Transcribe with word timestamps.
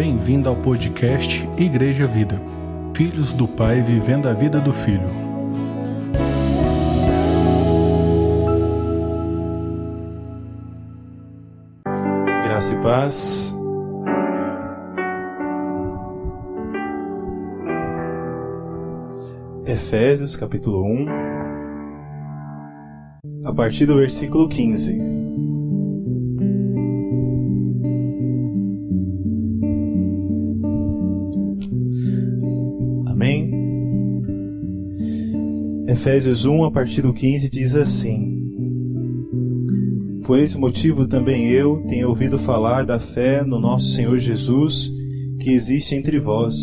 Bem-vindo 0.00 0.48
ao 0.48 0.54
podcast 0.54 1.44
Igreja 1.58 2.06
Vida. 2.06 2.40
Filhos 2.94 3.32
do 3.32 3.48
Pai 3.48 3.80
vivendo 3.82 4.28
a 4.28 4.32
vida 4.32 4.60
do 4.60 4.72
Filho. 4.72 5.08
Graça 12.44 12.76
e 12.76 12.80
paz. 12.80 13.52
Efésios 19.66 20.36
capítulo 20.36 20.84
1, 20.84 21.06
a 23.46 23.52
partir 23.52 23.84
do 23.84 23.96
versículo 23.96 24.48
15. 24.48 25.17
Efésios 35.98 36.44
1, 36.44 36.62
a 36.62 36.70
partir 36.70 37.02
do 37.02 37.12
15, 37.12 37.50
diz 37.50 37.74
assim: 37.74 38.40
Por 40.24 40.38
esse 40.38 40.56
motivo 40.56 41.08
também 41.08 41.50
eu 41.50 41.84
tenho 41.88 42.08
ouvido 42.08 42.38
falar 42.38 42.84
da 42.86 43.00
fé 43.00 43.42
no 43.42 43.58
nosso 43.58 43.86
Senhor 43.86 44.16
Jesus 44.20 44.92
que 45.40 45.50
existe 45.50 45.96
entre 45.96 46.20
vós 46.20 46.54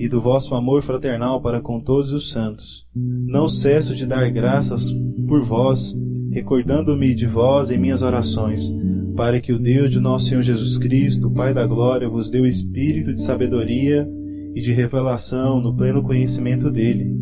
e 0.00 0.08
do 0.08 0.20
vosso 0.20 0.52
amor 0.56 0.82
fraternal 0.82 1.40
para 1.40 1.60
com 1.60 1.80
todos 1.80 2.12
os 2.12 2.28
santos. 2.30 2.84
Não 2.92 3.46
cesso 3.46 3.94
de 3.94 4.04
dar 4.04 4.28
graças 4.32 4.92
por 5.28 5.44
vós, 5.44 5.96
recordando-me 6.32 7.14
de 7.14 7.24
vós 7.24 7.70
em 7.70 7.78
minhas 7.78 8.02
orações, 8.02 8.68
para 9.14 9.40
que 9.40 9.52
o 9.52 9.60
Deus 9.60 9.92
de 9.92 10.00
nosso 10.00 10.26
Senhor 10.26 10.42
Jesus 10.42 10.76
Cristo, 10.76 11.30
Pai 11.30 11.54
da 11.54 11.64
glória, 11.64 12.08
vos 12.08 12.30
dê 12.30 12.40
o 12.40 12.46
espírito 12.46 13.12
de 13.12 13.22
sabedoria 13.22 14.08
e 14.56 14.60
de 14.60 14.72
revelação 14.72 15.60
no 15.60 15.72
pleno 15.72 16.02
conhecimento 16.02 16.68
dele. 16.68 17.15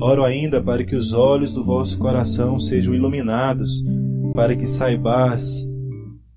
Oro 0.00 0.24
ainda 0.24 0.62
para 0.62 0.84
que 0.84 0.94
os 0.94 1.12
olhos 1.12 1.52
do 1.52 1.64
vosso 1.64 1.98
coração 1.98 2.58
sejam 2.58 2.94
iluminados, 2.94 3.82
para 4.34 4.54
que 4.54 4.66
saibais 4.66 5.68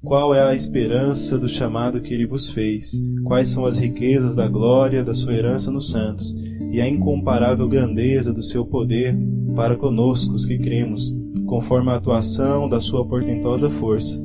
qual 0.03 0.33
é 0.33 0.41
a 0.41 0.55
esperança 0.55 1.37
do 1.37 1.47
chamado 1.47 2.01
que 2.01 2.11
ele 2.11 2.25
vos 2.25 2.49
fez? 2.49 2.99
Quais 3.23 3.49
são 3.49 3.67
as 3.67 3.77
riquezas 3.77 4.33
da 4.33 4.47
glória 4.47 5.03
da 5.03 5.13
sua 5.13 5.33
herança 5.33 5.69
nos 5.69 5.91
santos? 5.91 6.33
E 6.71 6.81
a 6.81 6.89
incomparável 6.89 7.67
grandeza 7.67 8.33
do 8.33 8.41
seu 8.41 8.65
poder 8.65 9.15
para 9.55 9.75
conosco, 9.75 10.33
os 10.33 10.43
que 10.43 10.57
cremos, 10.57 11.13
conforme 11.45 11.91
a 11.91 11.97
atuação 11.97 12.67
da 12.67 12.79
sua 12.79 13.07
portentosa 13.07 13.69
força. 13.69 14.19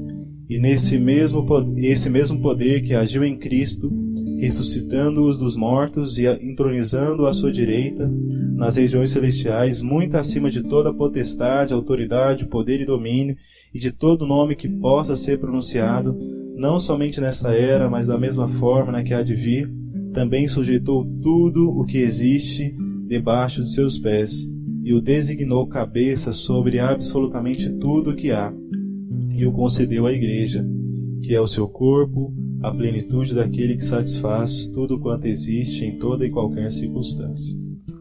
E 0.49 0.59
nesse 0.59 0.97
mesmo, 0.97 1.47
esse 1.77 2.09
mesmo 2.09 2.41
poder 2.41 2.83
que 2.83 2.95
agiu 2.95 3.23
em 3.23 3.37
Cristo, 3.37 3.93
ressuscitando-os 4.39 5.39
dos 5.39 5.57
mortos 5.57 6.19
e 6.19 6.27
entronizando 6.27 7.27
à 7.27 7.33
sua 7.33 7.51
direita, 7.51 8.11
nas 8.55 8.77
regiões 8.77 9.11
celestiais, 9.11 9.83
muito 9.83 10.17
acima 10.17 10.51
de 10.51 10.63
toda 10.63 10.93
potestade, 10.93 11.73
autoridade, 11.73 12.47
poder 12.47 12.81
e 12.81 12.87
domínio, 12.87 13.37
e 13.73 13.79
de 13.79 13.91
todo 13.91 14.27
nome 14.27 14.57
que 14.57 14.69
possa 14.69 15.17
ser 15.17 15.39
pronunciado, 15.39 16.17
não 16.57 16.79
somente 16.79 17.21
nesta 17.21 17.51
era, 17.53 17.89
mas 17.89 18.07
da 18.07 18.19
mesma 18.19 18.49
forma 18.49 18.93
na 18.93 19.03
que 19.03 19.13
há 19.13 19.23
de 19.23 19.35
vir, 19.35 19.71
também 20.13 20.49
sujeitou 20.49 21.05
tudo 21.23 21.69
o 21.69 21.85
que 21.85 21.99
existe 21.99 22.75
debaixo 23.07 23.63
de 23.63 23.73
seus 23.73 23.99
pés, 23.99 24.49
e 24.83 24.95
o 24.95 25.01
designou 25.01 25.67
cabeça 25.67 26.33
sobre 26.33 26.79
absolutamente 26.79 27.71
tudo 27.79 28.11
o 28.11 28.17
que 28.17 28.31
há, 28.31 28.53
e 29.35 29.45
o 29.45 29.53
concedeu 29.53 30.07
à 30.07 30.13
Igreja, 30.13 30.67
que 31.23 31.35
é 31.35 31.41
o 31.41 31.47
seu 31.47 31.69
corpo, 31.69 32.33
a 32.63 32.71
plenitude 32.71 33.35
daquele 33.35 33.77
que 33.77 33.85
satisfaz 33.85 34.69
tudo 34.69 34.99
quanto 34.99 35.27
existe 35.27 35.85
em 35.85 35.99
toda 35.99 36.27
e 36.27 36.31
qualquer 36.31 36.71
circunstância. 36.71 37.59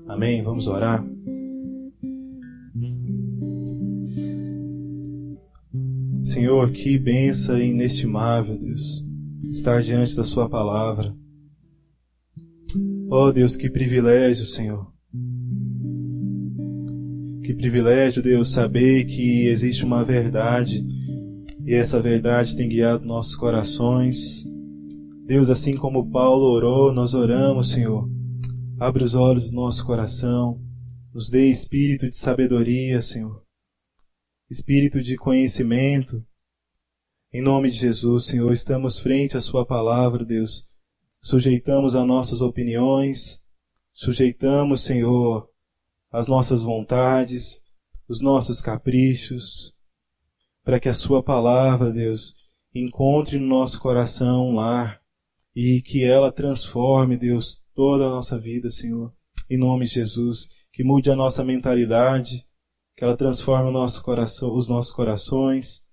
Amém? 0.08 0.44
Vamos 0.44 0.67
orar? 0.67 1.06
Senhor, 6.24 6.72
que 6.72 6.97
benção 6.97 7.62
inestimável, 7.62 8.57
Deus, 8.57 9.06
estar 9.50 9.81
diante 9.81 10.16
da 10.16 10.24
Sua 10.24 10.50
palavra. 10.50 11.16
Oh 13.09 13.31
Deus, 13.31 13.56
que 13.56 13.69
privilégio, 13.69 14.46
Senhor. 14.46 14.91
Que 17.44 17.53
privilégio, 17.53 18.24
Deus, 18.24 18.51
saber 18.51 19.06
que 19.06 19.47
existe 19.47 19.85
uma 19.85 20.03
verdade 20.03 20.84
e 21.66 21.74
essa 21.74 22.01
verdade 22.01 22.56
tem 22.56 22.69
guiado 22.69 23.06
nossos 23.06 23.35
corações. 23.35 24.44
Deus, 25.25 25.50
assim 25.50 25.75
como 25.75 26.12
Paulo 26.12 26.46
orou, 26.46 26.94
nós 26.94 27.16
oramos, 27.16 27.72
Senhor. 27.72 28.08
Abre 28.80 29.03
os 29.03 29.16
olhos 29.16 29.50
do 29.50 29.56
nosso 29.56 29.84
coração, 29.84 30.62
nos 31.12 31.31
dê 31.31 31.50
espírito 31.50 32.08
de 32.08 32.16
sabedoria, 32.16 33.02
Senhor, 33.02 33.44
espírito 34.52 35.02
de 35.02 35.18
conhecimento. 35.18 36.24
Em 37.34 37.41
nome 37.41 37.72
de 37.72 37.78
Jesus, 37.78 38.25
Senhor, 38.25 38.53
estamos 38.53 39.00
frente 39.00 39.36
à 39.36 39.41
Sua 39.41 39.66
palavra, 39.66 40.24
Deus. 40.24 40.68
Sujeitamos 41.19 41.96
as 41.96 42.06
nossas 42.06 42.42
opiniões, 42.42 43.42
sujeitamos, 43.92 44.81
Senhor, 44.81 45.50
as 46.12 46.28
nossas 46.28 46.62
vontades, 46.62 47.63
os 48.07 48.22
nossos 48.22 48.62
caprichos, 48.62 49.75
para 50.63 50.80
que 50.80 50.88
a 50.88 50.94
Sua 50.94 51.24
palavra, 51.24 51.92
Deus, 51.92 52.36
encontre 52.75 53.40
no 53.40 53.47
nosso 53.47 53.80
coração 53.80 54.50
um 54.50 54.56
lar 54.57 55.03
e 55.56 55.82
que 55.82 56.04
ela 56.04 56.32
transforme, 56.32 57.18
Deus, 57.18 57.64
toda 57.74 58.06
a 58.06 58.10
nossa 58.10 58.38
vida, 58.38 58.70
Senhor. 58.70 59.14
Em 59.50 59.58
nome 59.58 59.86
de 59.86 59.94
Jesus, 59.94 60.50
que 60.74 60.84
mude 60.84 61.10
a 61.10 61.16
nossa 61.16 61.44
mentalidade, 61.44 62.46
que 62.98 63.04
ela 63.04 63.16
transforme 63.16 63.72
nosso 63.72 64.04
coração, 64.04 64.54
os 64.54 64.68
nossos 64.68 64.92
corações. 64.92 65.84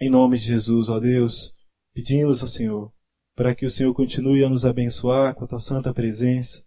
Em 0.00 0.08
nome 0.08 0.38
de 0.38 0.44
Jesus, 0.44 0.88
ó 0.88 1.00
Deus, 1.00 1.54
pedimos 1.92 2.42
ao 2.42 2.48
Senhor 2.48 2.92
para 3.38 3.54
que 3.54 3.64
o 3.64 3.70
Senhor 3.70 3.94
continue 3.94 4.44
a 4.44 4.48
nos 4.48 4.66
abençoar 4.66 5.32
com 5.32 5.44
a 5.44 5.46
tua 5.46 5.60
santa 5.60 5.94
presença. 5.94 6.64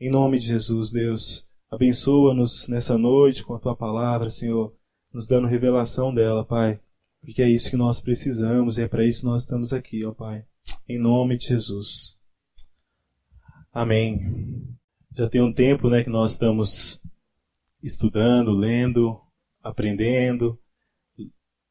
Em 0.00 0.10
nome 0.10 0.38
de 0.38 0.46
Jesus, 0.46 0.92
Deus, 0.92 1.46
abençoa-nos 1.70 2.66
nessa 2.68 2.96
noite 2.96 3.44
com 3.44 3.54
a 3.54 3.58
tua 3.58 3.76
palavra, 3.76 4.30
Senhor, 4.30 4.74
nos 5.12 5.26
dando 5.26 5.46
revelação 5.46 6.14
dela, 6.14 6.42
Pai, 6.42 6.80
porque 7.20 7.42
é 7.42 7.48
isso 7.50 7.68
que 7.68 7.76
nós 7.76 8.00
precisamos 8.00 8.78
e 8.78 8.82
é 8.84 8.88
para 8.88 9.06
isso 9.06 9.20
que 9.20 9.26
nós 9.26 9.42
estamos 9.42 9.74
aqui, 9.74 10.02
ó 10.02 10.12
Pai. 10.12 10.46
Em 10.88 10.98
nome 10.98 11.36
de 11.36 11.46
Jesus. 11.46 12.18
Amém. 13.72 14.66
Já 15.12 15.28
tem 15.28 15.40
um 15.40 15.52
tempo 15.52 15.88
né, 15.88 16.02
que 16.02 16.10
nós 16.10 16.32
estamos 16.32 17.00
estudando, 17.82 18.52
lendo, 18.52 19.20
aprendendo 19.62 20.58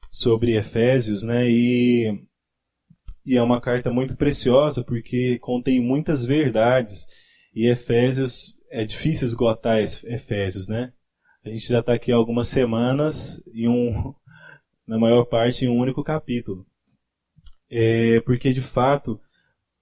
sobre 0.09 0.55
Efésios, 0.55 1.23
né? 1.23 1.49
E, 1.49 2.27
e 3.25 3.37
é 3.37 3.41
uma 3.41 3.61
carta 3.61 3.91
muito 3.91 4.15
preciosa 4.15 4.83
porque 4.83 5.37
contém 5.39 5.79
muitas 5.79 6.25
verdades. 6.25 7.05
E 7.53 7.67
Efésios 7.67 8.57
é 8.69 8.83
difícil 8.83 9.27
esgotar 9.27 9.79
Efésios, 9.79 10.67
né? 10.67 10.93
A 11.43 11.49
gente 11.49 11.67
já 11.67 11.79
está 11.79 11.93
aqui 11.93 12.11
há 12.11 12.15
algumas 12.15 12.47
semanas 12.47 13.41
e 13.53 13.67
um, 13.67 14.13
na 14.87 14.97
maior 14.97 15.25
parte 15.25 15.65
em 15.65 15.69
um 15.69 15.77
único 15.77 16.03
capítulo. 16.03 16.65
É, 17.71 18.19
porque 18.21 18.51
de 18.51 18.61
fato 18.61 19.19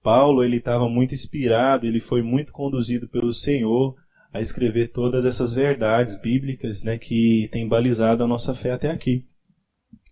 Paulo 0.02 0.44
ele 0.44 0.56
estava 0.56 0.88
muito 0.88 1.14
inspirado, 1.14 1.86
ele 1.86 2.00
foi 2.00 2.22
muito 2.22 2.52
conduzido 2.52 3.08
pelo 3.08 3.32
Senhor 3.32 3.94
a 4.32 4.40
escrever 4.40 4.88
todas 4.88 5.24
essas 5.24 5.52
verdades 5.52 6.20
bíblicas, 6.20 6.82
né, 6.82 6.98
que 6.98 7.48
tem 7.50 7.66
balizado 7.66 8.22
a 8.22 8.26
nossa 8.26 8.54
fé 8.54 8.72
até 8.72 8.90
aqui. 8.90 9.24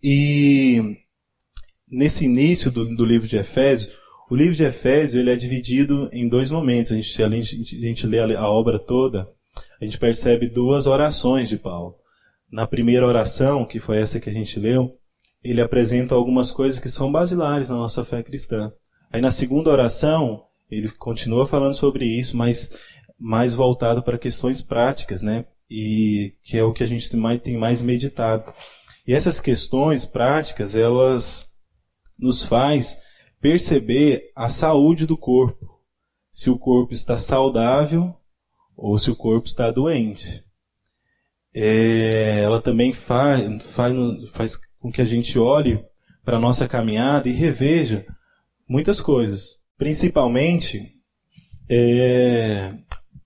E 0.02 0.96
nesse 1.88 2.24
início 2.24 2.70
do, 2.70 2.96
do 2.96 3.04
livro 3.04 3.28
de 3.28 3.36
Efésios, 3.36 3.96
o 4.30 4.34
livro 4.34 4.54
de 4.54 4.64
Efésios 4.64 5.14
ele 5.14 5.30
é 5.30 5.36
dividido 5.36 6.08
em 6.12 6.28
dois 6.28 6.50
momentos. 6.50 6.92
A 6.92 6.96
gente, 6.96 7.12
se 7.12 7.22
a 7.22 7.28
gente, 7.28 7.76
a 7.76 7.88
gente 7.88 8.06
lê 8.06 8.18
a 8.18 8.48
obra 8.48 8.78
toda, 8.78 9.28
a 9.80 9.84
gente 9.84 9.98
percebe 9.98 10.48
duas 10.48 10.86
orações 10.86 11.48
de 11.48 11.56
Paulo. 11.56 11.94
Na 12.50 12.66
primeira 12.66 13.06
oração, 13.06 13.64
que 13.64 13.78
foi 13.78 13.98
essa 13.98 14.20
que 14.20 14.30
a 14.30 14.32
gente 14.32 14.58
leu, 14.58 14.98
ele 15.50 15.60
apresenta 15.60 16.14
algumas 16.14 16.50
coisas 16.50 16.80
que 16.80 16.88
são 16.88 17.10
basilares 17.10 17.68
na 17.68 17.76
nossa 17.76 18.04
fé 18.04 18.22
cristã. 18.22 18.72
Aí 19.12 19.20
na 19.20 19.30
segunda 19.30 19.70
oração, 19.70 20.44
ele 20.70 20.88
continua 20.90 21.46
falando 21.46 21.74
sobre 21.74 22.04
isso, 22.04 22.36
mas 22.36 22.70
mais 23.18 23.54
voltado 23.54 24.02
para 24.02 24.18
questões 24.18 24.60
práticas, 24.60 25.22
né? 25.22 25.46
E 25.70 26.34
que 26.42 26.58
é 26.58 26.62
o 26.62 26.72
que 26.72 26.82
a 26.82 26.86
gente 26.86 27.10
tem 27.42 27.56
mais 27.56 27.82
meditado. 27.82 28.52
E 29.06 29.14
essas 29.14 29.40
questões 29.40 30.04
práticas, 30.04 30.74
elas 30.74 31.48
nos 32.18 32.44
faz 32.44 32.98
perceber 33.40 34.30
a 34.34 34.48
saúde 34.48 35.06
do 35.06 35.16
corpo. 35.16 35.80
Se 36.30 36.50
o 36.50 36.58
corpo 36.58 36.92
está 36.92 37.16
saudável 37.16 38.14
ou 38.76 38.98
se 38.98 39.10
o 39.10 39.16
corpo 39.16 39.46
está 39.46 39.70
doente. 39.70 40.44
É, 41.54 42.42
ela 42.42 42.60
também 42.60 42.92
faz, 42.92 43.64
faz, 43.64 43.94
faz 44.30 44.58
com 44.78 44.90
que 44.90 45.00
a 45.00 45.04
gente 45.04 45.38
olhe 45.38 45.84
para 46.24 46.36
a 46.36 46.40
nossa 46.40 46.66
caminhada 46.66 47.28
e 47.28 47.32
reveja 47.32 48.06
muitas 48.68 49.00
coisas. 49.00 49.56
principalmente 49.78 50.94
é, 51.68 52.72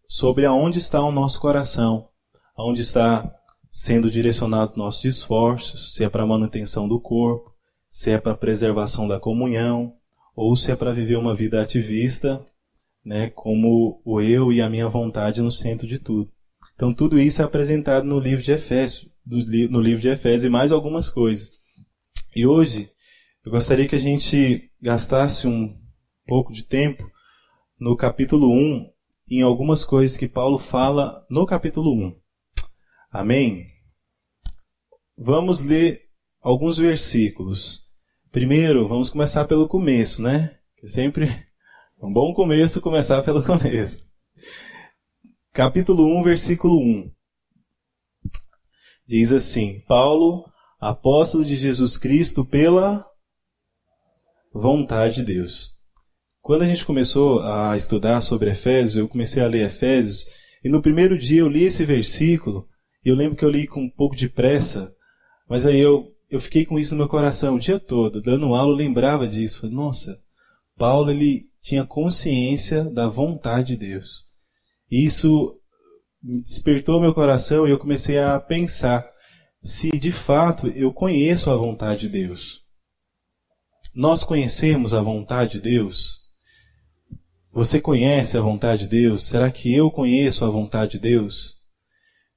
sobre 0.08 0.44
aonde 0.44 0.78
está 0.78 1.00
o 1.00 1.12
nosso 1.12 1.40
coração, 1.40 2.08
aonde 2.56 2.80
está 2.80 3.32
sendo 3.70 4.10
direcionados 4.10 4.76
nossos 4.76 5.04
esforços, 5.04 5.94
se 5.94 6.02
é 6.02 6.08
para 6.08 6.24
a 6.24 6.26
manutenção 6.26 6.88
do 6.88 7.00
corpo, 7.00 7.54
se 7.88 8.10
é 8.10 8.18
para 8.18 8.32
a 8.32 8.36
preservação 8.36 9.06
da 9.06 9.20
comunhão, 9.20 9.94
ou 10.34 10.56
se 10.56 10.72
é 10.72 10.76
para 10.76 10.92
viver 10.92 11.16
uma 11.16 11.34
vida 11.34 11.62
ativista, 11.62 12.44
né, 13.04 13.30
como 13.30 14.00
o 14.04 14.20
eu 14.20 14.52
e 14.52 14.60
a 14.60 14.68
minha 14.68 14.88
vontade 14.88 15.40
no 15.40 15.50
centro 15.50 15.86
de 15.86 15.98
tudo. 15.98 16.30
Então 16.74 16.92
tudo 16.92 17.18
isso 17.18 17.42
é 17.42 17.44
apresentado 17.44 18.04
no 18.04 18.18
livro 18.18 18.42
de 18.42 18.52
Efésios, 18.52 19.10
no 19.30 19.80
livro 19.80 20.00
de 20.00 20.08
Efésios 20.08 20.44
e 20.44 20.50
mais 20.50 20.72
algumas 20.72 21.08
coisas. 21.08 21.52
E 22.34 22.46
hoje 22.46 22.90
eu 23.44 23.52
gostaria 23.52 23.86
que 23.86 23.94
a 23.94 23.98
gente 23.98 24.70
gastasse 24.82 25.46
um 25.46 25.78
pouco 26.26 26.52
de 26.52 26.64
tempo 26.64 27.08
no 27.78 27.96
capítulo 27.96 28.52
1 28.52 28.90
em 29.30 29.42
algumas 29.42 29.84
coisas 29.84 30.16
que 30.16 30.28
Paulo 30.28 30.58
fala 30.58 31.24
no 31.30 31.46
capítulo 31.46 31.92
1. 31.92 32.20
Amém? 33.10 33.66
Vamos 35.16 35.62
ler 35.62 36.08
alguns 36.40 36.78
versículos. 36.78 37.88
Primeiro, 38.32 38.88
vamos 38.88 39.10
começar 39.10 39.44
pelo 39.44 39.68
começo, 39.68 40.22
né? 40.22 40.58
Que 40.76 40.88
sempre 40.88 41.28
é 41.28 41.46
um 42.02 42.12
bom 42.12 42.34
começo 42.34 42.80
começar 42.80 43.22
pelo 43.22 43.42
começo. 43.46 44.08
Capítulo 45.52 46.04
1, 46.18 46.22
versículo 46.22 46.78
1. 46.78 47.19
Diz 49.10 49.32
assim: 49.32 49.80
Paulo, 49.88 50.44
apóstolo 50.78 51.44
de 51.44 51.56
Jesus 51.56 51.98
Cristo, 51.98 52.44
pela 52.44 53.04
vontade 54.54 55.16
de 55.16 55.24
Deus. 55.24 55.72
Quando 56.40 56.62
a 56.62 56.66
gente 56.66 56.86
começou 56.86 57.42
a 57.42 57.76
estudar 57.76 58.20
sobre 58.20 58.52
Efésios, 58.52 58.96
eu 58.96 59.08
comecei 59.08 59.42
a 59.42 59.48
ler 59.48 59.66
Efésios, 59.66 60.26
e 60.62 60.68
no 60.68 60.80
primeiro 60.80 61.18
dia 61.18 61.40
eu 61.40 61.48
li 61.48 61.64
esse 61.64 61.84
versículo, 61.84 62.68
e 63.04 63.08
eu 63.08 63.16
lembro 63.16 63.36
que 63.36 63.44
eu 63.44 63.50
li 63.50 63.66
com 63.66 63.80
um 63.80 63.90
pouco 63.90 64.14
de 64.14 64.28
pressa, 64.28 64.92
mas 65.48 65.66
aí 65.66 65.80
eu, 65.80 66.14
eu 66.30 66.40
fiquei 66.40 66.64
com 66.64 66.78
isso 66.78 66.94
no 66.94 66.98
meu 66.98 67.08
coração 67.08 67.56
o 67.56 67.60
dia 67.60 67.80
todo, 67.80 68.22
dando 68.22 68.54
aula, 68.54 68.70
eu 68.70 68.76
lembrava 68.76 69.26
disso. 69.26 69.62
Falei, 69.62 69.74
nossa, 69.74 70.22
Paulo 70.78 71.10
ele 71.10 71.48
tinha 71.60 71.84
consciência 71.84 72.84
da 72.84 73.08
vontade 73.08 73.74
de 73.74 73.88
Deus. 73.88 74.22
E 74.88 75.04
isso 75.04 75.59
despertou 76.22 77.00
meu 77.00 77.14
coração 77.14 77.66
e 77.66 77.70
eu 77.70 77.78
comecei 77.78 78.18
a 78.18 78.38
pensar 78.38 79.08
se 79.62 79.90
de 79.90 80.12
fato 80.12 80.68
eu 80.68 80.92
conheço 80.92 81.50
a 81.50 81.56
vontade 81.56 82.02
de 82.02 82.08
Deus. 82.08 82.62
Nós 83.94 84.22
conhecemos 84.22 84.94
a 84.94 85.00
vontade 85.00 85.52
de 85.52 85.60
Deus? 85.62 86.20
Você 87.52 87.80
conhece 87.80 88.38
a 88.38 88.40
vontade 88.40 88.84
de 88.84 88.88
Deus? 88.88 89.26
Será 89.26 89.50
que 89.50 89.74
eu 89.74 89.90
conheço 89.90 90.44
a 90.44 90.50
vontade 90.50 90.92
de 90.92 90.98
Deus? 91.00 91.56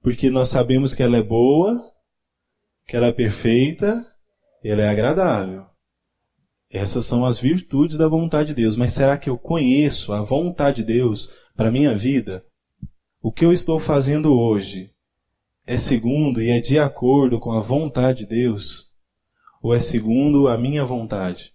Porque 0.01 0.29
nós 0.29 0.49
sabemos 0.49 0.95
que 0.95 1.03
ela 1.03 1.17
é 1.17 1.21
boa, 1.21 1.79
que 2.87 2.95
ela 2.95 3.07
é 3.07 3.11
perfeita, 3.11 4.05
e 4.63 4.69
ela 4.69 4.81
é 4.81 4.89
agradável. 4.89 5.65
Essas 6.69 7.05
são 7.05 7.23
as 7.23 7.37
virtudes 7.37 7.97
da 7.97 8.07
vontade 8.07 8.49
de 8.49 8.55
Deus. 8.55 8.75
Mas 8.75 8.91
será 8.91 9.15
que 9.17 9.29
eu 9.29 9.37
conheço 9.37 10.11
a 10.11 10.21
vontade 10.21 10.77
de 10.77 10.85
Deus 10.93 11.29
para 11.55 11.71
minha 11.71 11.95
vida? 11.95 12.43
O 13.23 13.31
que 13.31 13.43
eu 13.43 13.51
estou 13.51 13.79
fazendo 13.79 14.37
hoje 14.37 14.91
é 15.65 15.77
segundo 15.77 16.39
e 16.39 16.51
é 16.51 16.59
de 16.59 16.77
acordo 16.77 17.39
com 17.39 17.53
a 17.53 17.59
vontade 17.59 18.19
de 18.19 18.27
Deus? 18.27 18.93
ou 19.63 19.73
é 19.73 19.79
segundo 19.79 20.49
a 20.49 20.57
minha 20.57 20.83
vontade? 20.83 21.53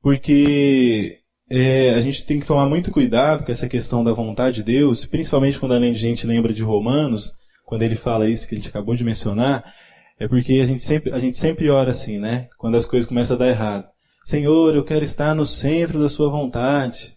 Porque 0.00 1.18
é, 1.50 1.90
a 1.90 2.00
gente 2.00 2.24
tem 2.24 2.38
que 2.38 2.46
tomar 2.46 2.68
muito 2.68 2.92
cuidado 2.92 3.44
com 3.44 3.50
essa 3.50 3.68
questão 3.68 4.04
da 4.04 4.12
vontade 4.12 4.56
de 4.56 4.62
Deus, 4.62 5.04
principalmente 5.04 5.58
quando 5.58 5.72
a 5.72 5.92
gente 5.92 6.26
lembra 6.26 6.54
de 6.54 6.62
Romanos, 6.62 7.32
quando 7.66 7.82
ele 7.82 7.96
fala 7.96 8.30
isso 8.30 8.48
que 8.48 8.54
a 8.54 8.58
gente 8.58 8.68
acabou 8.68 8.94
de 8.94 9.02
mencionar, 9.02 9.74
é 10.18 10.28
porque 10.28 10.60
a 10.62 10.64
gente 10.64 10.82
sempre, 10.82 11.12
a 11.12 11.18
gente 11.18 11.36
sempre 11.36 11.68
ora 11.68 11.90
assim, 11.90 12.18
né? 12.18 12.48
Quando 12.56 12.76
as 12.76 12.86
coisas 12.86 13.08
começam 13.08 13.34
a 13.34 13.38
dar 13.38 13.48
errado. 13.48 13.88
Senhor, 14.24 14.74
eu 14.74 14.84
quero 14.84 15.04
estar 15.04 15.34
no 15.34 15.44
centro 15.44 15.98
da 15.98 16.08
sua 16.08 16.30
vontade. 16.30 17.16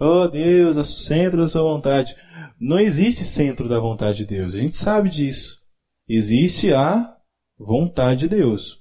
Oh 0.00 0.28
Deus, 0.28 0.76
no 0.76 0.84
centro 0.84 1.38
da 1.38 1.48
sua 1.48 1.62
vontade. 1.62 2.14
Não 2.60 2.78
existe 2.78 3.24
centro 3.24 3.68
da 3.68 3.80
vontade 3.80 4.18
de 4.18 4.26
Deus. 4.26 4.54
A 4.54 4.58
gente 4.58 4.76
sabe 4.76 5.08
disso. 5.08 5.58
Existe 6.08 6.72
a 6.72 7.16
vontade 7.58 8.20
de 8.20 8.28
Deus. 8.28 8.78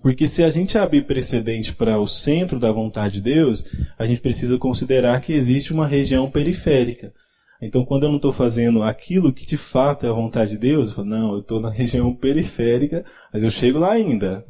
Porque 0.00 0.28
se 0.28 0.44
a 0.44 0.50
gente 0.50 0.78
abrir 0.78 1.06
precedente 1.06 1.74
para 1.74 1.98
o 1.98 2.06
centro 2.06 2.56
da 2.56 2.70
vontade 2.70 3.14
de 3.14 3.22
Deus, 3.22 3.64
a 3.98 4.06
gente 4.06 4.20
precisa 4.20 4.56
considerar 4.56 5.20
que 5.20 5.32
existe 5.32 5.72
uma 5.72 5.88
região 5.88 6.30
periférica. 6.30 7.12
Então, 7.60 7.84
quando 7.84 8.04
eu 8.04 8.08
não 8.08 8.16
estou 8.16 8.32
fazendo 8.32 8.84
aquilo 8.84 9.32
que 9.32 9.44
de 9.44 9.56
fato 9.56 10.06
é 10.06 10.08
a 10.08 10.12
vontade 10.12 10.52
de 10.52 10.58
Deus, 10.58 10.88
eu 10.88 10.94
falo, 10.94 11.08
não, 11.08 11.32
eu 11.32 11.40
estou 11.40 11.60
na 11.60 11.70
região 11.74 12.14
periférica, 12.14 13.04
mas 13.32 13.42
eu 13.42 13.50
chego 13.50 13.80
lá 13.80 13.90
ainda. 13.90 14.46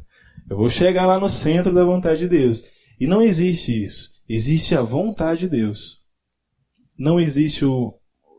Eu 0.47 0.55
vou 0.55 0.69
chegar 0.69 1.07
lá 1.07 1.19
no 1.19 1.29
centro 1.29 1.73
da 1.73 1.83
vontade 1.83 2.19
de 2.19 2.27
Deus. 2.27 2.63
E 2.99 3.07
não 3.07 3.23
existe 3.23 3.83
isso. 3.83 4.18
Existe 4.29 4.75
a 4.75 4.81
vontade 4.81 5.41
de 5.41 5.49
Deus. 5.49 5.99
Não 6.97 7.19
existe 7.19 7.65
o. 7.65 7.95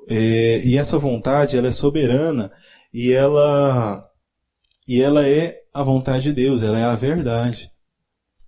É, 0.08 0.60
e 0.64 0.76
essa 0.76 0.98
vontade, 0.98 1.56
ela 1.56 1.68
é 1.68 1.72
soberana 1.72 2.52
e 2.92 3.12
ela 3.12 4.08
e 4.86 5.00
ela 5.00 5.26
é 5.26 5.60
a 5.72 5.82
vontade 5.82 6.24
de 6.24 6.32
Deus, 6.32 6.62
ela 6.62 6.78
é 6.78 6.84
a 6.84 6.94
verdade. 6.94 7.70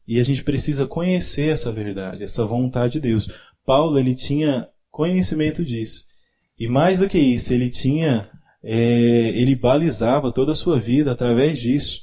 E 0.06 0.18
a 0.18 0.22
gente 0.24 0.42
precisa 0.42 0.86
conhecer 0.86 1.50
essa 1.50 1.70
verdade, 1.70 2.24
essa 2.24 2.44
vontade 2.44 2.94
de 2.94 3.00
Deus. 3.00 3.28
Paulo 3.64 3.98
ele 3.98 4.14
tinha 4.14 4.68
conhecimento 4.90 5.64
disso. 5.64 6.04
E 6.58 6.68
mais 6.68 6.98
do 6.98 7.08
que 7.08 7.18
isso, 7.18 7.54
ele 7.54 7.70
tinha, 7.70 8.28
é, 8.62 8.76
ele 8.76 9.54
balizava 9.54 10.32
toda 10.32 10.52
a 10.52 10.54
sua 10.56 10.78
vida 10.78 11.12
através 11.12 11.60
disso. 11.60 12.02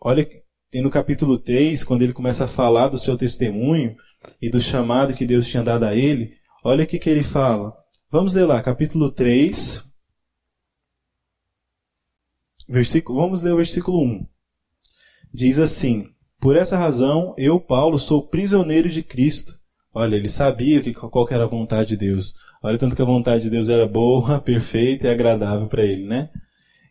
Olha, 0.00 0.26
tem 0.70 0.82
no 0.82 0.90
capítulo 0.90 1.38
3, 1.38 1.82
quando 1.84 2.02
ele 2.02 2.12
começa 2.12 2.44
a 2.44 2.48
falar 2.48 2.88
do 2.88 2.98
seu 2.98 3.16
testemunho 3.16 3.96
e 4.40 4.50
do 4.50 4.60
chamado 4.60 5.14
que 5.14 5.26
Deus 5.26 5.48
tinha 5.48 5.62
dado 5.62 5.84
a 5.84 5.94
ele, 5.94 6.32
olha 6.64 6.84
o 6.84 6.86
que, 6.86 6.98
que 6.98 7.08
ele 7.08 7.22
fala. 7.22 7.76
Vamos 8.10 8.34
ler 8.34 8.46
lá, 8.46 8.62
capítulo 8.62 9.10
3, 9.10 9.86
Versículo, 12.68 13.20
vamos 13.20 13.42
ler 13.42 13.52
o 13.52 13.56
versículo 13.56 14.02
1. 14.02 14.26
Diz 15.32 15.58
assim: 15.58 16.08
Por 16.40 16.56
essa 16.56 16.76
razão, 16.76 17.32
eu, 17.38 17.60
Paulo, 17.60 17.96
sou 17.98 18.26
prisioneiro 18.26 18.88
de 18.88 19.02
Cristo. 19.04 19.52
Olha, 19.94 20.16
ele 20.16 20.28
sabia 20.28 20.82
que, 20.82 20.92
qual 20.92 21.26
que 21.26 21.32
era 21.32 21.44
a 21.44 21.48
vontade 21.48 21.90
de 21.90 21.96
Deus. 21.96 22.34
Olha, 22.62 22.76
tanto 22.76 22.96
que 22.96 23.02
a 23.02 23.06
vontade 23.06 23.44
de 23.44 23.50
Deus 23.50 23.68
era 23.68 23.86
boa, 23.86 24.40
perfeita 24.42 25.06
e 25.06 25.10
agradável 25.10 25.68
para 25.68 25.84
ele, 25.84 26.06
né? 26.06 26.28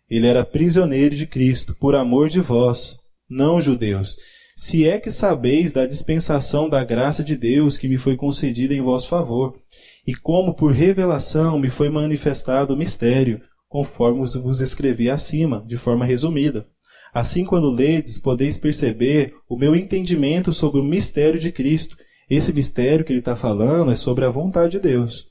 Ele 0.10 0.28
era 0.28 0.46
prisioneiro 0.46 1.16
de 1.16 1.28
Cristo, 1.28 1.76
por 1.78 1.94
amor 1.94 2.30
de 2.30 2.40
vós, 2.40 3.00
não 3.30 3.60
judeus. 3.60 4.18
Se 4.56 4.88
é 4.88 5.00
que 5.00 5.12
sabeis 5.12 5.74
da 5.74 5.86
dispensação 5.86 6.70
da 6.70 6.84
graça 6.84 7.24
de 7.24 7.36
Deus 7.36 7.78
que 7.78 7.88
me 7.90 7.98
foi 7.98 8.16
concedida 8.16 8.74
em 8.74 8.82
vosso 8.82 9.10
favor, 9.10 9.60
e 10.08 10.16
como 10.16 10.54
por 10.54 10.72
revelação 10.72 11.60
me 11.60 11.70
foi 11.70 11.90
manifestado 11.90 12.74
o 12.74 12.78
mistério, 12.78 13.42
conforme 13.68 14.20
vos 14.20 14.62
escrevi 14.62 15.10
acima, 15.10 15.64
de 15.68 15.76
forma 15.76 16.06
resumida. 16.06 16.68
Assim, 17.14 17.46
quando 17.46 17.70
ledes, 17.70 18.20
podeis 18.20 18.60
perceber 18.60 19.34
o 19.50 19.58
meu 19.58 19.76
entendimento 19.76 20.52
sobre 20.52 20.80
o 20.80 20.84
mistério 20.84 21.40
de 21.40 21.52
Cristo. 21.52 21.96
Esse 22.30 22.52
mistério 22.54 23.06
que 23.06 23.12
ele 23.12 23.20
está 23.20 23.36
falando 23.36 23.92
é 23.92 23.96
sobre 23.96 24.26
a 24.26 24.30
vontade 24.30 24.74
de 24.74 24.80
Deus. 24.80 25.28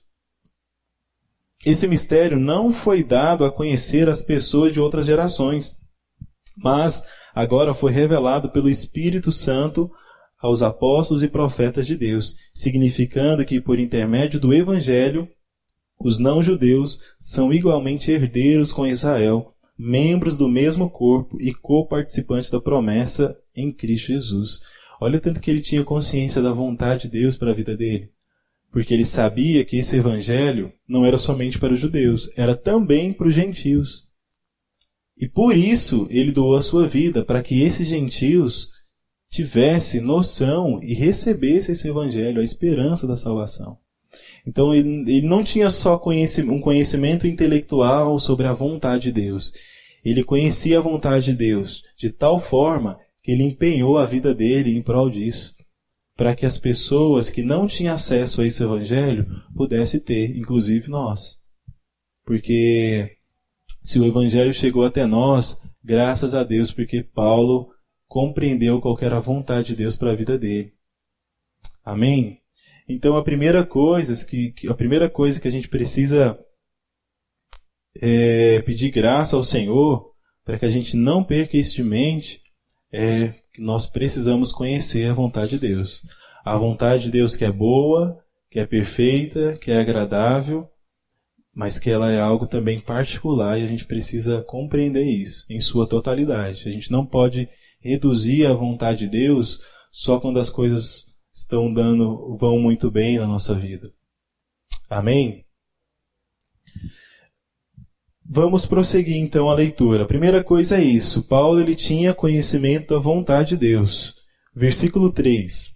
Esse 1.65 1.87
mistério 1.87 2.39
não 2.39 2.73
foi 2.73 3.03
dado 3.03 3.45
a 3.45 3.53
conhecer 3.53 4.09
as 4.09 4.23
pessoas 4.23 4.73
de 4.73 4.81
outras 4.81 5.07
gerações, 5.07 5.79
mas 6.57 7.03
agora 7.35 7.75
foi 7.75 7.93
revelado 7.93 8.51
pelo 8.51 8.69
Espírito 8.69 9.33
Santo 9.33 9.91
aos 10.39 10.63
apóstolos 10.63 11.23
e 11.23 11.29
profetas 11.29 11.87
de 11.87 11.97
Deus, 11.97 12.37
significando 12.53 13.45
que, 13.45 13.61
por 13.61 13.79
intermédio 13.79 14.39
do 14.39 14.53
Evangelho, 14.53 15.29
os 15.99 16.19
não-judeus 16.19 17.01
são 17.19 17.53
igualmente 17.53 18.11
herdeiros 18.11 18.73
com 18.73 18.87
Israel, 18.87 19.55
membros 19.77 20.37
do 20.37 20.49
mesmo 20.49 20.91
corpo 20.91 21.41
e 21.41 21.55
co-participantes 21.55 22.51
da 22.51 22.61
promessa 22.61 23.37
em 23.57 23.73
Cristo 23.73 24.09
Jesus. 24.09 24.61
Olha 25.01 25.21
tanto 25.21 25.41
que 25.41 25.51
ele 25.51 25.61
tinha 25.61 25.83
consciência 25.83 26.43
da 26.43 26.53
vontade 26.53 27.05
de 27.05 27.11
Deus 27.11 27.37
para 27.37 27.51
a 27.51 27.55
vida 27.55 27.77
dele. 27.77 28.11
Porque 28.71 28.93
ele 28.93 29.05
sabia 29.05 29.65
que 29.65 29.79
esse 29.79 29.97
evangelho 29.97 30.73
não 30.87 31.07
era 31.07 31.17
somente 31.17 31.59
para 31.59 31.73
os 31.73 31.81
judeus, 31.81 32.31
era 32.37 32.57
também 32.57 33.13
para 33.13 33.29
os 33.29 33.35
gentios. 33.35 34.04
E 35.17 35.29
por 35.29 35.57
isso 35.57 36.07
ele 36.11 36.33
doou 36.33 36.57
a 36.57 36.61
sua 36.61 36.87
vida, 36.87 37.25
para 37.25 37.43
que 37.43 37.63
esses 37.63 37.87
gentios 37.87 38.71
tivessem 39.31 40.01
noção 40.01 40.81
e 40.83 40.95
recebessem 40.95 41.73
esse 41.73 41.89
evangelho, 41.89 42.41
a 42.41 42.45
esperança 42.45 43.07
da 43.07 43.17
salvação. 43.17 43.79
Então 44.47 44.73
ele, 44.75 44.89
ele 45.11 45.27
não 45.27 45.43
tinha 45.43 45.69
só 45.71 46.01
um 46.49 46.61
conhecimento 46.61 47.27
intelectual 47.27 48.19
sobre 48.19 48.47
a 48.47 48.53
vontade 48.53 49.05
de 49.05 49.13
Deus. 49.13 49.53
Ele 50.05 50.23
conhecia 50.23 50.79
a 50.79 50.83
vontade 50.83 51.27
de 51.27 51.37
Deus 51.37 51.83
de 51.97 52.11
tal 52.11 52.39
forma 52.39 52.99
que 53.23 53.33
ele 53.33 53.43
empenhou 53.43 53.99
a 53.99 54.05
vida 54.05 54.35
dele 54.35 54.71
em 54.71 54.83
prol 54.83 55.11
disso. 55.11 55.55
para 56.17 56.37
que 56.37 56.47
as 56.47 56.59
pessoas 56.59 57.29
que 57.29 57.43
não 57.43 57.67
tinham 57.67 57.95
acesso 57.95 58.41
a 58.41 58.47
esse 58.47 58.63
evangelho 58.63 59.27
pudessem 59.57 59.99
ter, 59.99 60.37
inclusive 60.37 60.89
nós. 60.89 61.39
Porque 62.25 63.17
se 63.85 64.01
o 64.01 64.07
evangelho 64.07 64.53
chegou 64.55 64.87
até 64.87 65.05
nós, 65.05 65.61
graças 65.85 66.35
a 66.35 66.43
Deus, 66.43 66.73
porque 66.73 67.03
Paulo 67.03 67.71
compreendeu 68.09 68.81
qual 68.81 68.97
era 68.99 69.19
a 69.19 69.21
vontade 69.21 69.69
de 69.69 69.77
Deus 69.77 69.95
para 69.95 70.13
a 70.13 70.15
vida 70.15 70.39
dele. 70.39 70.73
Amém? 71.85 72.41
Então 72.89 73.15
a 73.15 73.23
primeira 73.23 73.65
coisa 73.65 74.27
que, 74.27 74.55
a 74.69 74.75
primeira 74.75 75.11
coisa 75.11 75.39
que 75.39 75.47
a 75.47 75.51
gente 75.51 75.69
precisa 75.69 76.39
é, 78.01 78.63
pedir 78.63 78.91
graça 78.91 79.37
ao 79.37 79.45
Senhor 79.45 80.15
para 80.47 80.59
que 80.59 80.65
a 80.65 80.71
gente 80.71 80.97
não 80.97 81.23
perca 81.23 81.57
isso 81.59 81.75
de 81.75 81.85
mente 81.85 82.43
é 82.91 83.35
que 83.53 83.61
nós 83.61 83.87
precisamos 83.87 84.51
conhecer 84.51 85.11
a 85.11 85.15
vontade 85.15 85.59
de 85.59 85.59
Deus. 85.59 86.03
A 86.43 86.57
vontade 86.57 87.05
de 87.05 87.11
Deus 87.11 87.37
que 87.37 87.45
é 87.45 87.53
boa, 87.53 88.19
que 88.51 88.59
é 88.59 88.67
perfeita, 88.67 89.59
que 89.59 89.71
é 89.71 89.79
agradável, 89.79 90.71
mas 91.55 91.79
que 91.79 91.89
ela 91.89 92.11
é 92.11 92.21
algo 92.21 92.47
também 92.47 92.81
particular 92.81 93.59
e 93.59 93.63
a 93.63 93.67
gente 93.67 93.87
precisa 93.87 94.43
compreender 94.43 95.05
isso 95.05 95.47
em 95.49 95.61
sua 95.61 95.87
totalidade. 95.87 96.69
A 96.69 96.73
gente 96.73 96.91
não 96.91 97.07
pode 97.07 97.49
reduzir 97.81 98.47
a 98.47 98.53
vontade 98.53 99.01
de 99.01 99.09
Deus 99.09 99.61
só 99.93 100.19
quando 100.19 100.41
as 100.41 100.51
coisas 100.51 101.15
estão 101.33 101.73
dando 101.73 102.37
vão 102.37 102.59
muito 102.59 102.91
bem 102.91 103.19
na 103.19 103.27
nossa 103.27 103.55
vida. 103.55 103.93
Amém? 104.91 105.45
Vamos 108.27 108.67
prosseguir 108.67 109.17
então 109.17 109.51
a 109.51 109.55
leitura. 109.55 110.05
A 110.05 110.09
primeira 110.09 110.43
coisa 110.43 110.79
é 110.79 110.83
isso. 110.83 111.29
Paulo 111.29 111.61
ele 111.61 111.77
tinha 111.77 112.15
conhecimento 112.15 112.95
da 112.95 112.99
vontade 112.99 113.51
de 113.51 113.59
Deus. 113.59 114.17
Versículo 114.55 115.13
3. 115.13 115.69
O 115.69 115.73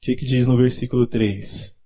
que, 0.00 0.16
que 0.16 0.24
diz 0.24 0.46
no 0.46 0.56
versículo 0.56 1.06
3? 1.06 1.79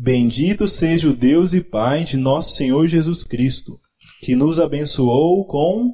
Bendito 0.00 0.68
seja 0.68 1.10
o 1.10 1.12
Deus 1.12 1.52
e 1.52 1.60
Pai 1.60 2.04
de 2.04 2.16
nosso 2.16 2.54
Senhor 2.54 2.86
Jesus 2.86 3.24
Cristo, 3.24 3.80
que 4.20 4.36
nos 4.36 4.60
abençoou 4.60 5.44
com 5.44 5.92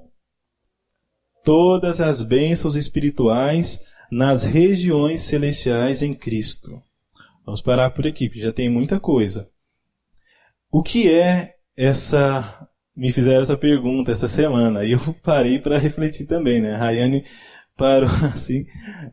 todas 1.42 2.02
as 2.02 2.20
bênçãos 2.20 2.76
espirituais 2.76 3.80
nas 4.12 4.44
regiões 4.44 5.22
celestiais 5.22 6.02
em 6.02 6.14
Cristo. 6.14 6.82
Vamos 7.46 7.62
parar 7.62 7.92
por 7.92 8.06
aqui, 8.06 8.28
porque 8.28 8.42
já 8.42 8.52
tem 8.52 8.68
muita 8.68 9.00
coisa. 9.00 9.48
O 10.70 10.82
que 10.82 11.10
é 11.10 11.54
essa. 11.74 12.68
Me 12.94 13.10
fizeram 13.10 13.40
essa 13.40 13.56
pergunta 13.56 14.12
essa 14.12 14.28
semana 14.28 14.84
e 14.84 14.92
eu 14.92 15.00
parei 15.24 15.58
para 15.58 15.78
refletir 15.78 16.26
também, 16.26 16.60
né? 16.60 16.74
A 16.74 16.78
Rayane 16.78 17.24
parou 17.74 18.10
assim. 18.34 18.66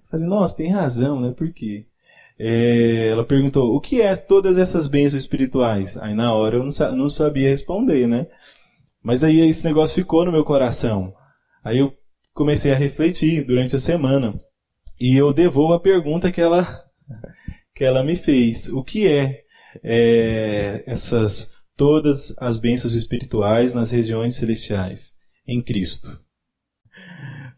Falei, 0.09 0.27
nossa, 0.27 0.53
tem 0.53 0.69
razão, 0.69 1.21
né? 1.21 1.31
Por 1.31 1.53
quê? 1.53 1.85
É, 2.37 3.09
ela 3.09 3.23
perguntou, 3.23 3.75
o 3.75 3.79
que 3.79 4.01
é 4.01 4.15
todas 4.15 4.57
essas 4.57 4.87
bênçãos 4.87 5.21
espirituais? 5.21 5.97
Aí 5.97 6.13
na 6.13 6.33
hora 6.33 6.57
eu 6.57 6.63
não, 6.63 6.95
não 6.95 7.09
sabia 7.09 7.49
responder, 7.49 8.07
né? 8.07 8.27
Mas 9.03 9.23
aí 9.23 9.39
esse 9.41 9.65
negócio 9.65 9.95
ficou 9.95 10.25
no 10.25 10.31
meu 10.31 10.43
coração. 10.43 11.13
Aí 11.63 11.79
eu 11.79 11.93
comecei 12.33 12.71
a 12.71 12.77
refletir 12.77 13.45
durante 13.45 13.75
a 13.75 13.79
semana. 13.79 14.39
E 14.99 15.15
eu 15.15 15.33
devolvo 15.33 15.73
a 15.73 15.79
pergunta 15.79 16.31
que 16.31 16.41
ela 16.41 16.83
que 17.75 17.83
ela 17.83 18.03
me 18.03 18.15
fez. 18.15 18.69
O 18.69 18.83
que 18.83 19.07
é, 19.07 19.41
é 19.83 20.83
essas 20.85 21.51
todas 21.75 22.35
as 22.37 22.59
bênçãos 22.59 22.93
espirituais 22.93 23.73
nas 23.73 23.91
regiões 23.91 24.35
celestiais 24.35 25.15
em 25.47 25.61
Cristo? 25.61 26.07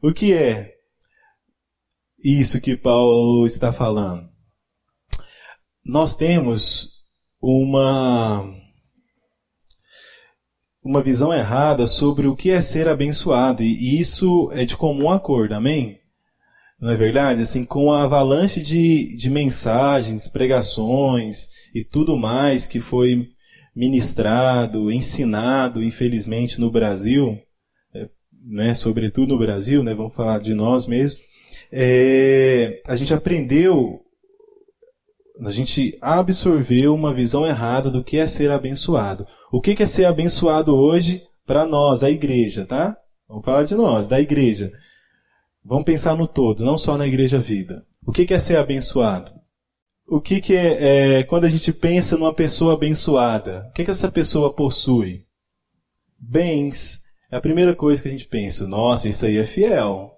O 0.01 0.13
que 0.13 0.34
é 0.34 0.74
isso 2.24 2.62
que 2.62 2.77
Paulo 2.77 3.46
está 3.46 3.74
falando? 3.74 4.33
Nós 5.86 6.16
temos 6.16 7.04
uma 7.42 8.50
uma 10.82 11.02
visão 11.02 11.34
errada 11.34 11.88
sobre 11.88 12.28
o 12.28 12.36
que 12.36 12.52
é 12.52 12.62
ser 12.62 12.88
abençoado 12.88 13.63
e 13.63 14.00
isso 14.00 14.50
é 14.54 14.66
de 14.66 14.75
comum 14.75 15.10
acordo, 15.10 15.54
amém? 15.54 16.00
Não 16.80 16.90
é 16.90 16.96
verdade? 16.96 17.42
Assim, 17.42 17.63
com 17.63 17.92
a 17.92 18.04
avalanche 18.04 18.62
de, 18.62 19.16
de 19.16 19.30
mensagens, 19.30 20.28
pregações 20.28 21.50
e 21.74 21.84
tudo 21.84 22.18
mais 22.18 22.68
que 22.68 22.82
foi 22.82 23.30
ministrado, 23.75 24.92
ensinado, 24.92 25.82
infelizmente, 25.82 26.60
no 26.60 26.70
Brasil, 26.70 27.40
é, 27.96 28.10
né, 28.46 28.74
sobretudo 28.74 29.34
no 29.34 29.40
Brasil, 29.40 29.82
né, 29.82 29.94
vamos 29.94 30.13
falar 30.13 30.40
de 30.40 30.54
nós 30.54 30.86
mesmos, 30.86 31.22
é, 31.72 32.82
a 32.88 32.96
gente 32.96 33.13
aprendeu, 33.13 34.02
a 35.40 35.50
gente 35.50 35.98
absorveu 36.02 36.94
uma 36.94 37.13
visão 37.13 37.46
errada 37.46 37.90
do 37.90 38.04
que 38.04 38.18
é 38.18 38.28
ser 38.28 38.52
abençoado. 38.52 39.25
O 39.52 39.62
que 39.62 39.82
é 39.82 39.86
ser 39.86 40.06
abençoado 40.06 40.75
hoje 40.75 41.24
para 41.46 41.66
nós, 41.66 42.04
a 42.04 42.10
igreja, 42.10 42.66
tá? 42.66 42.98
Vamos 43.28 43.44
falar 43.44 43.63
de 43.63 43.75
nós, 43.75 44.08
da 44.08 44.20
igreja. 44.20 44.72
Vamos 45.63 45.86
pensar 45.86 46.16
no 46.16 46.28
todo, 46.28 46.63
não 46.63 46.78
só 46.78 46.98
na 46.98 47.08
igreja 47.08 47.40
vida. 47.40 47.86
O 48.06 48.12
que 48.12 48.32
é 48.34 48.40
ser 48.40 48.58
abençoado? 48.58 49.32
O 50.08 50.20
que, 50.20 50.42
é, 50.56 51.20
é, 51.20 51.24
quando 51.24 51.46
a 51.46 51.50
gente 51.50 51.72
pensa 51.72 52.18
numa 52.18 52.34
pessoa 52.34 52.74
abençoada? 52.74 53.68
O 53.70 53.74
que, 53.74 53.86
que 53.86 53.92
essa 53.92 54.12
pessoa 54.12 54.54
possui? 54.54 55.25
Bens. 56.20 57.02
É 57.32 57.38
a 57.38 57.42
primeira 57.42 57.74
coisa 57.74 58.02
que 58.02 58.08
a 58.08 58.12
gente 58.12 58.28
pensa. 58.28 58.68
Nossa, 58.68 59.10
isso 59.10 59.25
aí 59.25 59.38
é 59.38 59.46
fiel. 59.46 60.12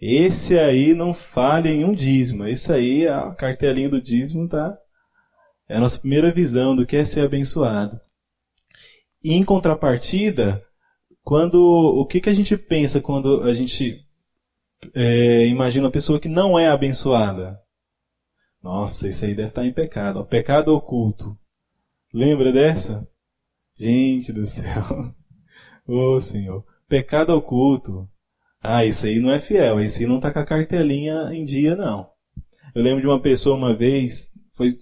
Esse 0.00 0.58
aí 0.58 0.94
não 0.94 1.14
falha 1.14 1.68
em 1.68 1.84
um 1.84 1.92
dízimo. 1.92 2.46
Esse 2.46 2.72
aí, 2.72 3.06
a 3.06 3.34
cartelinha 3.34 3.88
do 3.88 4.00
dízimo, 4.00 4.48
tá? 4.48 4.76
É 5.68 5.76
a 5.76 5.80
nossa 5.80 5.98
primeira 5.98 6.30
visão 6.30 6.76
do 6.76 6.86
que 6.86 6.96
é 6.96 7.04
ser 7.04 7.20
abençoado. 7.20 8.00
E 9.22 9.32
em 9.32 9.44
contrapartida, 9.44 10.62
quando 11.22 11.56
o 11.56 12.06
que, 12.06 12.20
que 12.20 12.28
a 12.28 12.32
gente 12.32 12.56
pensa 12.56 13.00
quando 13.00 13.42
a 13.42 13.52
gente 13.52 14.06
é, 14.94 15.46
imagina 15.46 15.86
uma 15.86 15.92
pessoa 15.92 16.20
que 16.20 16.28
não 16.28 16.58
é 16.58 16.68
abençoada. 16.68 17.60
Nossa, 18.62 19.08
isso 19.08 19.24
aí 19.24 19.34
deve 19.34 19.48
estar 19.48 19.64
em 19.64 19.72
pecado. 19.72 20.24
pecado 20.24 20.74
oculto. 20.74 21.36
Lembra 22.12 22.52
dessa? 22.52 23.08
Gente 23.74 24.32
do 24.32 24.46
céu. 24.46 24.84
Ô 25.86 26.14
oh, 26.14 26.20
Senhor. 26.20 26.64
Pecado 26.88 27.30
oculto. 27.30 28.08
Ah, 28.66 28.84
isso 28.84 29.06
aí 29.06 29.20
não 29.20 29.30
é 29.30 29.38
fiel. 29.38 29.80
Esse 29.80 30.02
aí 30.02 30.08
não 30.08 30.16
está 30.16 30.32
com 30.32 30.40
a 30.40 30.44
cartelinha 30.44 31.30
em 31.32 31.44
dia, 31.44 31.76
não. 31.76 32.08
Eu 32.74 32.82
lembro 32.82 33.00
de 33.00 33.06
uma 33.06 33.20
pessoa 33.20 33.56
uma 33.56 33.74
vez, 33.74 34.30
foi 34.54 34.76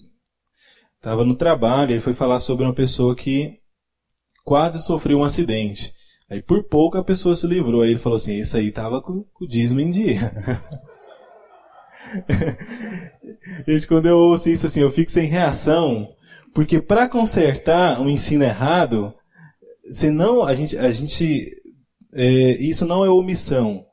estava 0.96 1.24
no 1.24 1.36
trabalho, 1.36 1.92
ele 1.92 2.00
foi 2.00 2.14
falar 2.14 2.40
sobre 2.40 2.64
uma 2.64 2.74
pessoa 2.74 3.14
que 3.14 3.58
quase 4.42 4.82
sofreu 4.82 5.18
um 5.18 5.24
acidente. 5.24 5.92
Aí 6.30 6.42
por 6.42 6.64
pouco 6.64 6.96
a 6.96 7.04
pessoa 7.04 7.34
se 7.34 7.46
livrou. 7.46 7.82
Aí 7.82 7.90
ele 7.90 7.98
falou 7.98 8.16
assim: 8.16 8.38
Isso 8.38 8.56
aí 8.56 8.72
tava 8.72 9.02
com, 9.02 9.22
com 9.32 9.44
o 9.44 9.48
dízimo 9.48 9.80
em 9.80 9.90
dia. 9.90 10.32
Gente, 13.68 13.86
quando 13.86 14.06
eu 14.06 14.16
ouço 14.16 14.48
isso 14.48 14.66
assim, 14.66 14.80
eu 14.80 14.90
fico 14.90 15.10
sem 15.10 15.28
reação, 15.28 16.08
porque 16.54 16.80
para 16.80 17.08
consertar 17.08 18.00
um 18.00 18.08
ensino 18.08 18.44
errado, 18.44 19.12
senão 19.90 20.44
a 20.44 20.54
gente, 20.54 20.78
a 20.78 20.92
gente 20.92 21.50
é, 22.14 22.52
isso 22.62 22.86
não 22.86 23.04
é 23.04 23.10
omissão. 23.10 23.84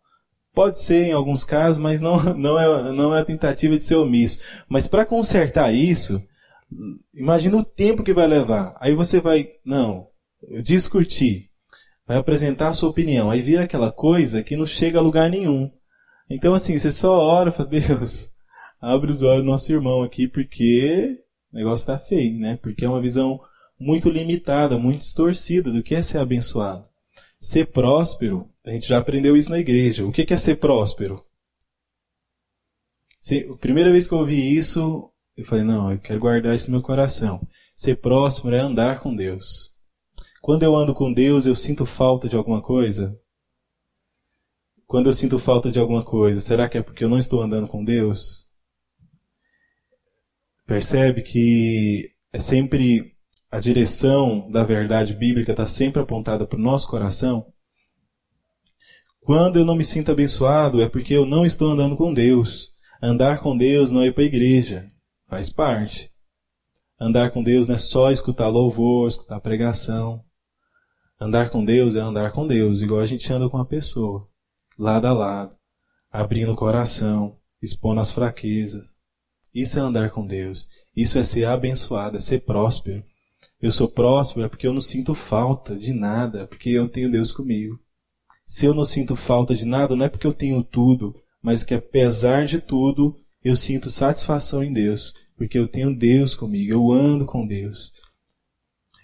Pode 0.54 0.80
ser 0.82 1.08
em 1.08 1.12
alguns 1.13 1.44
casos, 1.44 1.82
mas 1.82 2.01
não, 2.01 2.22
não, 2.36 2.60
é, 2.60 2.94
não 2.94 3.16
é 3.16 3.22
a 3.22 3.25
tentativa 3.25 3.75
de 3.75 3.84
ser 3.84 3.96
omisso. 3.96 4.40
Mas 4.70 4.88
para 4.88 5.06
consertar 5.06 5.74
isso, 5.74 6.22
imagina 7.13 7.58
o 7.58 7.66
tempo 7.66 8.04
que 8.04 8.13
vai 8.13 8.28
levar. 8.28 8.75
Aí 8.80 8.94
você 8.94 9.20
vai, 9.20 9.48
não, 9.66 10.08
discutir 10.62 11.51
vai 12.12 12.18
apresentar 12.18 12.68
a 12.68 12.74
sua 12.74 12.90
opinião. 12.90 13.32
Aí 13.32 13.42
vira 13.42 13.63
aquela 13.63 13.90
coisa 13.90 14.44
que 14.44 14.58
não 14.58 14.66
chega 14.66 15.00
a 15.00 15.01
lugar 15.01 15.30
nenhum. 15.30 15.72
Então, 16.30 16.54
assim, 16.54 16.78
você 16.78 16.92
só 16.92 17.18
ora 17.18 17.50
e 17.50 17.54
fala, 17.54 17.70
Deus, 17.72 18.32
abre 18.82 19.10
os 19.10 19.24
olhos 19.24 19.44
do 19.44 19.50
nosso 19.50 19.72
irmão 19.72 20.04
aqui, 20.04 20.28
porque 20.28 21.18
o 21.54 21.56
negócio 21.56 21.84
está 21.84 21.98
feio, 21.98 22.38
né? 22.38 22.60
Porque 22.62 22.84
é 22.84 22.90
uma 22.90 23.01
visão 23.01 23.40
muito 23.80 24.10
limitada, 24.10 24.78
muito 24.78 25.00
distorcida 25.00 25.72
do 25.72 25.82
que 25.82 25.96
é 25.96 26.01
ser 26.01 26.18
abençoado. 26.18 26.91
Ser 27.42 27.72
próspero, 27.72 28.48
a 28.64 28.70
gente 28.70 28.88
já 28.88 29.00
aprendeu 29.00 29.36
isso 29.36 29.50
na 29.50 29.58
igreja. 29.58 30.06
O 30.06 30.12
que 30.12 30.32
é 30.32 30.38
ser 30.38 30.58
próspero? 30.58 31.26
Se, 33.20 33.50
a 33.52 33.58
primeira 33.58 33.92
vez 33.92 34.08
que 34.08 34.14
eu 34.14 34.20
ouvi 34.20 34.56
isso, 34.56 35.12
eu 35.36 35.44
falei, 35.44 35.64
não, 35.64 35.92
eu 35.92 35.98
quero 35.98 36.20
guardar 36.20 36.54
isso 36.54 36.70
no 36.70 36.78
meu 36.78 36.86
coração. 36.86 37.42
Ser 37.76 37.96
próspero 37.96 38.56
é 38.56 38.60
andar 38.60 39.00
com 39.00 39.16
Deus. 39.16 39.76
Quando 40.40 40.62
eu 40.62 40.76
ando 40.76 40.94
com 40.94 41.12
Deus, 41.12 41.48
eu 41.48 41.56
sinto 41.56 41.84
falta 41.84 42.30
de 42.30 42.38
alguma 42.38 42.62
coisa? 42.62 43.20
Quando 44.86 45.08
eu 45.08 45.14
sinto 45.14 45.40
falta 45.40 45.72
de 45.72 45.80
alguma 45.80 46.06
coisa, 46.06 46.40
será 46.40 46.70
que 46.70 46.78
é 46.78 46.84
porque 46.84 47.04
eu 47.04 47.10
não 47.10 47.18
estou 47.18 47.42
andando 47.42 47.68
com 47.68 47.84
Deus? 47.84 48.52
Percebe 50.68 51.24
que 51.24 52.14
é 52.32 52.40
sempre 52.40 53.16
a 53.51 53.60
direção 53.60 54.50
da 54.50 54.63
verdade 54.63 55.13
bíblica 55.13 55.51
está 55.51 55.65
sempre 55.65 56.01
apontada 56.01 56.48
para 56.48 56.58
o 56.58 56.62
nosso 56.62 56.88
coração? 56.88 57.51
Quando 59.20 59.60
eu 59.60 59.65
não 59.65 59.75
me 59.75 59.84
sinto 59.84 60.12
abençoado, 60.12 60.81
é 60.81 60.88
porque 60.88 61.13
eu 61.13 61.25
não 61.25 61.46
estou 61.46 61.70
andando 61.70 61.98
com 61.98 62.13
Deus. 62.13 62.72
Andar 63.03 63.41
com 63.41 63.55
Deus 63.58 63.91
não 63.91 64.01
é 64.01 64.08
ir 64.08 64.13
para 64.13 64.24
a 64.24 64.27
igreja, 64.27 64.88
faz 65.27 65.51
parte. 65.51 66.10
Andar 67.00 67.31
com 67.31 67.43
Deus 67.43 67.67
não 67.67 67.75
é 67.75 67.77
só 67.77 68.10
escutar 68.10 68.48
louvor, 68.48 69.08
escutar 69.08 69.39
pregação. 69.41 70.24
Andar 71.20 71.50
com 71.50 71.63
Deus 71.63 71.96
é 71.96 72.00
andar 72.00 72.31
com 72.31 72.48
Deus, 72.48 72.81
igual 72.81 73.01
a 73.01 73.05
gente 73.05 73.31
anda 73.31 73.50
com 73.50 73.58
a 73.58 73.65
pessoa, 73.65 74.27
lado 74.77 75.05
a 75.05 75.13
lado, 75.13 75.55
abrindo 76.10 76.51
o 76.51 76.55
coração, 76.55 77.38
expondo 77.62 78.00
as 78.00 78.12
fraquezas. 78.12 78.98
Isso 79.53 79.77
é 79.77 79.81
andar 79.81 80.10
com 80.12 80.25
Deus. 80.25 80.67
Isso 80.96 81.20
é 81.20 81.24
ser 81.24 81.46
abençoado, 81.46 82.17
é 82.17 82.20
ser 82.20 82.39
próspero. 82.39 83.03
Eu 83.62 83.72
sou 83.72 83.88
próspero 83.88 84.46
é 84.46 84.50
porque 84.50 84.65
eu 84.65 84.74
não 84.74 84.82
sinto 84.82 85.13
falta 85.13 85.75
de 85.75 85.94
nada, 85.94 86.48
porque 86.48 86.72
eu 86.72 86.89
tenho 86.89 87.12
Deus 87.12 87.32
comigo. 87.32 87.80
Se 88.44 88.65
eu 88.65 88.74
não 88.74 88.84
sinto 88.84 89.15
falta 89.15 89.53
de 89.53 89.65
nada, 89.65 89.96
não 89.96 90.06
é 90.06 90.10
porque 90.10 90.25
eu 90.25 90.34
tenho 90.34 90.63
tudo, 90.63 91.15
mas 91.41 91.63
que 91.63 91.75
apesar 91.75 92.46
de 92.46 92.60
tudo, 92.60 93.15
eu 93.44 93.56
sinto 93.56 93.89
satisfação 93.89 94.63
em 94.63 94.74
Deus, 94.74 95.13
porque 95.38 95.60
eu 95.60 95.68
tenho 95.68 95.96
Deus 95.96 96.34
comigo, 96.34 96.74
eu 96.74 96.91
ando 96.91 97.25
com 97.25 97.46
Deus. 97.46 97.94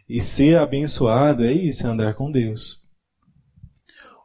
E 0.09 0.19
ser 0.19 0.57
abençoado 0.57 1.45
é 1.45 1.53
isso, 1.53 1.85
é 1.85 1.89
andar 1.89 2.15
com 2.15 2.31
Deus. 2.31 2.81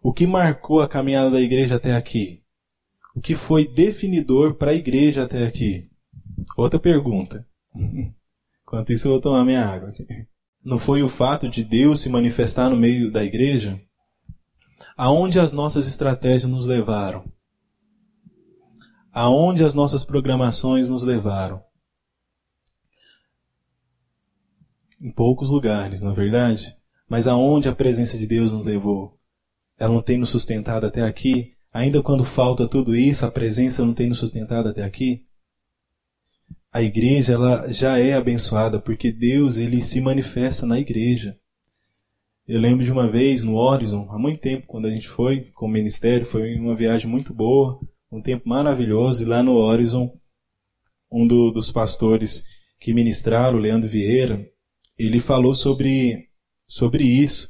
O 0.02 0.12
que 0.12 0.26
marcou 0.26 0.80
a 0.80 0.88
caminhada 0.88 1.30
da 1.30 1.40
igreja 1.40 1.76
até 1.76 1.94
aqui? 1.94 2.42
O 3.14 3.20
que 3.20 3.34
foi 3.34 3.68
definidor 3.68 4.54
para 4.54 4.70
a 4.70 4.74
igreja 4.74 5.24
até 5.24 5.46
aqui? 5.46 5.90
Outra 6.56 6.80
pergunta. 6.80 7.46
Enquanto 8.72 8.90
isso, 8.90 9.06
eu 9.06 9.12
vou 9.12 9.20
tomar 9.20 9.44
minha 9.44 9.66
água. 9.66 9.92
Não 10.64 10.78
foi 10.78 11.02
o 11.02 11.08
fato 11.08 11.46
de 11.46 11.62
Deus 11.62 12.00
se 12.00 12.08
manifestar 12.08 12.70
no 12.70 12.76
meio 12.76 13.12
da 13.12 13.22
igreja? 13.22 13.78
Aonde 14.96 15.38
as 15.38 15.52
nossas 15.52 15.86
estratégias 15.86 16.50
nos 16.50 16.64
levaram? 16.64 17.30
Aonde 19.12 19.62
as 19.62 19.74
nossas 19.74 20.06
programações 20.06 20.88
nos 20.88 21.04
levaram? 21.04 21.62
Em 24.98 25.12
poucos 25.12 25.50
lugares, 25.50 26.00
na 26.00 26.12
é 26.12 26.14
verdade? 26.14 26.74
Mas 27.06 27.26
aonde 27.26 27.68
a 27.68 27.74
presença 27.74 28.16
de 28.16 28.26
Deus 28.26 28.54
nos 28.54 28.64
levou? 28.64 29.20
Ela 29.78 29.92
não 29.92 30.00
tem 30.00 30.16
nos 30.16 30.30
sustentado 30.30 30.86
até 30.86 31.02
aqui? 31.02 31.52
Ainda 31.74 32.02
quando 32.02 32.24
falta 32.24 32.66
tudo 32.66 32.96
isso, 32.96 33.26
a 33.26 33.30
presença 33.30 33.84
não 33.84 33.92
tem 33.92 34.08
nos 34.08 34.18
sustentado 34.18 34.70
até 34.70 34.82
aqui? 34.82 35.26
A 36.72 36.82
igreja 36.82 37.34
ela 37.34 37.70
já 37.70 37.98
é 37.98 38.14
abençoada 38.14 38.80
porque 38.80 39.12
Deus 39.12 39.58
ele 39.58 39.82
se 39.82 40.00
manifesta 40.00 40.64
na 40.64 40.80
igreja. 40.80 41.36
Eu 42.48 42.58
lembro 42.58 42.82
de 42.82 42.90
uma 42.90 43.10
vez 43.10 43.44
no 43.44 43.56
Horizon, 43.56 44.08
há 44.10 44.18
muito 44.18 44.40
tempo, 44.40 44.66
quando 44.66 44.86
a 44.86 44.90
gente 44.90 45.06
foi 45.06 45.50
com 45.54 45.66
o 45.66 45.70
ministério, 45.70 46.24
foi 46.24 46.56
uma 46.56 46.74
viagem 46.74 47.10
muito 47.10 47.34
boa, 47.34 47.78
um 48.10 48.22
tempo 48.22 48.48
maravilhoso, 48.48 49.22
e 49.22 49.26
lá 49.26 49.42
no 49.42 49.52
Horizon, 49.52 50.18
um 51.10 51.26
do, 51.26 51.50
dos 51.50 51.70
pastores 51.70 52.42
que 52.80 52.94
ministraram, 52.94 53.58
o 53.58 53.60
Leandro 53.60 53.88
Vieira, 53.88 54.44
ele 54.98 55.20
falou 55.20 55.54
sobre, 55.54 56.28
sobre 56.66 57.04
isso. 57.04 57.48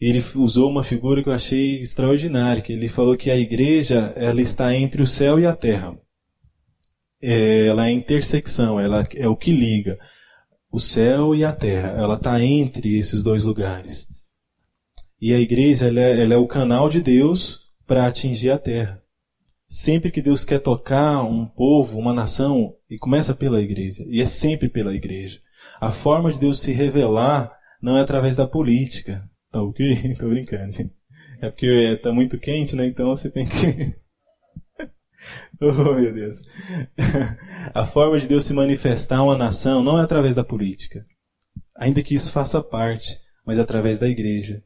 Ele 0.00 0.22
usou 0.36 0.70
uma 0.70 0.84
figura 0.84 1.22
que 1.22 1.28
eu 1.28 1.32
achei 1.32 1.80
extraordinária, 1.80 2.62
que 2.62 2.72
ele 2.72 2.88
falou 2.88 3.16
que 3.16 3.30
a 3.30 3.36
igreja 3.36 4.12
ela 4.16 4.40
está 4.40 4.74
entre 4.74 5.02
o 5.02 5.06
céu 5.06 5.38
e 5.38 5.46
a 5.46 5.54
terra. 5.54 5.98
É, 7.24 7.66
ela 7.66 7.86
é 7.86 7.90
intersecção, 7.90 8.78
ela 8.78 9.06
é 9.14 9.26
o 9.26 9.36
que 9.36 9.50
liga 9.50 9.98
o 10.74 10.80
céu 10.80 11.36
e 11.36 11.44
a 11.44 11.52
terra. 11.52 11.90
Ela 11.90 12.16
está 12.16 12.42
entre 12.42 12.98
esses 12.98 13.22
dois 13.22 13.44
lugares. 13.44 14.08
E 15.20 15.32
a 15.32 15.38
igreja 15.38 15.86
ela 15.86 16.00
é, 16.00 16.20
ela 16.20 16.34
é 16.34 16.36
o 16.36 16.48
canal 16.48 16.88
de 16.88 17.00
Deus 17.00 17.70
para 17.86 18.06
atingir 18.06 18.50
a 18.50 18.58
terra. 18.58 19.00
Sempre 19.68 20.10
que 20.10 20.20
Deus 20.20 20.44
quer 20.44 20.58
tocar 20.58 21.22
um 21.22 21.46
povo, 21.46 21.98
uma 21.98 22.12
nação, 22.12 22.74
e 22.90 22.98
começa 22.98 23.34
pela 23.34 23.62
igreja, 23.62 24.04
e 24.08 24.20
é 24.20 24.26
sempre 24.26 24.68
pela 24.68 24.94
igreja. 24.94 25.40
A 25.80 25.92
forma 25.92 26.32
de 26.32 26.40
Deus 26.40 26.60
se 26.60 26.72
revelar 26.72 27.52
não 27.80 27.96
é 27.96 28.00
através 28.00 28.36
da 28.36 28.46
política. 28.46 29.28
Tá 29.52 29.62
ok? 29.62 30.14
Tô 30.18 30.28
brincando. 30.28 30.90
É 31.40 31.50
porque 31.50 31.66
está 31.66 32.12
muito 32.12 32.38
quente, 32.38 32.74
né? 32.74 32.86
Então 32.86 33.08
você 33.08 33.30
tem 33.30 33.46
que 33.46 33.94
Oh, 35.76 35.94
meu 35.94 36.12
Deus. 36.12 36.42
A 37.72 37.86
forma 37.86 38.18
de 38.18 38.28
Deus 38.28 38.44
se 38.44 38.52
manifestar 38.52 39.18
a 39.18 39.22
uma 39.22 39.36
nação 39.36 39.82
não 39.82 39.98
é 39.98 40.02
através 40.02 40.34
da 40.34 40.44
política, 40.44 41.06
ainda 41.74 42.02
que 42.02 42.14
isso 42.14 42.30
faça 42.30 42.62
parte, 42.62 43.18
mas 43.46 43.58
através 43.58 43.98
da 43.98 44.08
igreja. 44.08 44.62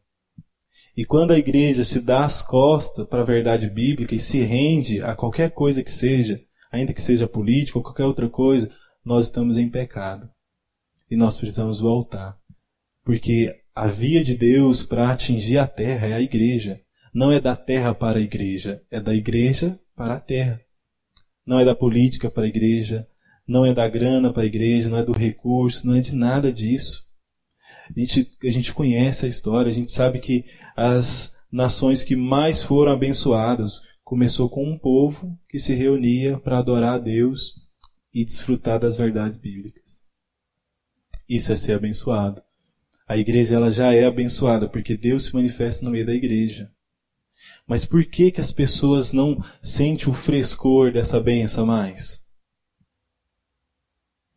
E 0.96 1.04
quando 1.04 1.30
a 1.30 1.38
igreja 1.38 1.84
se 1.84 2.00
dá 2.00 2.24
as 2.24 2.42
costas 2.42 3.06
para 3.06 3.20
a 3.20 3.24
verdade 3.24 3.70
bíblica 3.70 4.14
e 4.14 4.18
se 4.18 4.40
rende 4.40 5.00
a 5.00 5.14
qualquer 5.14 5.52
coisa 5.52 5.82
que 5.82 5.92
seja, 5.92 6.40
ainda 6.72 6.92
que 6.92 7.00
seja 7.00 7.28
política 7.28 7.78
ou 7.78 7.84
qualquer 7.84 8.04
outra 8.04 8.28
coisa, 8.28 8.68
nós 9.04 9.26
estamos 9.26 9.56
em 9.56 9.70
pecado. 9.70 10.28
E 11.08 11.16
nós 11.16 11.36
precisamos 11.36 11.80
voltar. 11.80 12.36
Porque 13.04 13.54
a 13.74 13.86
via 13.86 14.24
de 14.24 14.34
Deus 14.34 14.84
para 14.84 15.10
atingir 15.10 15.58
a 15.58 15.66
terra 15.66 16.08
é 16.08 16.12
a 16.14 16.20
igreja. 16.20 16.80
Não 17.14 17.30
é 17.30 17.40
da 17.40 17.54
terra 17.56 17.94
para 17.94 18.18
a 18.18 18.22
igreja, 18.22 18.82
é 18.90 19.00
da 19.00 19.14
igreja 19.14 19.78
para 19.94 20.14
a 20.14 20.20
terra 20.20 20.60
não 21.48 21.58
é 21.58 21.64
da 21.64 21.74
política 21.74 22.30
para 22.30 22.44
a 22.44 22.46
igreja, 22.46 23.08
não 23.46 23.64
é 23.64 23.72
da 23.72 23.88
grana 23.88 24.30
para 24.30 24.42
a 24.42 24.46
igreja, 24.46 24.90
não 24.90 24.98
é 24.98 25.02
do 25.02 25.12
recurso, 25.12 25.86
não 25.86 25.94
é 25.94 26.00
de 26.00 26.14
nada 26.14 26.52
disso. 26.52 27.02
A 27.88 27.98
gente, 27.98 28.30
a 28.44 28.50
gente 28.50 28.74
conhece 28.74 29.24
a 29.24 29.28
história, 29.28 29.70
a 29.70 29.74
gente 29.74 29.90
sabe 29.90 30.18
que 30.18 30.44
as 30.76 31.46
nações 31.50 32.04
que 32.04 32.14
mais 32.14 32.62
foram 32.62 32.92
abençoadas 32.92 33.80
começou 34.04 34.50
com 34.50 34.62
um 34.62 34.78
povo 34.78 35.38
que 35.48 35.58
se 35.58 35.72
reunia 35.72 36.38
para 36.38 36.58
adorar 36.58 36.96
a 36.96 36.98
Deus 36.98 37.54
e 38.12 38.26
desfrutar 38.26 38.78
das 38.78 38.98
verdades 38.98 39.38
bíblicas. 39.38 40.02
Isso 41.26 41.50
é 41.50 41.56
ser 41.56 41.72
abençoado. 41.72 42.42
A 43.06 43.16
igreja 43.16 43.56
ela 43.56 43.70
já 43.70 43.94
é 43.94 44.04
abençoada 44.04 44.68
porque 44.68 44.98
Deus 44.98 45.24
se 45.24 45.34
manifesta 45.34 45.82
no 45.82 45.90
meio 45.90 46.04
da 46.04 46.12
igreja. 46.12 46.70
Mas 47.68 47.84
por 47.84 48.02
que 48.06 48.32
que 48.32 48.40
as 48.40 48.50
pessoas 48.50 49.12
não 49.12 49.44
sentem 49.60 50.08
o 50.08 50.14
frescor 50.14 50.90
dessa 50.90 51.20
benção 51.20 51.66
mais? 51.66 52.24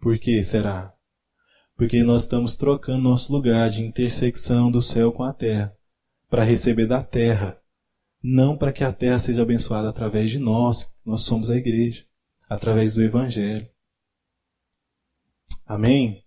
Por 0.02 0.20
que 0.20 0.44
será? 0.44 0.94
Porque 1.78 2.04
nós 2.04 2.24
estamos 2.24 2.58
trocando 2.58 3.02
nosso 3.02 3.32
lugar 3.32 3.70
de 3.70 3.82
intersecção 3.82 4.70
do 4.70 4.82
céu 4.82 5.13
com 5.13 5.24
a 5.24 5.32
terra, 5.32 5.74
para 6.30 6.44
receber 6.44 6.86
da 6.86 7.02
terra, 7.02 7.58
não 8.22 8.58
para 8.58 8.74
que 8.74 8.84
a 8.84 8.91
terra 8.91 9.17
seja 9.17 9.44
abençoada 9.44 9.88
através 9.88 10.30
de 10.30 10.38
nós, 10.38 10.94
nós 11.06 11.22
somos 11.22 11.50
a 11.50 11.56
igreja, 11.56 12.04
através 12.50 12.94
do 12.96 13.02
evangelho. 13.02 13.65
Amém? 15.65 16.22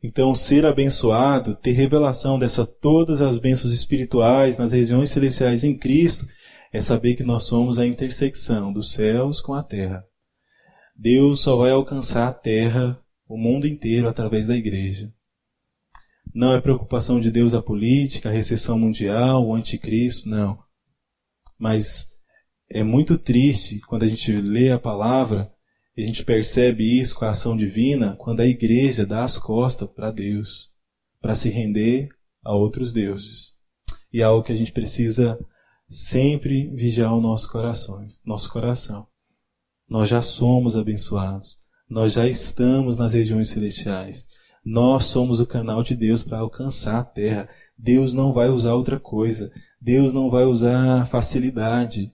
Então, 0.00 0.32
ser 0.32 0.64
abençoado, 0.64 1.56
ter 1.56 1.72
revelação 1.72 2.38
dessa 2.38 2.64
todas 2.64 3.20
as 3.20 3.38
bênçãos 3.38 3.72
espirituais 3.72 4.56
nas 4.56 4.72
regiões 4.72 5.10
celestiais 5.10 5.64
em 5.64 5.76
Cristo, 5.76 6.26
é 6.76 6.80
saber 6.82 7.16
que 7.16 7.22
nós 7.22 7.44
somos 7.44 7.78
a 7.78 7.86
intersecção 7.86 8.70
dos 8.70 8.92
céus 8.92 9.40
com 9.40 9.54
a 9.54 9.62
terra. 9.62 10.04
Deus 10.94 11.40
só 11.40 11.56
vai 11.56 11.70
alcançar 11.70 12.28
a 12.28 12.34
terra, 12.34 13.02
o 13.26 13.38
mundo 13.38 13.66
inteiro, 13.66 14.06
através 14.06 14.48
da 14.48 14.54
igreja. 14.54 15.10
Não 16.34 16.52
é 16.52 16.60
preocupação 16.60 17.18
de 17.18 17.30
Deus 17.30 17.54
a 17.54 17.62
política, 17.62 18.28
a 18.28 18.32
recessão 18.32 18.78
mundial, 18.78 19.46
o 19.46 19.54
anticristo, 19.54 20.28
não. 20.28 20.58
Mas 21.58 22.08
é 22.68 22.82
muito 22.82 23.16
triste 23.16 23.80
quando 23.80 24.02
a 24.02 24.06
gente 24.06 24.30
lê 24.32 24.70
a 24.70 24.78
palavra 24.78 25.50
e 25.96 26.02
a 26.02 26.06
gente 26.06 26.26
percebe 26.26 27.00
isso 27.00 27.18
com 27.18 27.24
a 27.24 27.30
ação 27.30 27.56
divina, 27.56 28.16
quando 28.16 28.40
a 28.40 28.46
igreja 28.46 29.06
dá 29.06 29.24
as 29.24 29.38
costas 29.38 29.90
para 29.90 30.10
Deus, 30.10 30.70
para 31.22 31.34
se 31.34 31.48
render 31.48 32.10
a 32.44 32.54
outros 32.54 32.92
deuses. 32.92 33.54
E 34.12 34.20
é 34.20 34.24
algo 34.24 34.44
que 34.44 34.52
a 34.52 34.56
gente 34.56 34.72
precisa 34.72 35.38
sempre 35.88 36.70
vigiar 36.74 37.14
o 37.14 37.20
nosso 37.20 37.50
coração, 37.50 38.06
nosso 38.24 38.50
coração. 38.50 39.06
Nós 39.88 40.08
já 40.08 40.20
somos 40.20 40.76
abençoados. 40.76 41.58
Nós 41.88 42.12
já 42.12 42.26
estamos 42.26 42.96
nas 42.96 43.14
regiões 43.14 43.48
celestiais. 43.48 44.26
Nós 44.64 45.04
somos 45.04 45.38
o 45.38 45.46
canal 45.46 45.82
de 45.82 45.94
Deus 45.94 46.24
para 46.24 46.38
alcançar 46.38 46.98
a 46.98 47.04
terra. 47.04 47.48
Deus 47.78 48.12
não 48.12 48.32
vai 48.32 48.48
usar 48.48 48.74
outra 48.74 48.98
coisa. 48.98 49.52
Deus 49.80 50.12
não 50.12 50.28
vai 50.28 50.44
usar 50.44 51.06
facilidade. 51.06 52.12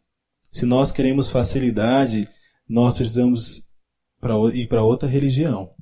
Se 0.51 0.67
nós 0.67 0.93
queremos 0.93 1.31
facilidade, 1.31 2.29
nós 2.69 2.97
precisamos 2.97 3.69
ir 4.53 4.69
para 4.69 4.85
outra 4.85 5.09
religião. 5.09 5.75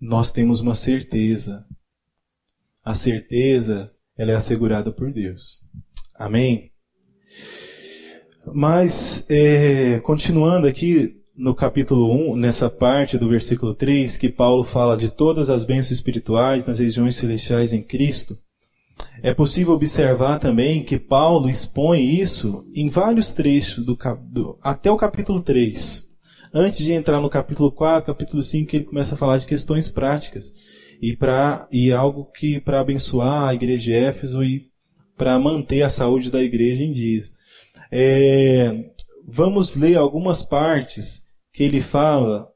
Nós 0.00 0.32
temos 0.32 0.60
uma 0.60 0.74
certeza. 0.74 1.64
A 2.84 2.92
certeza 2.92 3.94
ela 4.16 4.32
é 4.32 4.34
assegurada 4.34 4.90
por 4.90 5.12
Deus. 5.12 5.62
Amém? 6.22 6.70
Mas, 8.54 9.28
é, 9.28 9.98
continuando 10.04 10.68
aqui 10.68 11.16
no 11.36 11.52
capítulo 11.52 12.32
1, 12.32 12.36
nessa 12.36 12.70
parte 12.70 13.18
do 13.18 13.28
versículo 13.28 13.74
3, 13.74 14.16
que 14.18 14.28
Paulo 14.28 14.62
fala 14.62 14.96
de 14.96 15.10
todas 15.10 15.50
as 15.50 15.64
bênçãos 15.64 15.90
espirituais 15.90 16.64
nas 16.64 16.78
regiões 16.78 17.16
celestiais 17.16 17.72
em 17.72 17.82
Cristo, 17.82 18.36
é 19.20 19.34
possível 19.34 19.74
observar 19.74 20.38
também 20.38 20.84
que 20.84 20.96
Paulo 20.96 21.50
expõe 21.50 22.20
isso 22.20 22.70
em 22.72 22.88
vários 22.88 23.32
trechos, 23.32 23.84
do, 23.84 23.98
do, 24.30 24.56
até 24.62 24.92
o 24.92 24.96
capítulo 24.96 25.40
3. 25.40 26.06
Antes 26.54 26.84
de 26.84 26.92
entrar 26.92 27.20
no 27.20 27.28
capítulo 27.28 27.72
4, 27.72 28.14
capítulo 28.14 28.42
5, 28.42 28.76
ele 28.76 28.84
começa 28.84 29.16
a 29.16 29.18
falar 29.18 29.38
de 29.38 29.46
questões 29.46 29.90
práticas 29.90 30.52
e, 31.00 31.16
pra, 31.16 31.66
e 31.72 31.90
algo 31.90 32.30
que 32.30 32.60
para 32.60 32.78
abençoar 32.78 33.48
a 33.48 33.54
igreja 33.54 33.82
de 33.82 33.92
Éfeso 33.92 34.44
e 34.44 34.71
para 35.16 35.38
manter 35.38 35.82
a 35.82 35.90
saúde 35.90 36.30
da 36.30 36.42
igreja 36.42 36.84
em 36.84 36.90
dias. 36.90 37.34
É, 37.90 38.90
vamos 39.26 39.76
ler 39.76 39.96
algumas 39.96 40.44
partes 40.44 41.24
que 41.52 41.62
ele 41.62 41.80
fala, 41.80 42.50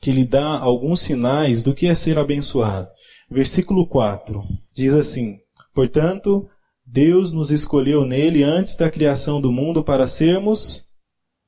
que 0.00 0.10
ele 0.10 0.24
dá 0.24 0.58
alguns 0.58 1.00
sinais 1.00 1.62
do 1.62 1.74
que 1.74 1.86
é 1.86 1.94
ser 1.94 2.18
abençoado. 2.18 2.88
Versículo 3.30 3.86
4 3.86 4.42
diz 4.72 4.94
assim: 4.94 5.38
Portanto, 5.74 6.48
Deus 6.86 7.32
nos 7.32 7.50
escolheu 7.50 8.06
nele 8.06 8.42
antes 8.42 8.76
da 8.76 8.90
criação 8.90 9.40
do 9.40 9.52
mundo 9.52 9.84
para 9.84 10.06
sermos 10.06 10.96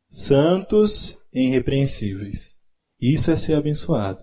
santos 0.08 1.28
e 1.32 1.46
irrepreensíveis. 1.46 2.58
Isso 3.00 3.30
é 3.30 3.36
ser 3.36 3.54
abençoado. 3.54 4.22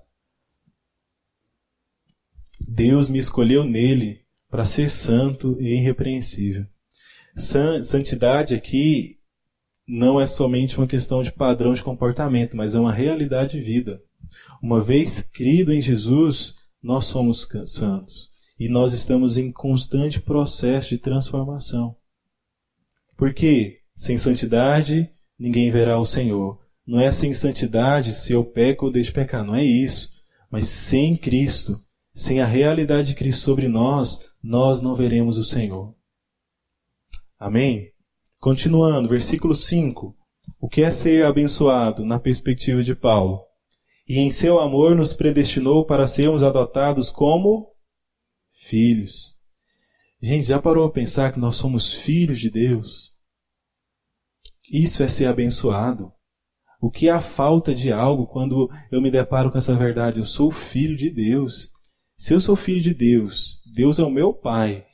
Deus 2.60 3.10
me 3.10 3.18
escolheu 3.18 3.64
nele 3.64 4.27
para 4.50 4.66
ser 4.66 4.90
santo 4.90 5.58
e 5.60 5.76
irrepreensível. 5.76 6.66
Santidade 7.36 8.56
aqui 8.56 9.18
não 9.88 10.20
é 10.20 10.28
somente 10.28 10.78
uma 10.78 10.88
questão 10.88 11.22
de 11.22 11.32
padrão 11.32 11.74
de 11.74 11.84
comportamento, 11.84 12.58
mas 12.58 12.76
é 12.76 12.80
uma 12.80 12.94
realidade 12.94 13.58
de 13.58 13.62
vida. 13.62 14.02
Uma 14.62 14.82
vez 14.82 15.22
crido 15.22 15.72
em 15.72 15.80
Jesus, 15.80 16.56
nós 16.82 17.06
somos 17.06 17.48
santos 17.66 18.30
e 18.60 18.68
nós 18.68 18.92
estamos 18.92 19.38
em 19.38 19.52
constante 19.52 20.20
processo 20.20 20.90
de 20.90 20.98
transformação. 20.98 21.96
Porque 23.16 23.82
sem 23.96 24.18
santidade 24.18 25.10
ninguém 25.38 25.72
verá 25.72 26.00
o 26.00 26.06
Senhor. 26.06 26.60
Não 26.86 27.00
é 27.00 27.12
sem 27.12 27.34
santidade 27.34 28.14
se 28.14 28.34
eu 28.34 28.44
peco 28.44 28.86
ou 28.86 28.92
deixo 28.92 29.14
pecar, 29.14 29.46
não 29.46 29.56
é 29.56 29.64
isso. 29.64 30.12
Mas 30.50 30.68
sem 30.68 31.16
Cristo, 31.16 31.74
sem 32.14 32.42
a 32.42 32.46
realidade 32.46 33.10
de 33.10 33.16
Cristo 33.16 33.42
sobre 33.42 33.68
nós, 33.68 34.20
nós 34.42 34.82
não 34.82 34.96
veremos 34.96 35.38
o 35.38 35.44
Senhor. 35.44 35.96
Amém? 37.40 37.92
Continuando, 38.40 39.10
versículo 39.10 39.54
5. 39.54 40.16
O 40.60 40.70
que 40.70 40.82
é 40.82 40.92
ser 40.92 41.26
abençoado 41.26 42.06
na 42.06 42.20
perspectiva 42.20 42.82
de 42.82 42.96
Paulo? 42.96 43.44
E 44.08 44.20
em 44.20 44.32
seu 44.32 44.60
amor 44.60 44.96
nos 44.96 45.14
predestinou 45.14 45.86
para 45.86 46.08
sermos 46.08 46.42
adotados 46.42 47.12
como 47.12 47.74
filhos. 48.54 49.36
Gente, 50.22 50.48
já 50.48 50.60
parou 50.60 50.86
a 50.86 50.92
pensar 50.92 51.32
que 51.32 51.40
nós 51.40 51.58
somos 51.58 51.94
filhos 51.94 52.40
de 52.40 52.50
Deus? 52.50 53.14
Isso 54.72 55.04
é 55.04 55.08
ser 55.08 55.26
abençoado. 55.26 56.12
O 56.82 56.90
que 56.90 57.08
é 57.08 57.12
a 57.12 57.22
falta 57.22 57.74
de 57.74 57.92
algo 57.92 58.28
quando 58.28 58.70
eu 58.92 59.02
me 59.02 59.12
deparo 59.12 59.52
com 59.52 59.58
essa 59.58 59.76
verdade? 59.76 60.20
Eu 60.20 60.26
sou 60.26 60.52
filho 60.52 60.96
de 60.96 61.10
Deus. 61.10 61.72
Se 62.18 62.34
eu 62.34 62.40
sou 62.40 62.56
filho 62.56 62.82
de 62.82 62.94
Deus, 62.94 63.62
Deus 63.74 64.00
é 64.00 64.04
o 64.04 64.10
meu 64.10 64.34
Pai. 64.34 64.86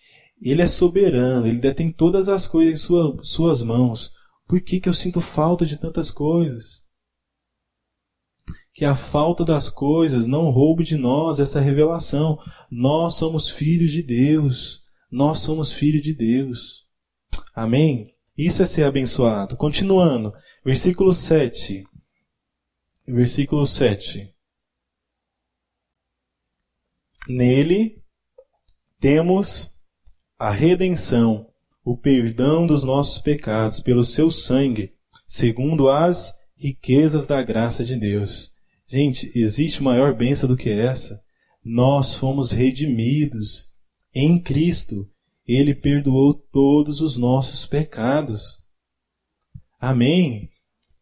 Ele 0.42 0.62
é 0.62 0.68
soberano, 0.68 1.48
ele 1.48 1.60
detém 1.60 1.92
todas 1.92 2.28
as 2.28 2.48
coisas 2.48 2.74
em 2.74 2.78
sua, 2.78 3.18
suas 3.24 3.64
mãos. 3.64 4.12
Por 4.46 4.60
que, 4.62 4.80
que 4.80 4.90
eu 4.90 4.94
sinto 4.94 5.22
falta 5.22 5.66
de 5.66 5.80
tantas 5.80 6.12
coisas? 6.12 6.84
que 8.74 8.84
a 8.84 8.96
falta 8.96 9.46
das 9.46 9.70
coisas 9.70 10.26
não 10.26 10.50
roube 10.50 10.84
de 10.84 10.98
nós 10.98 11.40
essa 11.40 11.62
revelação. 11.62 12.40
Nós 12.72 13.16
somos 13.16 13.50
filhos 13.50 13.92
de 13.92 14.02
Deus. 14.02 14.82
Nós 15.12 15.40
somos 15.40 15.72
filhos 15.72 16.02
de 16.02 16.14
Deus. 16.14 16.88
Amém? 17.54 18.16
Isso 18.36 18.64
é 18.64 18.66
ser 18.66 18.84
abençoado. 18.84 19.56
Continuando, 19.56 20.34
versículo 20.66 21.14
7. 21.14 21.84
Versículo 23.08 23.66
7. 23.66 24.33
Nele 27.28 28.02
temos 29.00 29.72
a 30.38 30.52
redenção, 30.52 31.48
o 31.84 31.98
perdão 31.98 32.66
dos 32.66 32.84
nossos 32.84 33.22
pecados 33.22 33.80
pelo 33.80 34.04
seu 34.04 34.32
sangue, 34.32 34.94
segundo 35.26 35.90
as 35.90 36.34
riquezas 36.58 37.28
da 37.28 37.42
graça 37.42 37.84
de 37.84 37.96
Deus 37.96 38.54
Gente, 38.94 39.32
existe 39.34 39.82
maior 39.82 40.14
bênção 40.14 40.48
do 40.48 40.58
que 40.58 40.70
essa? 40.70 41.20
Nós 41.64 42.16
fomos 42.16 42.52
redimidos 42.52 43.70
em 44.14 44.40
Cristo. 44.40 44.96
Ele 45.48 45.74
perdoou 45.74 46.34
todos 46.34 47.02
os 47.02 47.18
nossos 47.18 47.66
pecados. 47.66 48.60
Amém? 49.80 50.50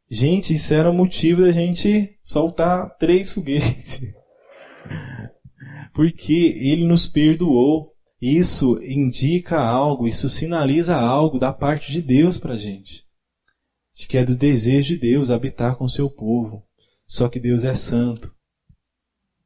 Gente, 0.10 0.54
isso 0.54 0.74
era 0.74 0.92
motivo 0.92 1.42
da 1.42 1.52
gente 1.52 2.18
soltar 2.22 2.98
três 2.98 3.32
foguetes. 3.32 4.02
Porque 5.94 6.34
ele 6.34 6.86
nos 6.86 7.08
perdoou. 7.08 7.92
Isso 8.22 8.80
indica 8.84 9.60
algo, 9.60 10.08
isso 10.08 10.30
sinaliza 10.30 10.96
algo 10.96 11.40
da 11.40 11.52
parte 11.52 11.92
de 11.92 12.02
Deus 12.02 12.38
para 12.38 12.54
a 12.54 12.58
gente. 12.58 13.04
De 13.94 14.08
que 14.08 14.18
é 14.18 14.24
do 14.24 14.36
desejo 14.36 14.94
de 14.94 15.00
Deus 15.00 15.32
habitar 15.32 15.76
com 15.76 15.86
o 15.86 15.90
seu 15.90 16.10
povo. 16.10 16.64
Só 17.08 17.28
que 17.28 17.40
Deus 17.40 17.64
é 17.64 17.74
santo. 17.74 18.34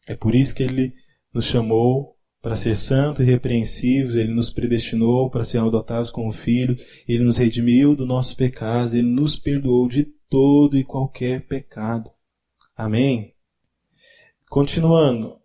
É 0.05 0.15
por 0.15 0.35
isso 0.35 0.53
que 0.53 0.63
Ele 0.63 0.93
nos 1.33 1.45
chamou 1.45 2.15
para 2.41 2.55
ser 2.55 2.75
santo 2.75 3.23
e 3.23 3.25
repreensíveis, 3.25 4.15
Ele 4.15 4.31
nos 4.31 4.51
predestinou 4.51 5.31
para 5.31 5.43
ser 5.43 5.57
adotados 5.57 6.11
como 6.11 6.31
filho, 6.31 6.77
Ele 7.07 7.23
nos 7.23 7.37
redimiu 7.37 7.95
do 7.95 8.05
nossos 8.05 8.35
pecados, 8.35 8.93
Ele 8.93 9.07
nos 9.07 9.35
perdoou 9.35 9.87
de 9.87 10.03
todo 10.29 10.77
e 10.77 10.83
qualquer 10.83 11.47
pecado. 11.47 12.11
Amém? 12.77 13.33
Continuando, 14.47 15.39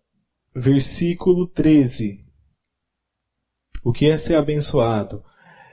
versículo 0.55 1.47
13. 1.47 2.25
O 3.85 3.93
que 3.93 4.07
é 4.07 4.17
ser 4.17 4.35
abençoado? 4.35 5.23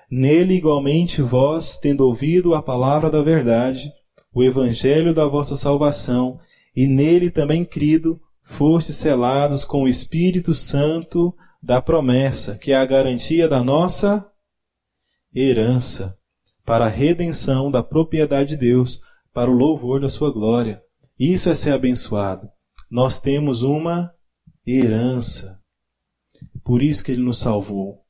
Nele 0.10 0.54
igualmente 0.54 1.22
vós, 1.22 1.78
tendo 1.78 2.06
ouvido 2.06 2.56
a 2.56 2.62
palavra 2.62 3.10
da 3.10 3.22
verdade, 3.22 3.92
o 4.34 4.44
evangelho 4.44 5.14
da 5.14 5.26
vossa 5.26 5.56
salvação, 5.56 6.40
e 6.76 6.88
nele 6.88 7.30
também 7.30 7.66
crido, 7.66 8.22
foste 8.44 8.94
selados 8.94 9.66
com 9.66 9.84
o 9.84 9.88
Espírito 9.88 10.54
Santo 10.54 11.36
da 11.62 11.82
promessa, 11.82 12.58
que 12.58 12.72
é 12.72 12.76
a 12.76 12.86
garantia 12.86 13.48
da 13.48 13.64
nossa 13.64 14.26
herança, 15.36 16.16
para 16.64 16.86
a 16.86 16.90
redenção 16.90 17.70
da 17.70 17.84
propriedade 17.84 18.50
de 18.50 18.58
Deus, 18.58 19.02
para 19.34 19.52
o 19.52 19.54
louvor 19.54 20.00
da 20.00 20.08
sua 20.08 20.32
glória. 20.32 20.82
Isso 21.20 21.50
é 21.50 21.56
ser 21.56 21.72
abençoado. 21.72 22.48
Nós 22.90 23.20
temos 23.20 23.64
uma 23.64 24.12
herança. 24.68 25.62
Por 26.64 26.82
isso 26.82 27.04
que 27.04 27.14
ele 27.14 27.22
nos 27.22 27.40
salvou. 27.40 28.04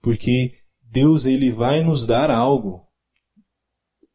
Porque 0.00 0.54
Deus 0.82 1.26
ele 1.26 1.50
vai 1.50 1.82
nos 1.82 2.06
dar 2.06 2.30
algo. 2.30 2.86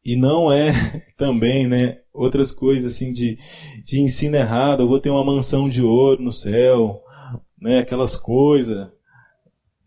E 0.04 0.16
não 0.16 0.52
é 0.52 0.72
também, 1.18 1.68
né, 1.68 2.00
outras 2.14 2.52
coisas 2.52 2.94
assim 2.94 3.12
de, 3.12 3.38
de 3.84 4.02
ensino 4.02 4.36
errado, 4.36 4.84
eu 4.84 4.88
vou 4.88 5.00
ter 5.00 5.10
uma 5.10 5.24
mansão 5.24 5.70
de 5.70 5.82
ouro 5.82 6.22
no 6.22 6.32
céu, 6.32 7.02
né, 7.60 7.80
aquelas 7.80 8.16
coisas. 8.16 8.90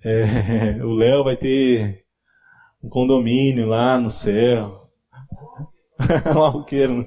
É, 0.03 0.83
o 0.85 0.93
Léo 0.95 1.25
vai 1.25 1.37
ter 1.37 2.05
um 2.83 2.89
condomínio 2.89 3.67
lá 3.67 3.99
no 3.99 4.11
céu. 4.11 4.89
Malqueiro. 6.35 7.05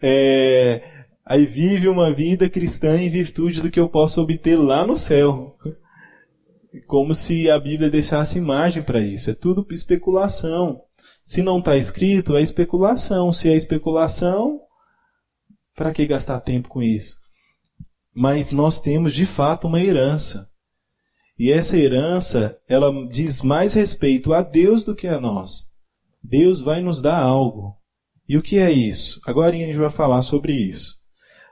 é, 0.00 0.93
aí 1.24 1.46
vive 1.46 1.88
uma 1.88 2.12
vida 2.12 2.48
cristã 2.48 3.00
em 3.00 3.08
virtude 3.08 3.62
do 3.62 3.70
que 3.70 3.80
eu 3.80 3.88
posso 3.88 4.20
obter 4.20 4.56
lá 4.56 4.86
no 4.86 4.96
céu. 4.96 5.56
Como 6.86 7.14
se 7.14 7.50
a 7.50 7.58
Bíblia 7.58 7.90
deixasse 7.90 8.40
margem 8.40 8.82
para 8.82 9.00
isso. 9.00 9.30
É 9.30 9.34
tudo 9.34 9.66
especulação. 9.70 10.80
Se 11.22 11.42
não 11.42 11.60
está 11.60 11.76
escrito, 11.76 12.36
é 12.36 12.42
especulação. 12.42 13.32
Se 13.32 13.48
é 13.48 13.56
especulação, 13.56 14.60
para 15.74 15.92
que 15.92 16.06
gastar 16.06 16.40
tempo 16.40 16.68
com 16.68 16.82
isso? 16.82 17.16
Mas 18.12 18.52
nós 18.52 18.80
temos 18.80 19.14
de 19.14 19.24
fato 19.24 19.66
uma 19.66 19.80
herança. 19.80 20.46
E 21.38 21.50
essa 21.50 21.76
herança, 21.76 22.60
ela 22.68 22.92
diz 23.08 23.42
mais 23.42 23.72
respeito 23.72 24.32
a 24.32 24.42
Deus 24.42 24.84
do 24.84 24.94
que 24.94 25.08
a 25.08 25.20
nós. 25.20 25.66
Deus 26.22 26.60
vai 26.60 26.80
nos 26.80 27.02
dar 27.02 27.18
algo. 27.18 27.76
E 28.28 28.38
o 28.38 28.42
que 28.42 28.58
é 28.58 28.70
isso? 28.70 29.20
Agora 29.26 29.54
a 29.54 29.58
gente 29.58 29.76
vai 29.76 29.90
falar 29.90 30.22
sobre 30.22 30.52
isso. 30.52 31.03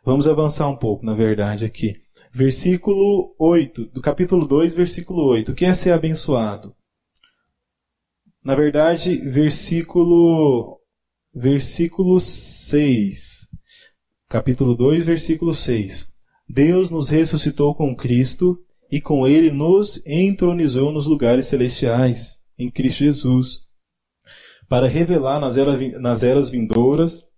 Vamos 0.05 0.27
avançar 0.27 0.69
um 0.69 0.77
pouco, 0.77 1.07
na 1.07 1.15
verdade, 1.15 1.65
aqui. 1.65 2.03
Versículo 2.33 3.37
8, 3.39 3.87
do 3.87 4.01
capítulo 4.01 4.49
2, 4.49 4.75
versículo 4.75 5.25
8. 5.27 5.53
O 5.53 5.55
que 5.55 5.65
é 5.65 5.73
ser 5.75 5.93
abençoado? 5.93 6.75
Na 8.43 8.57
verdade, 8.57 9.17
versículo 9.19 10.81
versículo 11.33 12.19
6. 12.19 13.49
Capítulo 14.29 14.75
2, 14.75 15.07
versículo 15.07 15.55
6. 15.55 16.09
Deus 16.49 16.91
nos 16.91 17.09
ressuscitou 17.09 17.73
com 17.73 17.95
Cristo 17.95 18.59
e 18.91 19.01
com 19.01 19.25
ele 19.25 19.53
nos 19.53 20.05
entronizou 20.05 20.91
nos 20.91 21.07
lugares 21.07 21.47
celestiais, 21.47 22.41
em 22.59 22.69
Cristo 22.69 23.05
Jesus, 23.05 23.61
para 24.69 24.89
revelar 24.89 25.39
nas 25.39 25.57
eras, 25.57 26.01
nas 26.01 26.25
eras 26.25 26.51
vindouras 26.51 27.32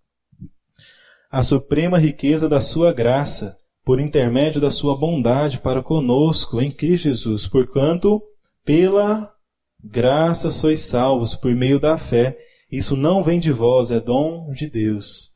a 1.34 1.42
suprema 1.42 1.98
riqueza 1.98 2.48
da 2.48 2.60
sua 2.60 2.92
graça, 2.92 3.58
por 3.84 3.98
intermédio 3.98 4.60
da 4.60 4.70
sua 4.70 4.96
bondade 4.96 5.58
para 5.58 5.82
conosco 5.82 6.62
em 6.62 6.70
Cristo 6.70 7.08
Jesus, 7.08 7.48
porquanto 7.48 8.22
pela 8.64 9.34
graça 9.82 10.52
sois 10.52 10.82
salvos 10.82 11.34
por 11.34 11.52
meio 11.52 11.80
da 11.80 11.98
fé. 11.98 12.38
Isso 12.70 12.96
não 12.96 13.20
vem 13.20 13.40
de 13.40 13.50
vós, 13.50 13.90
é 13.90 13.98
dom 13.98 14.52
de 14.52 14.70
Deus. 14.70 15.32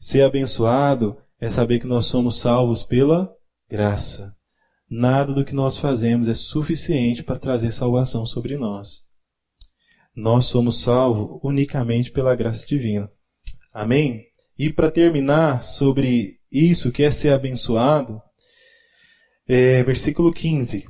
Ser 0.00 0.22
abençoado 0.22 1.18
é 1.38 1.50
saber 1.50 1.80
que 1.80 1.86
nós 1.86 2.06
somos 2.06 2.38
salvos 2.38 2.82
pela 2.82 3.30
graça. 3.68 4.34
Nada 4.88 5.34
do 5.34 5.44
que 5.44 5.54
nós 5.54 5.76
fazemos 5.76 6.28
é 6.28 6.34
suficiente 6.34 7.22
para 7.22 7.38
trazer 7.38 7.72
salvação 7.72 8.24
sobre 8.24 8.56
nós. 8.56 9.02
Nós 10.16 10.46
somos 10.46 10.80
salvos 10.80 11.38
unicamente 11.44 12.10
pela 12.10 12.34
graça 12.34 12.66
divina. 12.66 13.12
Amém? 13.70 14.31
E 14.58 14.72
para 14.72 14.90
terminar 14.90 15.62
sobre 15.62 16.38
isso 16.50 16.92
que 16.92 17.02
é 17.02 17.10
ser 17.10 17.32
abençoado, 17.32 18.20
é, 19.48 19.82
versículo 19.82 20.32
15. 20.32 20.86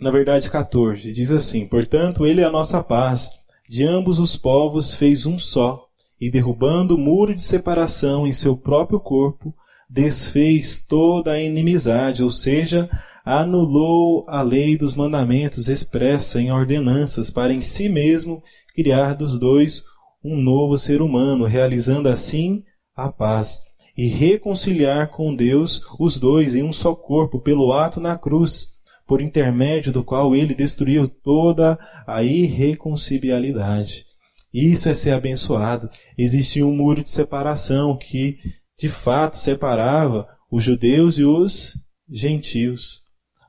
Na 0.00 0.10
verdade, 0.10 0.50
14. 0.50 1.12
Diz 1.12 1.30
assim: 1.30 1.68
Portanto, 1.68 2.26
ele 2.26 2.40
é 2.40 2.44
a 2.44 2.50
nossa 2.50 2.82
paz. 2.82 3.30
De 3.68 3.84
ambos 3.84 4.18
os 4.18 4.36
povos 4.36 4.94
fez 4.94 5.26
um 5.26 5.38
só, 5.38 5.86
e 6.20 6.30
derrubando 6.30 6.96
o 6.96 6.98
muro 6.98 7.34
de 7.34 7.42
separação 7.42 8.26
em 8.26 8.32
seu 8.32 8.56
próprio 8.56 8.98
corpo, 8.98 9.54
desfez 9.88 10.84
toda 10.84 11.32
a 11.32 11.40
inimizade, 11.40 12.22
ou 12.22 12.30
seja, 12.30 12.90
anulou 13.24 14.24
a 14.28 14.42
lei 14.42 14.76
dos 14.76 14.94
mandamentos 14.94 15.68
expressa 15.68 16.40
em 16.40 16.50
ordenanças 16.50 17.30
para 17.30 17.52
em 17.52 17.62
si 17.62 17.88
mesmo 17.88 18.42
criar 18.74 19.14
dos 19.14 19.38
dois 19.38 19.84
um 20.22 20.36
novo 20.36 20.76
ser 20.76 21.00
humano, 21.02 21.44
realizando 21.44 22.08
assim 22.08 22.62
a 22.94 23.10
paz 23.10 23.60
e 23.96 24.06
reconciliar 24.08 25.10
com 25.10 25.34
Deus 25.34 25.82
os 25.98 26.18
dois 26.18 26.54
em 26.54 26.62
um 26.62 26.72
só 26.72 26.94
corpo 26.94 27.40
pelo 27.40 27.72
ato 27.72 28.00
na 28.00 28.16
cruz, 28.16 28.68
por 29.06 29.20
intermédio 29.20 29.92
do 29.92 30.04
qual 30.04 30.36
ele 30.36 30.54
destruiu 30.54 31.08
toda 31.08 31.78
a 32.06 32.22
irreconciliabilidade. 32.22 34.04
Isso 34.52 34.88
é 34.88 34.94
ser 34.94 35.12
abençoado. 35.12 35.88
Existia 36.16 36.66
um 36.66 36.74
muro 36.74 37.02
de 37.02 37.10
separação 37.10 37.96
que, 37.96 38.38
de 38.78 38.88
fato, 38.88 39.36
separava 39.36 40.26
os 40.50 40.64
judeus 40.64 41.18
e 41.18 41.24
os 41.24 41.74
gentios. 42.10 43.00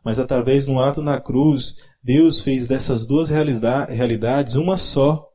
Mas 0.03 0.19
através 0.19 0.65
de 0.65 0.71
um 0.71 0.79
ato 0.79 1.01
na 1.01 1.19
cruz, 1.19 1.75
Deus 2.03 2.41
fez 2.41 2.67
dessas 2.67 3.05
duas 3.05 3.29
realidades 3.29 4.55
uma 4.55 4.77
só. 4.77 5.30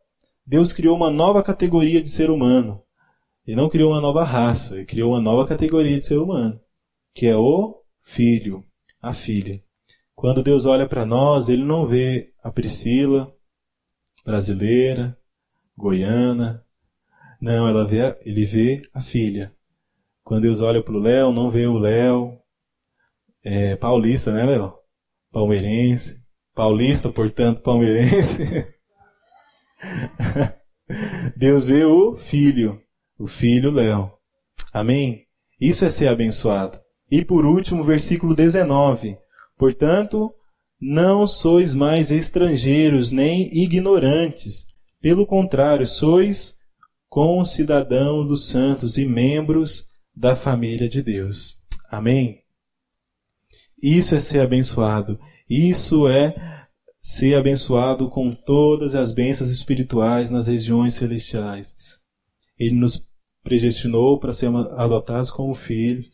Deus 0.46 0.72
criou 0.72 0.96
uma 0.96 1.10
nova 1.10 1.42
categoria 1.42 2.00
de 2.00 2.08
ser 2.08 2.30
humano, 2.30 2.82
ele 3.46 3.56
não 3.56 3.68
criou 3.68 3.92
uma 3.92 4.00
nova 4.00 4.24
raça, 4.24 4.76
ele 4.76 4.84
criou 4.84 5.12
uma 5.12 5.20
nova 5.20 5.46
categoria 5.46 5.96
de 5.96 6.04
ser 6.04 6.18
humano, 6.18 6.60
que 7.14 7.26
é 7.26 7.36
o 7.36 7.82
filho, 8.02 8.64
a 9.00 9.12
filha. 9.12 9.62
Quando 10.14 10.42
Deus 10.42 10.66
olha 10.66 10.88
para 10.88 11.06
nós, 11.06 11.48
ele 11.48 11.64
não 11.64 11.86
vê 11.86 12.32
a 12.42 12.50
Priscila, 12.50 13.32
brasileira, 14.24 15.16
goiana. 15.76 16.64
Não, 17.40 17.68
ela 17.68 17.86
vê, 17.86 18.16
ele 18.22 18.44
vê 18.44 18.82
a 18.92 19.00
filha. 19.00 19.54
Quando 20.24 20.42
Deus 20.42 20.60
olha 20.60 20.82
para 20.82 20.94
o 20.94 20.98
Léo, 21.00 21.32
não 21.32 21.50
vê 21.50 21.66
o 21.66 21.78
Léo, 21.78 22.40
é, 23.44 23.76
paulista, 23.76 24.32
né, 24.32 24.44
Léo? 24.44 24.74
Palmeirense. 25.30 26.24
Paulista, 26.54 27.10
portanto, 27.10 27.62
palmeirense. 27.62 28.42
Deus 31.36 31.66
vê 31.66 31.84
o 31.84 32.16
filho 32.16 32.80
o 33.18 33.26
filho 33.26 33.70
Léo. 33.70 34.12
Amém? 34.72 35.26
Isso 35.60 35.84
é 35.84 35.90
ser 35.90 36.08
abençoado. 36.08 36.78
E 37.10 37.24
por 37.24 37.46
último, 37.46 37.82
versículo 37.82 38.34
19. 38.34 39.16
Portanto, 39.56 40.32
não 40.80 41.26
sois 41.26 41.74
mais 41.74 42.10
estrangeiros 42.10 43.10
nem 43.10 43.48
ignorantes. 43.56 44.66
Pelo 45.00 45.26
contrário, 45.26 45.86
sois 45.86 46.56
concidadão 47.08 48.26
dos 48.26 48.48
santos 48.48 48.98
e 48.98 49.06
membros 49.06 49.86
da 50.14 50.34
família 50.34 50.88
de 50.88 51.02
Deus. 51.02 51.56
Amém? 51.90 52.42
Isso 53.82 54.14
é 54.14 54.20
ser 54.20 54.40
abençoado. 54.40 55.18
Isso 55.48 56.08
é 56.08 56.55
ser 57.00 57.34
abençoado 57.34 58.08
com 58.08 58.32
todas 58.32 58.94
as 58.94 59.12
bênçãos 59.12 59.50
espirituais 59.50 60.30
nas 60.30 60.46
regiões 60.46 60.94
celestiais. 60.94 61.76
Ele 62.58 62.74
nos 62.74 63.06
predestinou 63.42 64.18
para 64.18 64.32
sermos 64.32 64.66
adotados 64.72 65.30
como 65.30 65.54
filhos. 65.54 66.06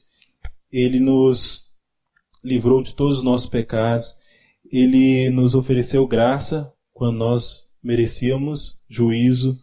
Ele 0.70 1.00
nos 1.00 1.74
livrou 2.44 2.82
de 2.82 2.94
todos 2.94 3.18
os 3.18 3.24
nossos 3.24 3.48
pecados. 3.48 4.14
Ele 4.70 5.30
nos 5.30 5.54
ofereceu 5.54 6.06
graça 6.06 6.72
quando 6.92 7.16
nós 7.16 7.72
merecíamos 7.82 8.78
juízo. 8.88 9.58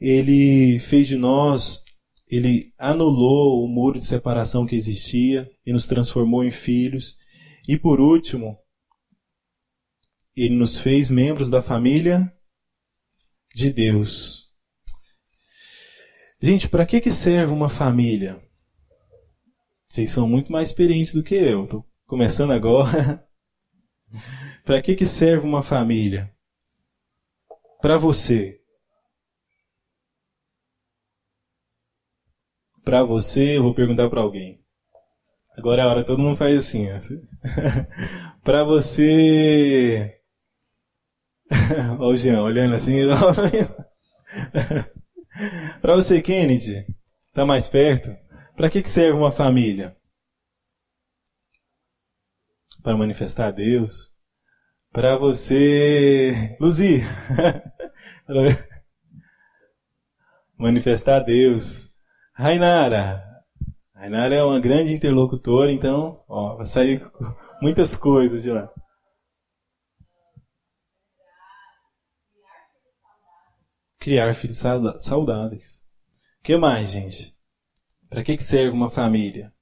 Ele 0.00 0.78
fez 0.78 1.08
de 1.08 1.16
nós, 1.16 1.84
ele 2.30 2.72
anulou 2.78 3.64
o 3.64 3.68
muro 3.68 3.98
de 3.98 4.06
separação 4.06 4.64
que 4.64 4.76
existia 4.76 5.50
e 5.66 5.72
nos 5.72 5.86
transformou 5.86 6.44
em 6.44 6.50
filhos. 6.50 7.18
E 7.66 7.76
por 7.76 8.00
último, 8.00 8.56
ele 10.36 10.56
nos 10.56 10.78
fez 10.78 11.10
membros 11.10 11.50
da 11.50 11.60
família 11.60 12.32
de 13.54 13.72
Deus. 13.72 14.50
Gente, 16.40 16.68
para 16.68 16.86
que, 16.86 17.00
que 17.00 17.10
serve 17.10 17.52
uma 17.52 17.68
família? 17.68 18.42
Vocês 19.86 20.10
são 20.10 20.28
muito 20.28 20.50
mais 20.50 20.68
experientes 20.68 21.12
do 21.12 21.22
que 21.22 21.34
eu. 21.34 21.64
Estou 21.64 21.86
começando 22.06 22.52
agora. 22.52 23.26
para 24.64 24.80
que, 24.80 24.94
que 24.94 25.04
serve 25.04 25.46
uma 25.46 25.62
família? 25.62 26.32
Para 27.82 27.98
você. 27.98 28.60
Para 32.84 33.02
você, 33.02 33.58
eu 33.58 33.62
vou 33.62 33.74
perguntar 33.74 34.08
para 34.08 34.20
alguém. 34.20 34.64
Agora 35.58 35.82
é 35.82 35.84
a 35.84 35.88
hora, 35.88 36.04
todo 36.04 36.22
mundo 36.22 36.36
faz 36.36 36.56
assim. 36.56 36.86
para 38.42 38.64
você. 38.64 40.19
Olha 41.98 42.08
o 42.08 42.16
Jean 42.16 42.42
olhando 42.42 42.74
assim. 42.74 43.00
Para 45.80 45.94
você, 45.94 46.22
Kennedy, 46.22 46.86
tá 47.32 47.44
mais 47.44 47.68
perto? 47.68 48.14
Para 48.56 48.70
que, 48.70 48.82
que 48.82 48.90
serve 48.90 49.18
uma 49.18 49.30
família? 49.30 49.96
Para 52.82 52.96
manifestar 52.96 53.50
Deus? 53.50 54.10
Para 54.92 55.16
você, 55.16 56.56
Luzi, 56.60 57.02
manifestar 60.58 61.20
Deus. 61.20 61.90
Rainara, 62.34 63.22
Rainara 63.94 64.34
é 64.34 64.42
uma 64.42 64.58
grande 64.58 64.92
interlocutora, 64.92 65.70
então, 65.70 66.24
ó, 66.28 66.56
vai 66.56 66.66
sair 66.66 67.06
muitas 67.62 67.96
coisas 67.96 68.42
de 68.42 68.50
lá. 68.50 68.68
Criar 74.00 74.34
filhos 74.34 74.60
saudáveis. 74.98 75.86
O 76.40 76.42
que 76.42 76.56
mais, 76.56 76.88
gente? 76.88 77.36
Para 78.08 78.24
que, 78.24 78.36
que 78.36 78.42
serve 78.42 78.74
uma 78.74 78.90
família? 78.90 79.52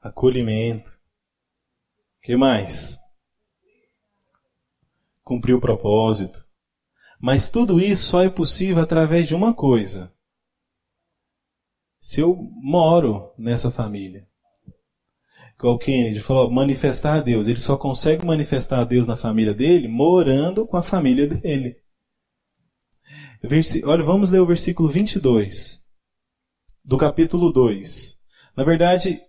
Acolhimento. 0.00 0.90
O 0.90 2.20
que 2.22 2.36
mais? 2.36 2.98
Cumprir 5.24 5.54
o 5.54 5.60
propósito. 5.60 6.46
Mas 7.18 7.48
tudo 7.48 7.80
isso 7.80 8.06
só 8.06 8.22
é 8.22 8.28
possível 8.28 8.82
através 8.82 9.26
de 9.26 9.34
uma 9.34 9.54
coisa. 9.54 10.12
Se 11.98 12.20
eu 12.20 12.36
moro 12.62 13.32
nessa 13.36 13.70
família. 13.70 14.28
Igual 15.56 15.74
o 15.74 15.78
Kennedy 15.78 16.20
falou, 16.20 16.48
manifestar 16.50 17.16
a 17.16 17.20
Deus. 17.20 17.48
Ele 17.48 17.58
só 17.58 17.76
consegue 17.76 18.24
manifestar 18.24 18.80
a 18.80 18.84
Deus 18.84 19.08
na 19.08 19.16
família 19.16 19.52
dele 19.52 19.88
morando 19.88 20.66
com 20.66 20.76
a 20.76 20.82
família 20.82 21.26
dele. 21.26 21.82
Olha, 23.84 24.02
vamos 24.02 24.30
ler 24.30 24.40
o 24.40 24.46
versículo 24.46 24.88
22 24.88 25.80
do 26.84 26.96
capítulo 26.96 27.52
2. 27.52 28.16
Na 28.56 28.64
verdade, 28.64 29.20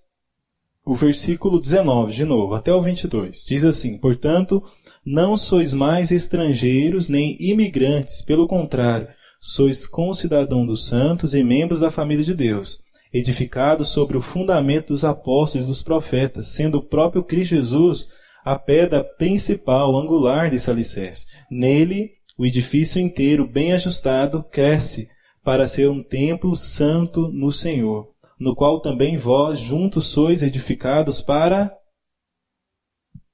o 0.83 0.95
versículo 0.95 1.59
19, 1.59 2.13
de 2.13 2.25
novo, 2.25 2.55
até 2.55 2.73
o 2.73 2.81
22. 2.81 3.45
Diz 3.47 3.63
assim: 3.63 3.99
Portanto, 3.99 4.63
não 5.05 5.37
sois 5.37 5.75
mais 5.75 6.09
estrangeiros 6.09 7.07
nem 7.07 7.37
imigrantes, 7.39 8.23
pelo 8.23 8.47
contrário, 8.47 9.07
sois 9.39 9.85
concidadão 9.85 10.65
dos 10.65 10.87
santos 10.87 11.35
e 11.35 11.43
membros 11.43 11.81
da 11.81 11.91
família 11.91 12.25
de 12.25 12.33
Deus, 12.33 12.79
edificado 13.13 13.85
sobre 13.85 14.17
o 14.17 14.21
fundamento 14.21 14.87
dos 14.87 15.05
apóstolos 15.05 15.67
e 15.67 15.69
dos 15.69 15.83
profetas, 15.83 16.47
sendo 16.47 16.79
o 16.79 16.83
próprio 16.83 17.23
Cristo 17.23 17.55
Jesus 17.55 18.09
a 18.43 18.57
pedra 18.57 19.03
principal, 19.03 19.95
angular 19.95 20.49
desse 20.49 20.71
alicerce. 20.71 21.27
Nele, 21.51 22.18
o 22.39 22.45
edifício 22.45 23.01
inteiro, 23.01 23.45
bem 23.45 23.73
ajustado, 23.73 24.41
cresce 24.41 25.09
para 25.43 25.67
ser 25.67 25.89
um 25.89 26.01
templo 26.01 26.55
santo 26.55 27.27
no 27.27 27.51
Senhor, 27.51 28.13
no 28.39 28.55
qual 28.55 28.79
também 28.79 29.17
vós 29.17 29.59
juntos 29.59 30.07
sois 30.07 30.41
edificados 30.41 31.21
para 31.21 31.69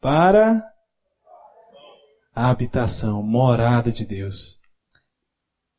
para 0.02 0.64
a 2.34 2.50
habitação, 2.50 3.22
morada 3.22 3.92
de 3.92 4.08
Deus. 4.08 4.60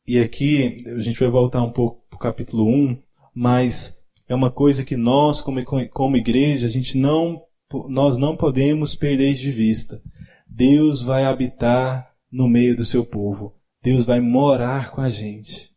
E 0.07 0.17
aqui 0.19 0.85
a 0.87 0.99
gente 0.99 1.19
vai 1.19 1.29
voltar 1.29 1.61
um 1.61 1.71
pouco 1.71 2.07
para 2.09 2.15
o 2.15 2.19
capítulo 2.19 2.65
1, 2.65 3.03
mas 3.35 4.07
é 4.29 4.33
uma 4.33 4.49
coisa 4.49 4.85
que 4.85 4.95
nós, 4.95 5.41
como, 5.41 5.59
como 5.89 6.15
igreja, 6.15 6.65
a 6.65 6.69
gente 6.69 6.97
não, 6.97 7.41
nós 7.89 8.17
não 8.17 8.37
podemos 8.37 8.95
perder 8.95 9.33
de 9.33 9.51
vista. 9.51 10.01
Deus 10.47 11.01
vai 11.01 11.25
habitar 11.25 12.06
no 12.31 12.47
meio 12.47 12.75
do 12.75 12.83
seu 12.83 13.05
povo. 13.05 13.55
Deus 13.81 14.05
vai 14.05 14.19
morar 14.19 14.91
com 14.91 15.01
a 15.01 15.09
gente. 15.09 15.71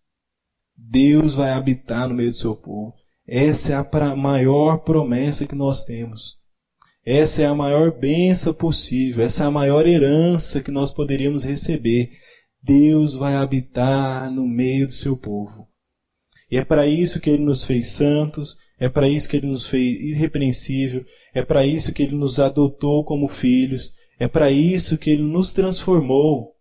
Deus 0.76 1.34
vai 1.34 1.50
habitar 1.50 2.08
no 2.08 2.14
meio 2.14 2.30
do 2.30 2.36
seu 2.36 2.56
povo. 2.56 2.94
Essa 3.26 3.72
é 3.72 3.76
a 3.76 4.16
maior 4.16 4.78
promessa 4.78 5.46
que 5.46 5.54
nós 5.54 5.84
temos. 5.84 6.40
Essa 7.04 7.42
é 7.42 7.46
a 7.46 7.54
maior 7.54 7.98
benção 7.98 8.52
possível, 8.52 9.24
essa 9.24 9.44
é 9.44 9.46
a 9.46 9.50
maior 9.50 9.86
herança 9.86 10.60
que 10.60 10.70
nós 10.70 10.92
poderíamos 10.92 11.44
receber. 11.44 12.10
Deus 12.62 13.14
vai 13.14 13.34
habitar 13.34 14.30
no 14.30 14.46
meio 14.46 14.86
do 14.86 14.92
seu 14.92 15.16
povo. 15.16 15.68
E 16.50 16.56
é 16.56 16.64
para 16.64 16.86
isso 16.86 17.20
que 17.20 17.30
ele 17.30 17.42
nos 17.42 17.64
fez 17.64 17.92
santos, 17.92 18.56
é 18.78 18.88
para 18.88 19.08
isso 19.08 19.28
que 19.28 19.36
ele 19.36 19.46
nos 19.46 19.66
fez 19.66 20.16
irrepreensível, 20.16 21.04
é 21.32 21.42
para 21.42 21.64
isso 21.64 21.92
que 21.92 22.02
ele 22.02 22.16
nos 22.16 22.40
adotou 22.40 23.04
como 23.04 23.28
filhos, 23.28 23.92
é 24.20 24.28
para 24.28 24.50
isso 24.50 24.98
que 24.98 25.08
ele 25.08 25.22
nos 25.22 25.52
transformou 25.54 26.54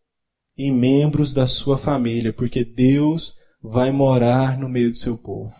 em 0.58 0.72
membros 0.72 1.34
da 1.34 1.45
sua 1.45 1.78
família, 1.78 2.32
porque 2.32 2.63
Deus 2.63 3.36
vai 3.62 3.91
morar 3.91 4.58
no 4.58 4.69
meio 4.69 4.89
do 4.89 4.95
seu 4.95 5.17
povo. 5.17 5.54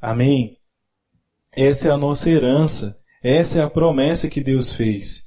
Amém? 0.00 0.56
Essa 1.52 1.88
é 1.88 1.90
a 1.90 1.96
nossa 1.96 2.30
herança. 2.30 2.96
Essa 3.20 3.58
é 3.58 3.62
a 3.62 3.70
promessa 3.70 4.30
que 4.30 4.40
Deus 4.40 4.72
fez. 4.72 5.24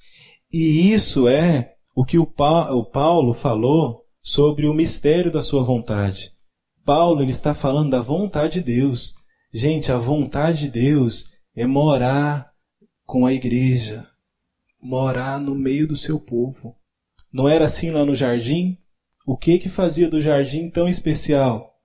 E 0.52 0.94
isso 0.94 1.28
é 1.28 1.74
o 1.94 2.06
que 2.06 2.18
o 2.18 2.26
Paulo 2.26 3.34
falou 3.34 4.06
sobre 4.22 4.66
o 4.66 4.74
mistério 4.74 5.32
da 5.32 5.42
sua 5.42 5.62
vontade. 5.64 6.32
Paulo 6.86 7.22
ele 7.22 7.32
está 7.32 7.54
falando 7.54 7.90
da 7.90 8.00
vontade 8.00 8.62
de 8.62 8.62
Deus. 8.62 9.14
Gente, 9.54 9.92
a 9.92 9.98
vontade 9.98 10.60
de 10.60 10.70
Deus 10.70 11.26
é 11.54 11.66
morar 11.66 12.50
com 13.06 13.26
a 13.26 13.34
igreja, 13.34 14.08
morar 14.88 15.38
no 15.38 15.54
meio 15.54 15.86
do 15.86 15.98
seu 15.98 16.18
povo. 16.18 16.78
Não 17.32 17.50
era 17.50 17.66
assim 17.66 17.92
lá 17.92 18.06
no 18.06 18.16
jardim? 18.16 18.78
O 19.26 19.36
que 19.36 19.60
que 19.60 19.68
fazia 19.68 20.10
do 20.10 20.22
jardim 20.22 20.70
tão 20.70 20.88
especial? 20.88 21.78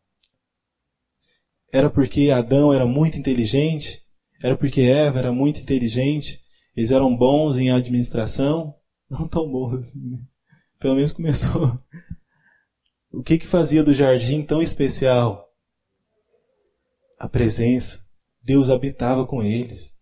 Era 1.72 1.90
porque 1.90 2.30
Adão 2.30 2.72
era 2.72 2.86
muito 2.86 3.18
inteligente? 3.18 4.06
Era 4.40 4.56
porque 4.56 4.82
Eva 4.82 5.18
era 5.18 5.32
muito 5.32 5.58
inteligente? 5.58 6.40
Eles 6.76 6.92
eram 6.92 7.16
bons 7.16 7.58
em 7.58 7.72
administração? 7.72 8.76
Não 9.10 9.26
tão 9.26 9.50
bons 9.50 9.74
assim? 9.74 10.24
Pelo 10.78 10.94
menos 10.94 11.12
começou. 11.12 11.76
O 13.10 13.20
que 13.20 13.36
que 13.36 13.46
fazia 13.48 13.82
do 13.82 13.92
jardim 13.92 14.44
tão 14.44 14.62
especial? 14.62 15.52
A 17.18 17.28
presença. 17.28 18.00
Deus 18.40 18.70
habitava 18.70 19.26
com 19.26 19.42
eles. 19.42 19.98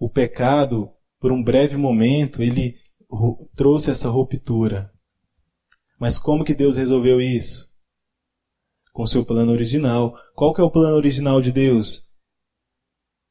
O 0.00 0.08
pecado, 0.08 0.92
por 1.20 1.30
um 1.30 1.42
breve 1.42 1.76
momento, 1.76 2.42
ele 2.42 2.76
trouxe 3.54 3.90
essa 3.90 4.08
ruptura. 4.08 4.90
Mas 5.98 6.18
como 6.18 6.44
que 6.44 6.54
Deus 6.54 6.76
resolveu 6.76 7.20
isso? 7.20 7.68
Com 8.92 9.06
seu 9.06 9.24
plano 9.24 9.52
original. 9.52 10.14
Qual 10.34 10.54
que 10.54 10.60
é 10.60 10.64
o 10.64 10.70
plano 10.70 10.96
original 10.96 11.40
de 11.40 11.52
Deus? 11.52 12.10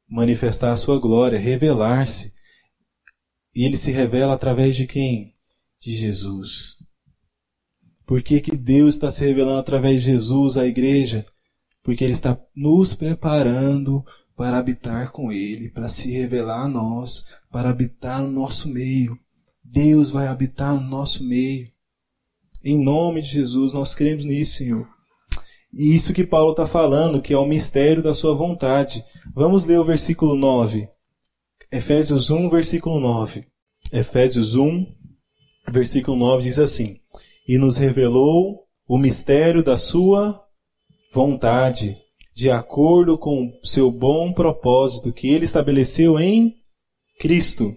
manifestar 0.10 0.71
a 0.71 0.78
sua 0.78 0.99
glória, 0.99 1.38
revelar-se. 1.38 2.34
E 3.56 3.63
ele 3.63 3.78
se 3.78 3.91
revela 3.91 4.34
através 4.34 4.75
de 4.75 4.88
quem? 4.88 5.34
De 5.80 5.93
Jesus. 5.93 6.78
Por 8.06 8.23
que, 8.23 8.41
que 8.41 8.56
Deus 8.58 8.95
está 8.95 9.12
se 9.12 9.23
revelando 9.23 9.60
através 9.60 10.02
de 10.02 10.12
Jesus 10.12 10.58
à 10.58 10.65
igreja? 10.65 11.25
Porque 11.84 12.04
Ele 12.04 12.13
está 12.13 12.39
nos 12.56 12.95
preparando 12.95 14.04
para 14.39 14.58
habitar 14.58 15.12
com 15.12 15.34
Ele, 15.34 15.67
para 15.67 15.89
se 15.89 16.10
revelar 16.10 16.63
a 16.63 16.67
nós, 16.69 17.25
para 17.52 17.69
habitar 17.69 18.21
no 18.21 18.32
nosso 18.32 18.69
meio. 18.69 19.19
Deus 19.62 20.12
vai 20.12 20.28
habitar 20.28 20.75
no 20.75 20.89
nosso 20.89 21.25
meio. 21.25 21.67
Em 22.63 22.82
nome 22.82 23.21
de 23.21 23.28
Jesus, 23.28 23.73
nós 23.73 23.93
cremos 23.93 24.23
nisso, 24.23 24.54
Senhor. 24.54 24.88
E 25.73 25.93
isso 25.93 26.13
que 26.13 26.25
Paulo 26.25 26.52
está 26.52 26.65
falando, 26.65 27.21
que 27.21 27.34
é 27.34 27.38
o 27.38 27.45
mistério 27.45 28.02
da 28.02 28.13
sua 28.13 28.34
vontade. 28.34 29.04
Vamos 29.36 29.65
ler 29.65 29.78
o 29.78 29.84
versículo 29.84 30.38
9. 30.38 30.88
Efésios 31.69 32.30
1, 32.30 32.49
versículo 32.49 32.97
9. 32.97 33.45
Efésios 33.91 34.56
1, 34.56 34.88
versículo 35.69 36.15
9 36.15 36.43
diz 36.43 36.60
assim: 36.60 36.95
E 37.45 37.58
nos 37.58 37.75
revelou 37.75 38.63
o 38.88 38.97
mistério 38.97 39.62
da 39.62 39.75
sua 39.75 40.41
vontade, 41.13 41.97
de 42.39 42.49
acordo 42.49 43.17
com 43.17 43.52
o 43.62 43.67
seu 43.67 43.91
bom 43.91 44.32
propósito 44.32 45.12
que 45.12 45.28
ele 45.28 45.43
estabeleceu 45.43 46.17
em 46.17 46.56
Cristo. 47.19 47.69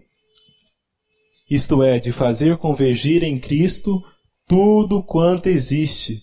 Isto 1.51 1.83
é, 1.83 1.99
de 1.99 2.13
fazer 2.13 2.57
convergir 2.59 3.25
em 3.25 3.41
Cristo 3.41 4.01
tudo 4.47 5.03
quanto 5.03 5.49
existe 5.49 6.21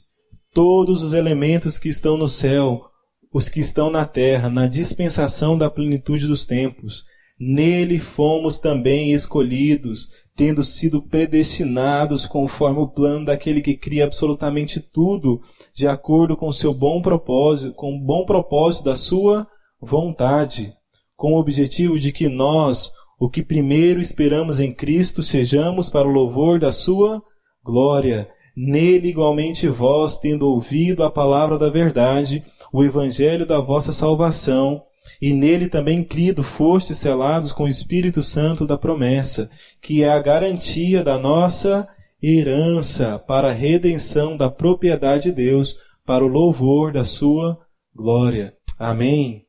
todos 0.54 1.04
os 1.04 1.12
elementos 1.12 1.78
que 1.78 1.90
estão 1.90 2.16
no 2.16 2.30
céu, 2.30 2.86
os 3.34 3.50
que 3.50 3.60
estão 3.60 3.90
na 3.90 4.06
terra, 4.06 4.50
na 4.50 4.68
dispensação 4.68 5.58
da 5.58 5.70
plenitude 5.70 6.26
dos 6.26 6.46
tempos. 6.46 7.04
Nele 7.38 8.00
fomos 8.00 8.58
também 8.58 9.12
escolhidos, 9.12 10.08
tendo 10.40 10.64
sido 10.64 11.02
predestinados 11.02 12.26
conforme 12.26 12.80
o 12.80 12.88
plano 12.88 13.26
daquele 13.26 13.60
que 13.60 13.76
cria 13.76 14.06
absolutamente 14.06 14.80
tudo, 14.80 15.42
de 15.76 15.86
acordo 15.86 16.38
com 16.38 16.50
seu 16.50 16.74
bom 16.74 17.02
propósito, 17.02 17.76
com 17.76 17.94
o 17.94 18.00
bom 18.00 18.24
propósito 18.24 18.86
da 18.86 18.96
sua 18.96 19.46
vontade, 19.82 20.74
com 21.14 21.34
o 21.34 21.40
objetivo 21.42 22.00
de 22.00 22.14
que 22.14 22.30
nós, 22.30 22.90
o 23.20 23.30
que 23.30 23.44
primeiro 23.44 24.00
esperamos 24.00 24.62
em 24.62 24.74
Cristo, 24.74 25.22
sejamos 25.22 25.90
para 25.90 26.08
o 26.08 26.12
louvor 26.12 26.58
da 26.58 26.72
sua 26.72 27.22
glória. 27.62 28.30
Nele 28.56 29.10
igualmente 29.10 29.68
vós, 29.68 30.18
tendo 30.20 30.48
ouvido 30.48 31.04
a 31.04 31.12
palavra 31.12 31.60
da 31.60 31.70
verdade, 31.70 32.46
o 32.72 32.82
evangelho 32.82 33.46
da 33.46 33.60
vossa 33.60 33.92
salvação, 33.92 34.84
e 35.22 35.34
nele 35.34 35.68
também 35.68 36.04
crido 36.04 36.44
fostes 36.44 36.98
selados 36.98 37.52
com 37.52 37.64
o 37.64 37.68
Espírito 37.68 38.22
Santo 38.22 38.66
da 38.66 38.78
promessa, 38.78 39.50
que 39.82 40.04
é 40.04 40.10
a 40.10 40.22
garantia 40.22 41.04
da 41.04 41.18
nossa 41.18 41.88
herança 42.22 43.18
para 43.20 43.50
a 43.50 43.54
redenção 43.54 44.36
da 44.36 44.50
propriedade 44.50 45.24
de 45.24 45.32
Deus, 45.32 45.78
para 46.06 46.24
o 46.24 46.28
louvor 46.28 46.92
da 46.92 47.04
sua 47.04 47.60
glória. 47.96 48.56
Amém. 48.78 49.46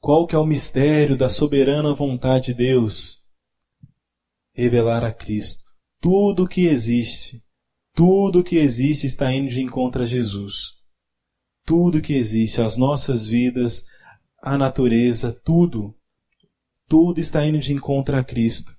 Qual 0.00 0.26
que 0.26 0.34
é 0.34 0.38
o 0.38 0.46
mistério 0.46 1.16
da 1.16 1.28
soberana 1.28 1.94
vontade 1.94 2.46
de 2.46 2.54
Deus? 2.54 3.18
Revelar 4.54 5.04
a 5.04 5.12
Cristo 5.12 5.62
tudo 6.02 6.48
que 6.48 6.66
existe, 6.66 7.44
tudo 7.94 8.42
que 8.42 8.56
existe 8.56 9.06
está 9.06 9.32
indo 9.32 9.48
de 9.48 9.62
encontro 9.62 10.02
a 10.02 10.04
Jesus. 10.04 10.81
Tudo 11.72 12.02
que 12.02 12.12
existe, 12.12 12.60
as 12.60 12.76
nossas 12.76 13.26
vidas, 13.26 13.86
a 14.42 14.58
natureza, 14.58 15.32
tudo, 15.42 15.96
tudo 16.86 17.18
está 17.18 17.46
indo 17.46 17.58
de 17.58 17.72
encontro 17.72 18.14
a 18.14 18.22
Cristo. 18.22 18.70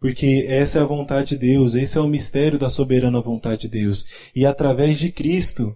Porque 0.00 0.44
essa 0.48 0.80
é 0.80 0.82
a 0.82 0.86
vontade 0.86 1.28
de 1.28 1.38
Deus, 1.38 1.76
esse 1.76 1.96
é 1.96 2.00
o 2.00 2.08
mistério 2.08 2.58
da 2.58 2.68
soberana 2.68 3.20
vontade 3.20 3.60
de 3.60 3.68
Deus. 3.68 4.06
E 4.34 4.44
através 4.44 4.98
de 4.98 5.12
Cristo, 5.12 5.70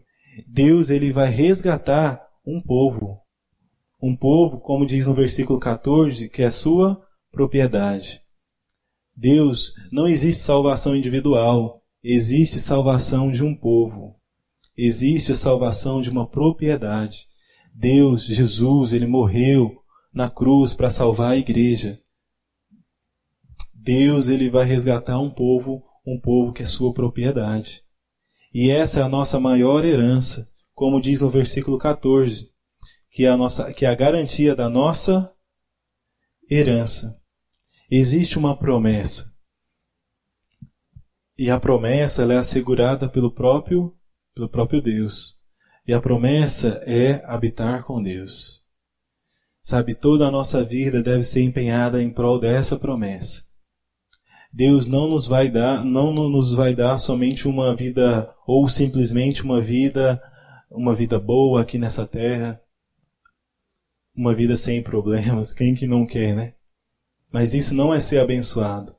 Deus 0.45 0.91
ele 0.91 1.13
vai 1.13 1.31
resgatar 1.31 2.21
um 2.45 2.61
povo. 2.61 3.21
Um 4.03 4.17
povo, 4.17 4.59
como 4.59 4.85
diz 4.85 5.07
no 5.07 5.15
versículo 5.15 5.61
14, 5.61 6.31
que 6.31 6.43
é 6.43 6.51
sua 6.51 7.01
propriedade. 7.31 8.21
Deus, 9.17 9.73
não 9.93 10.09
existe 10.09 10.43
salvação 10.43 10.97
individual, 10.97 11.81
existe 12.03 12.59
salvação 12.59 13.31
de 13.31 13.45
um 13.45 13.55
povo. 13.55 14.17
Existe 14.77 15.33
a 15.33 15.37
salvação 15.37 16.01
de 16.01 16.11
uma 16.11 16.29
propriedade. 16.29 17.27
Deus, 17.75 18.25
Jesus, 18.25 18.93
ele 18.93 19.07
morreu 19.07 19.83
na 20.13 20.31
cruz 20.31 20.75
para 20.75 20.91
salvar 20.91 21.33
a 21.33 21.37
igreja. 21.37 22.01
Deus, 23.73 24.29
ele 24.29 24.49
vai 24.49 24.65
resgatar 24.65 25.19
um 25.19 25.31
povo, 25.31 25.85
um 26.07 26.19
povo 26.19 26.53
que 26.53 26.63
é 26.63 26.67
sua 26.67 26.93
propriedade. 26.95 27.83
E 28.53 28.71
essa 28.71 29.01
é 29.01 29.03
a 29.03 29.09
nossa 29.09 29.39
maior 29.41 29.85
herança, 29.85 30.47
como 30.75 31.01
diz 31.01 31.21
no 31.21 31.29
versículo 31.29 31.77
14, 31.77 32.49
que 33.11 33.25
é 33.25 33.29
a, 33.29 33.37
nossa, 33.37 33.73
que 33.73 33.85
é 33.85 33.89
a 33.89 33.95
garantia 33.95 34.55
da 34.55 34.69
nossa 34.69 35.33
herança. 36.51 37.21
Existe 37.91 38.39
uma 38.39 38.57
promessa. 38.57 39.33
E 41.37 41.51
a 41.51 41.59
promessa 41.59 42.23
ela 42.23 42.35
é 42.35 42.39
assegurada 42.39 43.09
pelo 43.09 43.33
próprio, 43.33 43.95
pelo 44.35 44.49
próprio 44.49 44.83
Deus. 44.83 45.39
E 45.87 45.93
a 45.93 46.01
promessa 46.01 46.83
é 46.87 47.23
habitar 47.27 47.85
com 47.85 48.03
Deus. 48.03 48.65
Sabe, 49.63 49.95
toda 49.95 50.27
a 50.27 50.31
nossa 50.31 50.63
vida 50.63 51.03
deve 51.03 51.23
ser 51.23 51.43
empenhada 51.43 52.03
em 52.03 52.13
prol 52.13 52.39
dessa 52.41 52.79
promessa. 52.79 53.45
Deus 54.53 54.89
não 54.89 55.09
nos 55.09 55.27
vai 55.27 55.51
dar, 55.51 55.85
não 55.85 56.13
nos 56.13 56.53
vai 56.53 56.75
dar 56.75 56.97
somente 56.99 57.49
uma 57.49 57.75
vida 57.75 58.33
ou 58.47 58.69
simplesmente 58.69 59.43
uma 59.43 59.61
vida, 59.61 60.23
uma 60.71 60.95
vida 60.95 61.19
boa 61.19 61.63
aqui 61.63 61.79
nessa 61.79 62.07
terra, 62.07 62.61
uma 64.15 64.33
vida 64.33 64.57
sem 64.57 64.83
problemas, 64.83 65.53
quem 65.53 65.75
que 65.75 65.87
não 65.87 66.07
quer, 66.07 66.37
né? 66.37 66.55
Mas 67.33 67.53
isso 67.53 67.75
não 67.75 67.93
é 67.93 67.99
ser 67.99 68.21
abençoado. 68.21 68.95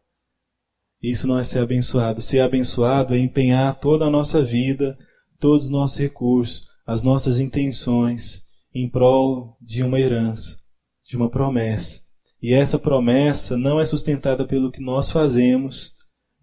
Isso 1.01 1.25
não 1.27 1.39
é 1.39 1.43
ser 1.43 1.59
abençoado. 1.59 2.21
Ser 2.21 2.41
abençoado 2.41 3.13
é 3.13 3.17
empenhar 3.17 3.79
toda 3.79 4.05
a 4.05 4.09
nossa 4.09 4.43
vida, 4.43 4.97
todos 5.45 5.65
os 5.65 5.69
nossos 5.69 5.99
recursos, 5.99 6.67
as 6.87 7.03
nossas 7.03 7.39
intenções 7.39 8.41
em 8.73 8.89
prol 8.89 9.55
de 9.61 9.83
uma 9.83 9.99
herança, 9.99 10.57
de 11.07 11.15
uma 11.15 11.29
promessa. 11.29 12.01
E 12.41 12.51
essa 12.51 12.79
promessa 12.79 13.55
não 13.55 13.79
é 13.79 13.85
sustentada 13.85 14.47
pelo 14.47 14.71
que 14.71 14.81
nós 14.81 15.11
fazemos, 15.11 15.93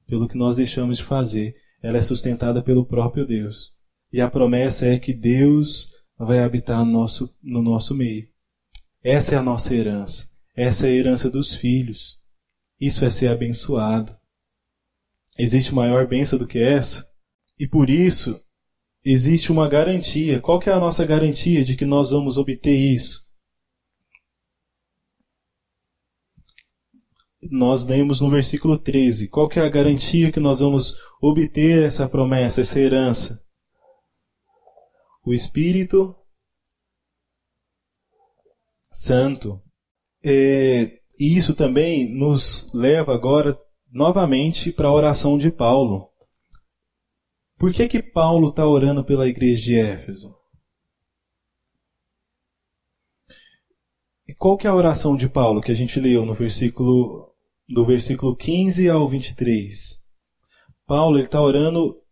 pelo 0.06 0.28
que 0.28 0.38
nós 0.38 0.54
deixamos 0.54 0.98
de 0.98 1.02
fazer. 1.02 1.56
Ela 1.82 1.98
é 1.98 2.00
sustentada 2.00 2.62
pelo 2.62 2.86
próprio 2.86 3.26
Deus. 3.26 3.72
E 4.12 4.20
a 4.20 4.30
promessa 4.30 4.86
é 4.86 5.00
que 5.00 5.12
Deus 5.12 5.90
vai 6.16 6.38
habitar 6.38 6.84
no 6.84 6.92
nosso, 6.92 7.36
no 7.42 7.60
nosso 7.60 7.96
meio. 7.96 8.28
Essa 9.02 9.34
é 9.34 9.38
a 9.38 9.42
nossa 9.42 9.74
herança. 9.74 10.28
Essa 10.54 10.86
é 10.86 10.90
a 10.90 10.94
herança 10.94 11.28
dos 11.28 11.56
filhos. 11.56 12.20
Isso 12.80 13.04
é 13.04 13.10
ser 13.10 13.32
abençoado. 13.32 14.16
Existe 15.36 15.74
maior 15.74 16.06
bênção 16.06 16.38
do 16.38 16.46
que 16.46 16.60
essa? 16.60 17.04
E 17.58 17.66
por 17.66 17.90
isso, 17.90 18.40
existe 19.04 19.50
uma 19.50 19.68
garantia. 19.68 20.40
Qual 20.40 20.58
que 20.58 20.70
é 20.70 20.72
a 20.72 20.80
nossa 20.80 21.04
garantia 21.04 21.64
de 21.64 21.76
que 21.76 21.84
nós 21.84 22.10
vamos 22.10 22.38
obter 22.38 22.74
isso? 22.74 23.22
Nós 27.50 27.84
lemos 27.84 28.20
no 28.20 28.30
versículo 28.30 28.78
13. 28.78 29.28
Qual 29.28 29.48
que 29.48 29.58
é 29.58 29.62
a 29.62 29.68
garantia 29.68 30.30
que 30.30 30.38
nós 30.38 30.60
vamos 30.60 30.96
obter 31.20 31.84
essa 31.84 32.08
promessa, 32.08 32.60
essa 32.60 32.78
herança? 32.78 33.44
O 35.24 35.32
Espírito 35.32 36.14
Santo. 38.92 39.60
É, 40.24 41.00
e 41.18 41.36
isso 41.36 41.54
também 41.54 42.14
nos 42.14 42.72
leva 42.72 43.12
agora 43.12 43.58
novamente 43.90 44.70
para 44.72 44.88
a 44.88 44.92
oração 44.92 45.36
de 45.36 45.50
Paulo. 45.50 46.11
Por 47.62 47.72
que 47.72 47.86
que 47.86 48.02
Paulo 48.02 48.48
está 48.48 48.66
orando 48.66 49.04
pela 49.04 49.28
igreja 49.28 49.62
de 49.62 49.78
Éfeso? 49.78 50.36
E 54.26 54.34
qual 54.34 54.58
que 54.58 54.66
é 54.66 54.70
a 54.70 54.74
oração 54.74 55.16
de 55.16 55.28
Paulo 55.28 55.60
que 55.60 55.70
a 55.70 55.74
gente 55.74 56.00
leu 56.00 56.26
no 56.26 56.34
versículo 56.34 57.32
do 57.68 57.86
versículo 57.86 58.34
15 58.34 58.88
ao 58.88 59.08
23? 59.08 59.96
Paulo 60.84 61.20
está 61.20 61.40
orando 61.40 62.02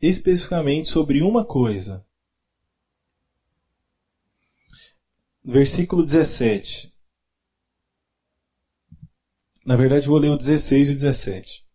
especificamente 0.00 0.86
sobre 0.86 1.22
uma 1.22 1.44
coisa. 1.44 2.06
Versículo 5.44 6.04
17. 6.04 6.94
Na 9.66 9.74
verdade, 9.74 10.06
vou 10.06 10.18
ler 10.18 10.30
o 10.30 10.36
16 10.36 10.86
e 10.86 10.90
o 10.92 10.94
17. 10.94 11.67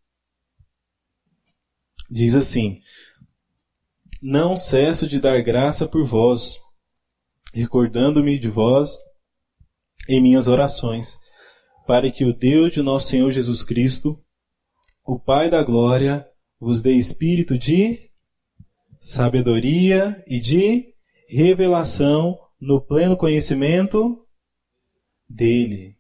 Diz 2.13 2.35
assim: 2.35 2.79
Não 4.21 4.55
cesso 4.55 5.07
de 5.07 5.19
dar 5.19 5.41
graça 5.41 5.87
por 5.87 6.05
vós, 6.05 6.59
recordando-me 7.51 8.37
de 8.37 8.51
vós 8.51 8.99
em 10.07 10.21
minhas 10.21 10.47
orações, 10.47 11.17
para 11.87 12.11
que 12.11 12.23
o 12.23 12.31
Deus 12.31 12.71
de 12.71 12.83
nosso 12.83 13.07
Senhor 13.07 13.31
Jesus 13.31 13.63
Cristo, 13.63 14.15
o 15.03 15.19
Pai 15.19 15.49
da 15.49 15.63
glória, 15.63 16.23
vos 16.59 16.83
dê 16.83 16.91
espírito 16.91 17.57
de 17.57 18.11
sabedoria 18.99 20.23
e 20.27 20.39
de 20.39 20.93
revelação 21.27 22.37
no 22.61 22.79
pleno 22.79 23.17
conhecimento 23.17 24.23
dele. 25.27 25.97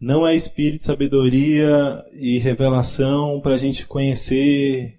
Não 0.00 0.26
é 0.26 0.34
espírito, 0.34 0.86
sabedoria 0.86 2.02
e 2.14 2.38
revelação 2.38 3.42
para 3.42 3.56
a 3.56 3.58
gente 3.58 3.86
conhecer, 3.86 4.98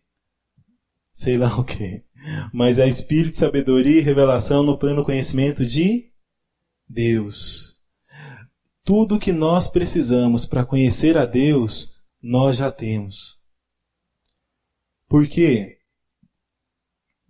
sei 1.19 1.37
lá 1.37 1.53
o 1.59 1.65
que, 1.65 2.01
mas 2.53 2.79
é 2.79 2.87
espírito, 2.87 3.35
sabedoria 3.35 3.99
e 3.99 4.03
revelação 4.03 4.63
no 4.63 4.77
pleno 4.77 5.03
conhecimento 5.03 5.65
de 5.65 6.13
Deus. 6.87 7.83
Tudo 8.85 9.19
que 9.19 9.33
nós 9.33 9.69
precisamos 9.69 10.45
para 10.45 10.65
conhecer 10.65 11.17
a 11.17 11.25
Deus, 11.25 12.01
nós 12.21 12.55
já 12.55 12.71
temos. 12.71 13.37
Por 15.09 15.27
quê? 15.27 15.79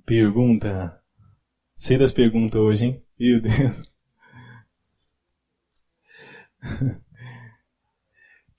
Pergunta. 0.05 1.01
Sei 1.73 1.97
das 1.97 2.13
perguntas 2.13 2.61
hoje, 2.61 2.85
hein? 2.85 3.03
Meu 3.19 3.41
Deus. 3.41 3.91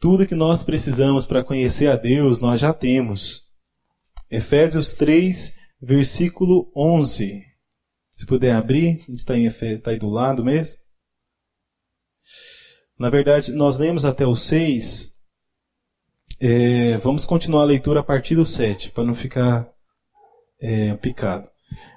Tudo 0.01 0.27
que 0.27 0.35
nós 0.35 0.65
precisamos 0.65 1.25
para 1.27 1.45
conhecer 1.45 1.89
a 1.89 1.97
Deus, 1.97 2.41
nós 2.41 2.59
já 2.59 2.75
temos. 2.75 3.50
Efésios 4.31 4.93
3, 4.93 5.55
versículo 5.81 6.71
11. 6.77 7.43
Se 8.13 8.27
puder 8.27 8.55
abrir, 8.55 9.05
está, 9.09 9.37
está 9.37 9.91
aí 9.91 9.99
do 9.99 10.09
lado 10.09 10.45
mesmo. 10.45 10.77
Na 12.99 13.09
verdade, 13.09 13.53
nós 13.53 13.79
lemos 13.79 14.05
até 14.05 14.27
o 14.27 14.35
6. 14.35 15.11
É, 16.39 16.97
vamos 16.99 17.25
continuar 17.25 17.63
a 17.63 17.67
leitura 17.67 18.01
a 18.01 18.05
partir 18.05 18.35
do 18.35 18.45
7, 18.45 18.93
para 18.93 19.05
não 19.05 19.15
ficar 19.15 19.69
é, 20.61 20.95
picado. 20.97 21.49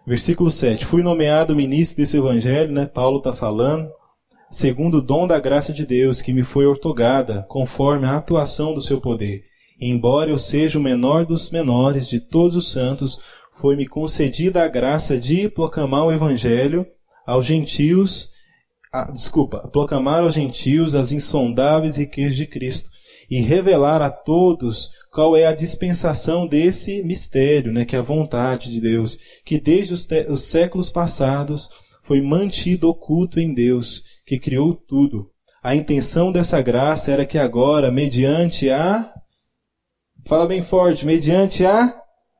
Versículo 0.07 0.49
7. 0.49 0.85
Fui 0.85 1.03
nomeado 1.03 1.55
ministro 1.55 1.97
desse 1.97 2.17
evangelho, 2.17 2.71
né? 2.71 2.85
Paulo 2.85 3.17
está 3.17 3.33
falando 3.33 3.91
segundo 4.53 4.99
o 4.99 5.01
dom 5.01 5.27
da 5.27 5.39
graça 5.39 5.73
de 5.73 5.85
Deus 5.85 6.21
que 6.21 6.31
me 6.31 6.43
foi 6.43 6.67
ortogada, 6.67 7.43
conforme 7.49 8.05
a 8.05 8.15
atuação 8.15 8.73
do 8.73 8.81
seu 8.81 9.01
poder. 9.01 9.43
Embora 9.89 10.29
eu 10.29 10.37
seja 10.37 10.79
o 10.79 10.81
menor 10.81 11.25
dos 11.25 11.49
menores 11.49 12.07
de 12.07 12.19
todos 12.19 12.55
os 12.55 12.71
santos, 12.71 13.19
foi-me 13.59 13.87
concedida 13.87 14.63
a 14.63 14.67
graça 14.67 15.17
de 15.17 15.49
proclamar 15.49 16.05
o 16.05 16.11
evangelho 16.11 16.85
aos 17.25 17.45
gentios, 17.45 18.29
a, 18.91 19.11
desculpa, 19.11 19.67
proclamar 19.71 20.21
aos 20.21 20.33
gentios 20.33 20.95
as 20.95 21.11
insondáveis 21.11 21.97
riquezas 21.97 22.35
de 22.35 22.45
Cristo 22.45 22.89
e 23.29 23.41
revelar 23.41 24.01
a 24.01 24.09
todos 24.09 24.89
qual 25.11 25.35
é 25.35 25.45
a 25.45 25.53
dispensação 25.53 26.47
desse 26.47 27.03
mistério, 27.03 27.71
né, 27.71 27.85
que 27.85 27.95
é 27.95 27.99
a 27.99 28.03
vontade 28.03 28.71
de 28.71 28.81
Deus, 28.81 29.17
que 29.45 29.59
desde 29.59 29.93
os, 29.93 30.07
os 30.29 30.43
séculos 30.43 30.89
passados 30.89 31.69
foi 32.03 32.21
mantido 32.21 32.89
oculto 32.89 33.39
em 33.39 33.53
Deus, 33.53 34.03
que 34.25 34.39
criou 34.39 34.75
tudo. 34.75 35.29
A 35.63 35.75
intenção 35.75 36.31
dessa 36.31 36.61
graça 36.61 37.11
era 37.11 37.25
que 37.25 37.37
agora, 37.37 37.89
mediante 37.89 38.69
a. 38.69 39.09
Fala 40.25 40.47
bem 40.47 40.61
forte, 40.61 41.05
mediante 41.05 41.65
a 41.65 41.93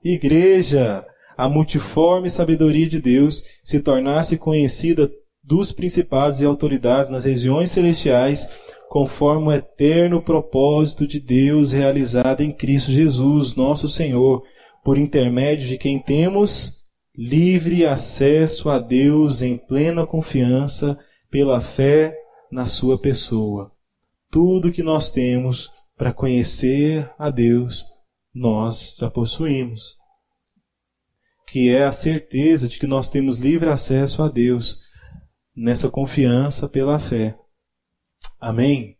igreja, 0.03 1.05
a 1.37 1.49
multiforme 1.49 2.29
sabedoria 2.29 2.87
de 2.87 3.01
Deus 3.01 3.43
se 3.61 3.81
tornasse 3.81 4.37
conhecida 4.37 5.11
dos 5.43 5.73
principados 5.73 6.39
e 6.39 6.45
autoridades 6.45 7.09
nas 7.09 7.25
regiões 7.25 7.71
celestiais, 7.71 8.49
conforme 8.89 9.47
o 9.47 9.51
eterno 9.51 10.21
propósito 10.21 11.05
de 11.05 11.19
Deus 11.19 11.73
realizado 11.73 12.41
em 12.41 12.53
Cristo 12.53 12.91
Jesus, 12.91 13.55
nosso 13.55 13.89
Senhor, 13.89 14.43
por 14.83 14.97
intermédio 14.97 15.67
de 15.67 15.77
quem 15.77 15.99
temos 15.99 16.83
livre 17.15 17.85
acesso 17.85 18.69
a 18.69 18.79
Deus 18.79 19.41
em 19.41 19.57
plena 19.57 20.05
confiança 20.05 20.97
pela 21.29 21.59
fé 21.59 22.15
na 22.49 22.65
Sua 22.65 22.97
pessoa. 22.97 23.71
Tudo 24.31 24.71
que 24.71 24.81
nós 24.81 25.11
temos 25.11 25.69
para 25.95 26.13
conhecer 26.13 27.11
a 27.17 27.29
Deus, 27.29 27.85
nós 28.33 28.95
já 28.99 29.09
possuímos. 29.09 29.97
Que 31.47 31.69
é 31.69 31.83
a 31.83 31.91
certeza 31.91 32.67
de 32.67 32.79
que 32.79 32.87
nós 32.87 33.09
temos 33.09 33.37
livre 33.37 33.69
acesso 33.69 34.23
a 34.23 34.29
Deus 34.29 34.79
nessa 35.55 35.89
confiança 35.89 36.67
pela 36.67 36.97
fé. 36.99 37.37
Amém? 38.39 38.97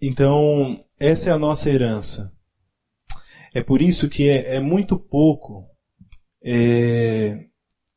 Então, 0.00 0.82
essa 0.98 1.30
é 1.30 1.32
a 1.32 1.38
nossa 1.38 1.68
herança. 1.68 2.30
É 3.54 3.62
por 3.62 3.82
isso 3.82 4.08
que 4.08 4.28
é, 4.28 4.56
é 4.56 4.60
muito 4.60 4.98
pouco 4.98 5.68
É, 6.44 7.46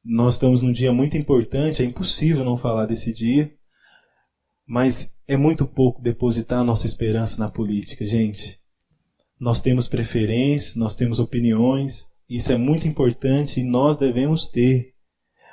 nós 0.04 0.36
estamos 0.36 0.62
num 0.62 0.72
dia 0.72 0.94
muito 0.94 1.18
importante, 1.18 1.82
é 1.82 1.86
impossível 1.86 2.46
não 2.46 2.56
falar 2.56 2.86
desse 2.86 3.12
dia, 3.12 3.52
mas 4.68 5.15
é 5.28 5.36
muito 5.36 5.66
pouco 5.66 6.02
depositar 6.02 6.60
a 6.60 6.64
nossa 6.64 6.86
esperança 6.86 7.40
na 7.40 7.50
política, 7.50 8.06
gente. 8.06 8.60
Nós 9.40 9.62
temos 9.62 9.88
preferências, 9.88 10.76
nós 10.76 10.96
temos 10.96 11.20
opiniões, 11.20 12.08
isso 12.30 12.52
é 12.52 12.58
muito 12.58 12.88
importante 12.88 13.60
e 13.60 13.64
nós 13.64 13.98
devemos 13.98 14.48
ter, 14.48 14.94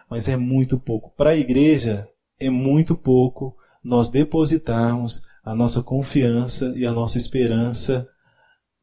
mas 0.09 0.29
é 0.29 0.37
muito 0.37 0.79
pouco. 0.79 1.15
Para 1.17 1.31
a 1.31 1.37
igreja, 1.37 2.09
é 2.39 2.49
muito 2.49 2.97
pouco 2.97 3.57
nós 3.83 4.11
depositarmos 4.11 5.23
a 5.45 5.55
nossa 5.55 5.83
confiança 5.83 6.73
e 6.77 6.87
a 6.87 6.93
nossa 6.93 7.19
esperança 7.19 8.09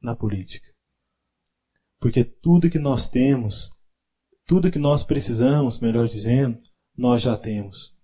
na 0.02 0.16
política. 0.16 0.68
Porque 2.00 2.24
tudo 2.24 2.70
que 2.70 2.80
nós 2.80 3.10
temos 3.10 3.80
tudo 4.50 4.72
que 4.72 4.80
nós 4.80 5.04
precisamos, 5.04 5.80
melhor 5.80 6.08
dizendo, 6.08 6.58
nós 6.98 7.22
já 7.22 7.38
temos. 7.38 7.96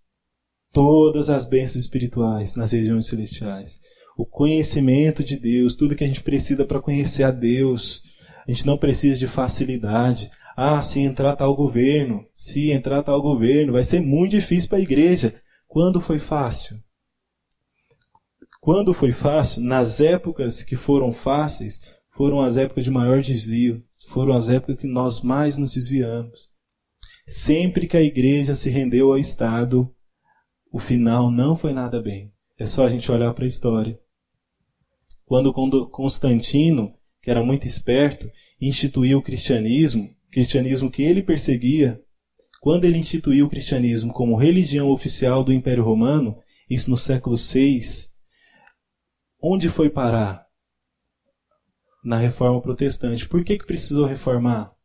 Todas 0.75 1.29
as 1.29 1.47
bênçãos 1.47 1.85
espirituais 1.85 2.57
nas 2.57 2.73
regiões 2.73 3.05
celestiais. 3.07 3.79
O 4.17 4.25
conhecimento 4.25 5.23
de 5.23 5.37
Deus, 5.37 5.73
tudo 5.73 5.95
que 5.95 6.03
a 6.03 6.07
gente 6.07 6.21
precisa 6.21 6.65
para 6.65 6.81
conhecer 6.81 7.23
a 7.23 7.31
Deus. 7.31 8.03
A 8.45 8.51
gente 8.51 8.65
não 8.65 8.77
precisa 8.77 9.17
de 9.17 9.25
facilidade. 9.25 10.29
Ah, 10.57 10.81
se 10.81 10.99
entrar 10.99 11.37
tal 11.37 11.55
governo, 11.55 12.25
se 12.29 12.71
entrar 12.71 13.03
tal 13.03 13.21
governo, 13.21 13.71
vai 13.71 13.85
ser 13.85 14.01
muito 14.01 14.31
difícil 14.31 14.67
para 14.67 14.77
a 14.79 14.81
igreja. 14.81 15.33
Quando 15.65 16.01
foi 16.01 16.19
fácil? 16.19 16.75
Quando 18.59 18.93
foi 18.93 19.13
fácil? 19.13 19.61
Nas 19.61 20.01
épocas 20.01 20.61
que 20.61 20.75
foram 20.75 21.13
fáceis, 21.13 21.81
foram 22.11 22.41
as 22.41 22.57
épocas 22.57 22.83
de 22.83 22.91
maior 22.91 23.21
desvio 23.21 23.81
foram 24.07 24.33
as 24.33 24.49
épocas 24.49 24.77
que 24.77 24.87
nós 24.87 25.21
mais 25.21 25.57
nos 25.57 25.73
desviamos. 25.73 26.49
Sempre 27.27 27.87
que 27.87 27.97
a 27.97 28.01
igreja 28.01 28.53
se 28.53 28.69
rendeu 28.69 29.11
ao 29.11 29.17
Estado, 29.17 29.94
o 30.75 30.79
final 30.79 31.31
não 31.31 31.55
foi 31.55 31.71
nada 31.71 32.01
bem. 32.01 32.33
É 32.59 32.65
só 32.65 32.85
a 32.85 32.89
gente 32.89 33.09
olhar 33.09 33.33
para 33.33 33.45
a 33.45 33.47
história. 33.47 33.97
Quando 35.23 35.53
Constantino, 35.89 36.93
que 37.21 37.31
era 37.31 37.41
muito 37.41 37.65
esperto, 37.65 38.29
instituiu 38.59 39.19
o 39.19 39.21
cristianismo, 39.21 40.09
cristianismo 40.29 40.91
que 40.91 41.01
ele 41.01 41.23
perseguia, 41.23 42.03
quando 42.59 42.83
ele 42.83 42.97
instituiu 42.97 43.45
o 43.45 43.49
cristianismo 43.49 44.11
como 44.11 44.35
religião 44.35 44.89
oficial 44.89 45.45
do 45.45 45.53
Império 45.53 45.81
Romano, 45.81 46.37
isso 46.69 46.91
no 46.91 46.97
século 46.97 47.37
VI, 47.37 47.79
onde 49.41 49.69
foi 49.69 49.89
parar? 49.89 50.43
na 52.03 52.17
reforma 52.17 52.61
protestante. 52.61 53.27
Por 53.27 53.43
que, 53.43 53.57
que 53.57 53.65
precisou 53.65 54.05
reformar? 54.05 54.75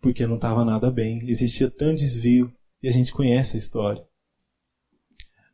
Porque 0.00 0.26
não 0.26 0.36
estava 0.36 0.64
nada 0.64 0.90
bem, 0.90 1.18
existia 1.28 1.70
tanto 1.70 1.98
desvio 1.98 2.55
e 2.82 2.88
a 2.88 2.90
gente 2.90 3.12
conhece 3.12 3.56
a 3.56 3.58
história. 3.58 4.04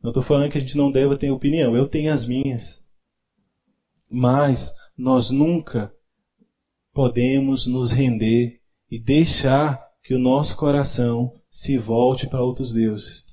Não 0.01 0.09
estou 0.09 0.21
falando 0.21 0.51
que 0.51 0.57
a 0.57 0.61
gente 0.61 0.77
não 0.77 0.91
deva 0.91 1.17
ter 1.17 1.31
opinião, 1.31 1.75
eu 1.75 1.87
tenho 1.87 2.11
as 2.11 2.27
minhas. 2.27 2.85
Mas 4.09 4.73
nós 4.97 5.31
nunca 5.31 5.93
podemos 6.93 7.67
nos 7.67 7.91
render 7.91 8.59
e 8.91 8.99
deixar 8.99 9.77
que 10.03 10.13
o 10.13 10.19
nosso 10.19 10.57
coração 10.57 11.39
se 11.49 11.77
volte 11.77 12.27
para 12.27 12.43
outros 12.43 12.73
deuses. 12.73 13.25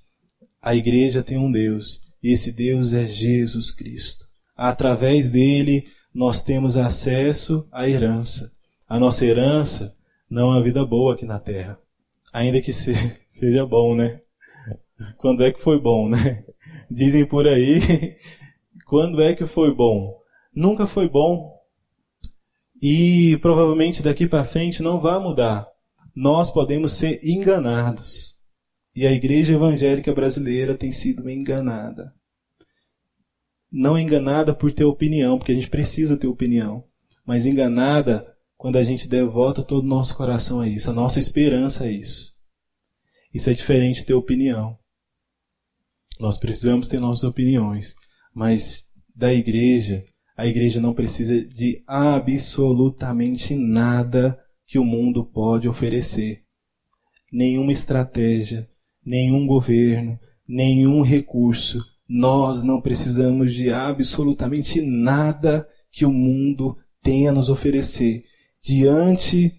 A 0.62 0.76
igreja 0.76 1.22
tem 1.22 1.36
um 1.36 1.50
Deus, 1.50 2.02
e 2.22 2.32
esse 2.32 2.52
Deus 2.52 2.92
é 2.92 3.04
Jesus 3.04 3.72
Cristo. 3.72 4.26
Através 4.56 5.28
dele, 5.28 5.84
nós 6.14 6.42
temos 6.42 6.76
acesso 6.76 7.66
à 7.72 7.88
herança. 7.88 8.52
A 8.86 9.00
nossa 9.00 9.24
herança 9.24 9.96
não 10.28 10.52
é 10.52 10.56
uma 10.56 10.62
vida 10.62 10.84
boa 10.84 11.14
aqui 11.14 11.24
na 11.24 11.40
terra. 11.40 11.79
Ainda 12.32 12.60
que 12.60 12.72
seja 12.72 13.66
bom, 13.66 13.94
né? 13.94 14.20
Quando 15.16 15.42
é 15.42 15.52
que 15.52 15.60
foi 15.60 15.80
bom, 15.80 16.08
né? 16.08 16.44
Dizem 16.90 17.24
por 17.24 17.46
aí, 17.46 18.16
quando 18.86 19.22
é 19.22 19.34
que 19.34 19.46
foi 19.46 19.74
bom? 19.74 20.18
Nunca 20.54 20.86
foi 20.86 21.08
bom. 21.08 21.58
E 22.82 23.38
provavelmente 23.42 24.02
daqui 24.02 24.26
para 24.26 24.44
frente 24.44 24.82
não 24.82 24.98
vai 24.98 25.18
mudar. 25.20 25.66
Nós 26.14 26.50
podemos 26.50 26.92
ser 26.92 27.20
enganados. 27.22 28.40
E 28.94 29.06
a 29.06 29.12
igreja 29.12 29.54
evangélica 29.54 30.12
brasileira 30.12 30.76
tem 30.76 30.90
sido 30.90 31.28
enganada 31.30 32.12
não 33.70 33.98
enganada 33.98 34.54
por 34.54 34.72
ter 34.72 34.84
opinião, 34.84 35.38
porque 35.38 35.52
a 35.52 35.54
gente 35.54 35.70
precisa 35.70 36.16
ter 36.16 36.26
opinião, 36.26 36.84
mas 37.24 37.46
enganada 37.46 38.26
quando 38.60 38.76
a 38.76 38.82
gente 38.82 39.08
devota 39.08 39.62
todo 39.62 39.84
o 39.84 39.88
nosso 39.88 40.14
coração 40.14 40.60
a 40.60 40.68
isso, 40.68 40.90
a 40.90 40.92
nossa 40.92 41.18
esperança 41.18 41.84
a 41.84 41.90
isso. 41.90 42.34
Isso 43.32 43.48
é 43.48 43.54
diferente 43.54 44.00
de 44.00 44.04
ter 44.04 44.12
opinião. 44.12 44.76
Nós 46.20 46.38
precisamos 46.38 46.86
ter 46.86 47.00
nossas 47.00 47.24
opiniões, 47.24 47.94
mas 48.34 48.92
da 49.16 49.32
igreja, 49.32 50.04
a 50.36 50.46
igreja 50.46 50.78
não 50.78 50.92
precisa 50.92 51.40
de 51.40 51.82
absolutamente 51.86 53.54
nada 53.54 54.38
que 54.66 54.78
o 54.78 54.84
mundo 54.84 55.24
pode 55.24 55.66
oferecer. 55.66 56.42
Nenhuma 57.32 57.72
estratégia, 57.72 58.68
nenhum 59.02 59.46
governo, 59.46 60.20
nenhum 60.46 61.00
recurso, 61.00 61.82
nós 62.06 62.62
não 62.62 62.78
precisamos 62.78 63.54
de 63.54 63.72
absolutamente 63.72 64.82
nada 64.82 65.66
que 65.90 66.04
o 66.04 66.12
mundo 66.12 66.76
tenha 67.02 67.30
a 67.30 67.32
nos 67.32 67.48
oferecer 67.48 68.22
diante 68.62 69.52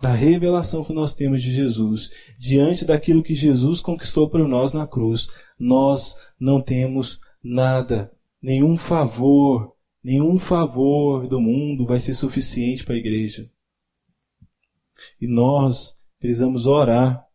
da 0.00 0.12
revelação 0.12 0.84
que 0.84 0.92
nós 0.92 1.14
temos 1.14 1.42
de 1.42 1.52
Jesus, 1.52 2.10
diante 2.38 2.84
daquilo 2.84 3.22
que 3.22 3.34
Jesus 3.34 3.80
conquistou 3.80 4.28
por 4.28 4.46
nós 4.46 4.72
na 4.72 4.86
cruz. 4.86 5.28
Nós 5.58 6.16
não 6.38 6.60
temos 6.60 7.20
nada, 7.42 8.12
nenhum 8.40 8.76
favor, 8.76 9.74
nenhum 10.02 10.38
favor 10.38 11.26
do 11.26 11.40
mundo 11.40 11.86
vai 11.86 11.98
ser 11.98 12.14
suficiente 12.14 12.84
para 12.84 12.94
a 12.94 12.98
igreja. 12.98 13.50
E 15.20 15.26
nós 15.26 15.94
precisamos 16.18 16.66
orar 16.66 17.26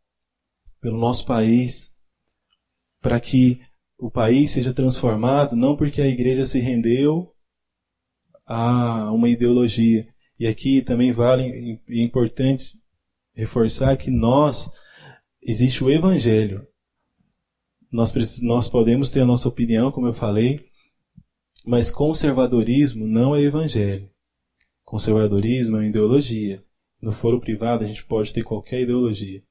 pelo 0.79 0.97
nosso 0.97 1.25
país, 1.25 1.95
para 2.99 3.19
que 3.19 3.61
o 3.97 4.09
país 4.09 4.51
seja 4.51 4.73
transformado, 4.73 5.55
não 5.55 5.75
porque 5.75 6.01
a 6.01 6.07
igreja 6.07 6.43
se 6.43 6.59
rendeu 6.59 7.35
a 8.45 9.11
uma 9.11 9.29
ideologia. 9.29 10.10
E 10.41 10.47
aqui 10.47 10.81
também 10.81 11.11
vale, 11.11 11.79
é 11.87 12.01
importante 12.01 12.81
reforçar 13.31 13.95
que 13.95 14.09
nós, 14.09 14.71
existe 15.39 15.83
o 15.83 15.91
evangelho. 15.91 16.65
Nós, 17.91 18.41
nós 18.41 18.67
podemos 18.67 19.11
ter 19.11 19.21
a 19.21 19.25
nossa 19.25 19.47
opinião, 19.47 19.91
como 19.91 20.07
eu 20.07 20.13
falei, 20.13 20.65
mas 21.63 21.91
conservadorismo 21.91 23.05
não 23.05 23.35
é 23.35 23.41
evangelho. 23.43 24.09
Conservadorismo 24.83 25.77
é 25.77 25.81
uma 25.81 25.87
ideologia. 25.87 26.65
No 26.99 27.11
foro 27.11 27.39
privado 27.39 27.83
a 27.83 27.87
gente 27.87 28.03
pode 28.03 28.33
ter 28.33 28.41
qualquer 28.41 28.81
ideologia. 28.81 29.43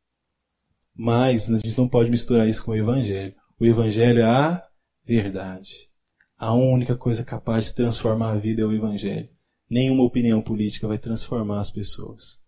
Mas 0.93 1.49
a 1.49 1.59
gente 1.59 1.79
não 1.79 1.89
pode 1.89 2.11
misturar 2.11 2.49
isso 2.49 2.65
com 2.65 2.73
o 2.73 2.77
evangelho. 2.77 3.33
O 3.61 3.65
Evangelho 3.65 4.23
é 4.23 4.25
a 4.25 4.61
verdade. 5.05 5.89
A 6.37 6.53
única 6.53 6.97
coisa 6.97 7.25
capaz 7.25 7.67
de 7.67 7.77
transformar 7.77 8.33
a 8.33 8.39
vida 8.39 8.63
é 8.63 8.65
o 8.65 8.73
Evangelho. 8.73 9.29
Nenhuma 9.71 10.03
opinião 10.03 10.43
política 10.43 10.89
vai 10.89 10.99
transformar 10.99 11.61
as 11.61 11.71
pessoas. 11.71 12.41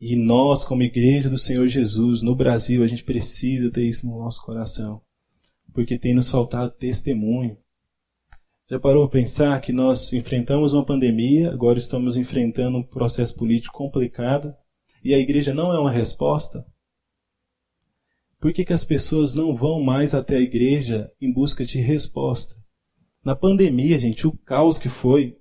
E 0.00 0.16
nós, 0.16 0.64
como 0.64 0.82
igreja 0.82 1.30
do 1.30 1.38
Senhor 1.38 1.68
Jesus, 1.68 2.20
no 2.20 2.34
Brasil, 2.34 2.82
a 2.82 2.86
gente 2.86 3.04
precisa 3.04 3.70
ter 3.70 3.86
isso 3.86 4.06
no 4.06 4.18
nosso 4.18 4.42
coração. 4.44 5.00
Porque 5.72 5.96
tem 5.96 6.14
nos 6.14 6.28
faltado 6.28 6.72
testemunho. 6.72 7.56
Já 8.68 8.80
parou 8.80 9.08
para 9.08 9.20
pensar 9.20 9.60
que 9.60 9.72
nós 9.72 10.12
enfrentamos 10.12 10.72
uma 10.72 10.84
pandemia, 10.84 11.52
agora 11.52 11.78
estamos 11.78 12.16
enfrentando 12.16 12.78
um 12.78 12.82
processo 12.82 13.34
político 13.34 13.76
complicado 13.76 14.54
e 15.02 15.14
a 15.14 15.18
igreja 15.18 15.54
não 15.54 15.72
é 15.72 15.78
uma 15.78 15.90
resposta? 15.90 16.66
Por 18.38 18.52
que, 18.52 18.64
que 18.64 18.72
as 18.72 18.84
pessoas 18.84 19.34
não 19.34 19.54
vão 19.54 19.82
mais 19.82 20.14
até 20.14 20.36
a 20.36 20.40
igreja 20.40 21.12
em 21.20 21.32
busca 21.32 21.64
de 21.64 21.78
resposta? 21.78 22.54
Na 23.22 23.36
pandemia, 23.36 23.98
gente, 23.98 24.26
o 24.26 24.32
caos 24.32 24.78
que 24.78 24.88
foi, 24.88 25.36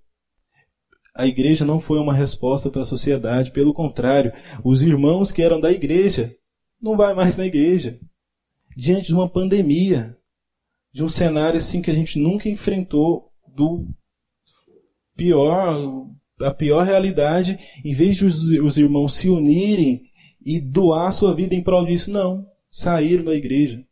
a 1.20 1.28
igreja 1.28 1.66
não 1.66 1.82
foi 1.82 2.00
uma 2.00 2.14
resposta 2.14 2.70
para 2.70 2.82
a 2.82 2.86
sociedade, 2.86 3.52
pelo 3.52 3.74
contrário, 3.74 4.32
os 4.64 4.82
irmãos 4.82 5.34
que 5.34 5.42
eram 5.42 5.60
da 5.60 5.70
igreja 5.70 6.34
não 6.82 6.96
vai 6.96 7.14
mais 7.14 7.36
na 7.36 7.46
igreja. 7.46 8.00
Diante 8.74 9.08
de 9.08 9.14
uma 9.14 9.28
pandemia, 9.28 10.18
de 10.94 11.04
um 11.04 11.10
cenário 11.10 11.58
assim 11.58 11.82
que 11.82 11.92
a 11.92 11.94
gente 11.94 12.18
nunca 12.18 12.48
enfrentou, 12.48 13.34
do 13.46 13.86
pior, 15.14 16.08
a 16.40 16.52
pior 16.52 16.86
realidade, 16.86 17.60
em 17.84 17.92
vez 17.92 18.16
de 18.16 18.24
os, 18.24 18.52
os 18.52 18.78
irmãos 18.78 19.16
se 19.16 19.28
unirem 19.30 20.04
e 20.42 20.62
doar 20.62 21.12
sua 21.12 21.36
vida 21.36 21.54
em 21.54 21.62
prol 21.62 21.86
disso, 21.86 22.10
não 22.10 22.48
saíram 22.72 23.26
da 23.26 23.36
igreja. 23.36 23.86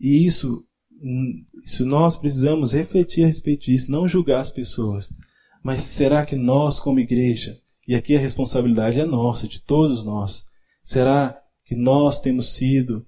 E 0.00 0.26
isso, 0.26 0.66
isso 1.62 1.84
nós 1.84 2.16
precisamos 2.16 2.72
refletir 2.72 3.24
a 3.24 3.26
respeito 3.26 3.66
disso, 3.66 3.90
não 3.90 4.06
julgar 4.06 4.40
as 4.40 4.50
pessoas. 4.50 5.12
Mas 5.62 5.82
será 5.82 6.24
que 6.24 6.36
nós, 6.36 6.78
como 6.80 7.00
igreja, 7.00 7.58
E 7.88 7.94
aqui 7.96 8.14
a 8.14 8.20
responsabilidade 8.20 9.00
é 9.00 9.04
nossa, 9.04 9.48
de 9.48 9.60
todos 9.60 10.04
nós. 10.04 10.44
Será 10.80 11.36
que 11.64 11.74
nós 11.74 12.20
temos 12.20 12.50
sido 12.50 13.04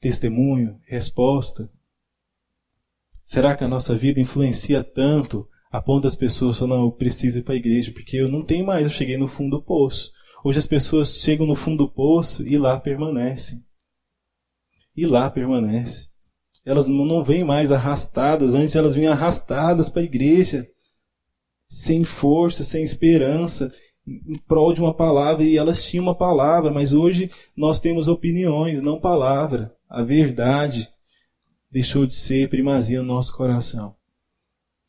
testemunho, 0.00 0.80
resposta? 0.86 1.70
Será 3.22 3.54
que 3.54 3.64
a 3.64 3.68
nossa 3.68 3.94
vida 3.94 4.18
influencia 4.18 4.82
tanto 4.82 5.46
a 5.70 5.80
ponto 5.80 6.04
das 6.04 6.16
pessoas 6.16 6.58
falar, 6.58 6.76
não, 6.76 6.84
eu 6.84 6.92
preciso 6.92 7.38
ir 7.38 7.42
para 7.42 7.54
a 7.54 7.56
igreja, 7.56 7.92
porque 7.92 8.18
eu 8.18 8.28
não 8.28 8.42
tenho 8.42 8.64
mais, 8.64 8.84
eu 8.84 8.90
cheguei 8.90 9.16
no 9.16 9.26
fundo 9.26 9.58
do 9.58 9.62
poço. 9.62 10.12
Hoje 10.44 10.58
as 10.58 10.66
pessoas 10.66 11.20
chegam 11.20 11.46
no 11.46 11.54
fundo 11.54 11.84
do 11.84 11.90
poço 11.90 12.46
e 12.46 12.58
lá 12.58 12.78
permanecem. 12.78 13.58
E 14.94 15.06
lá 15.06 15.30
permanecem. 15.30 16.11
Elas 16.64 16.86
não 16.86 17.24
vêm 17.24 17.42
mais 17.42 17.72
arrastadas, 17.72 18.54
antes 18.54 18.76
elas 18.76 18.94
vinham 18.94 19.12
arrastadas 19.12 19.88
para 19.88 20.02
a 20.02 20.04
igreja, 20.04 20.66
sem 21.68 22.04
força, 22.04 22.62
sem 22.62 22.84
esperança, 22.84 23.72
em 24.06 24.38
prol 24.46 24.72
de 24.72 24.80
uma 24.80 24.94
palavra, 24.94 25.42
e 25.44 25.56
elas 25.56 25.84
tinham 25.84 26.04
uma 26.04 26.14
palavra, 26.14 26.70
mas 26.70 26.92
hoje 26.92 27.30
nós 27.56 27.80
temos 27.80 28.08
opiniões, 28.08 28.82
não 28.82 29.00
palavra. 29.00 29.74
A 29.88 30.02
verdade 30.02 30.88
deixou 31.70 32.06
de 32.06 32.14
ser 32.14 32.48
primazia 32.48 33.00
no 33.00 33.08
nosso 33.08 33.36
coração. 33.36 33.94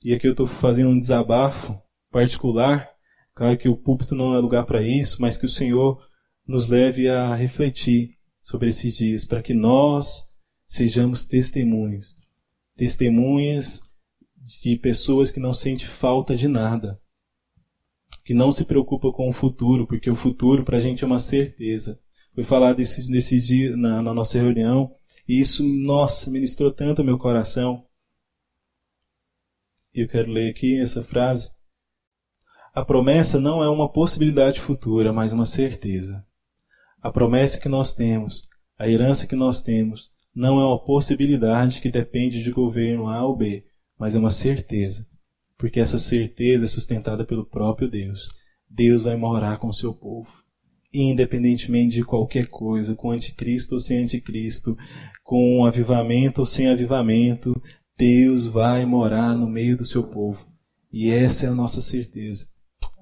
E 0.04 0.14
aqui 0.14 0.28
eu 0.28 0.32
estou 0.32 0.46
fazendo 0.46 0.90
um 0.90 1.00
desabafo 1.00 1.82
particular. 2.12 2.90
Claro 3.34 3.58
que 3.58 3.70
o 3.70 3.78
púlpito 3.78 4.14
não 4.14 4.36
é 4.36 4.40
lugar 4.40 4.66
para 4.66 4.82
isso, 4.82 5.22
mas 5.22 5.38
que 5.38 5.46
o 5.46 5.50
Senhor 5.50 6.00
nos 6.46 6.68
leve 6.68 7.08
a 7.10 7.34
refletir 7.34 8.18
sobre 8.42 8.68
esses 8.68 8.98
dias, 8.98 9.26
para 9.26 9.42
que 9.42 9.54
nós 9.54 10.33
sejamos 10.66 11.26
testemunhos. 11.26 12.16
Testemunhas 12.76 13.80
de 14.62 14.76
pessoas 14.78 15.32
que 15.32 15.40
não 15.40 15.54
sentem 15.54 15.88
falta 15.88 16.36
de 16.36 16.48
nada. 16.48 17.00
Que 18.26 18.34
não 18.34 18.52
se 18.52 18.66
preocupam 18.66 19.12
com 19.12 19.30
o 19.30 19.34
futuro, 19.34 19.88
porque 19.88 20.10
o 20.10 20.16
futuro 20.16 20.64
para 20.64 20.78
a 20.78 20.80
gente 20.80 21.04
é 21.04 21.08
uma 21.08 21.20
certeza. 21.20 22.00
Foi 22.34 22.44
falado 22.44 22.78
desse, 22.78 23.12
desse 23.12 23.40
dia 23.40 23.76
na, 23.78 24.02
na 24.02 24.14
nossa 24.14 24.40
reunião, 24.40 24.96
e 25.28 25.40
isso, 25.40 25.64
nossa, 25.64 26.32
ministrou 26.32 26.72
tanto 26.72 27.04
meu 27.04 27.18
coração. 27.18 27.86
Eu 29.94 30.08
quero 30.08 30.32
ler 30.32 30.50
aqui 30.50 30.80
essa 30.80 31.04
frase. 31.04 31.52
A 32.74 32.84
promessa 32.84 33.40
não 33.40 33.64
é 33.64 33.70
uma 33.70 33.92
possibilidade 33.92 34.60
futura, 34.60 35.14
mas 35.14 35.32
uma 35.32 35.46
certeza. 35.46 36.26
A 37.00 37.12
promessa 37.12 37.60
que 37.60 37.70
nós 37.70 37.94
temos, 37.94 38.50
a 38.78 38.90
herança 38.90 39.28
que 39.28 39.36
nós 39.36 39.62
temos, 39.62 40.12
não 40.36 40.60
é 40.60 40.66
uma 40.66 40.84
possibilidade 40.84 41.80
que 41.82 41.92
depende 41.92 42.42
de 42.42 42.52
governo 42.52 43.08
A 43.08 43.26
ou 43.26 43.36
B, 43.36 43.66
mas 43.98 44.16
é 44.16 44.20
uma 44.20 44.30
certeza. 44.30 45.08
Porque 45.58 45.80
essa 45.80 45.98
certeza 45.98 46.66
é 46.66 46.68
sustentada 46.68 47.26
pelo 47.26 47.46
próprio 47.46 47.90
Deus. 47.90 48.30
Deus 48.70 49.04
vai 49.04 49.16
morar 49.16 49.58
com 49.58 49.68
o 49.68 49.74
seu 49.74 49.94
povo. 49.94 50.30
Independentemente 50.92 51.96
de 51.96 52.04
qualquer 52.04 52.48
coisa, 52.48 52.96
com 52.96 53.12
anticristo 53.12 53.76
ou 53.76 53.80
sem 53.80 54.00
anticristo, 54.00 54.76
com 55.24 55.66
avivamento 55.66 56.42
ou 56.42 56.46
sem 56.46 56.68
avivamento, 56.68 57.54
Deus 57.98 58.48
vai 58.48 58.86
morar 58.86 59.36
no 59.36 59.48
meio 59.48 59.78
do 59.78 59.86
seu 59.86 60.04
povo. 60.10 60.46
E 60.92 61.10
essa 61.10 61.46
é 61.46 61.50
a 61.50 61.56
nossa 61.56 61.82
certeza. 61.82 62.48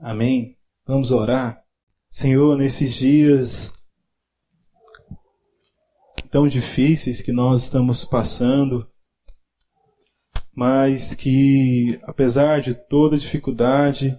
Amém? 0.02 0.58
Vamos 0.86 1.12
orar? 1.12 1.62
Senhor, 2.10 2.58
nesses 2.58 2.96
dias 2.96 3.81
tão 6.32 6.48
difíceis 6.48 7.22
que 7.22 7.34
nós 7.34 7.64
estamos 7.64 8.06
passando, 8.06 8.88
mas 10.56 11.14
que, 11.14 12.00
apesar 12.04 12.62
de 12.62 12.74
toda 12.74 13.18
dificuldade, 13.18 14.18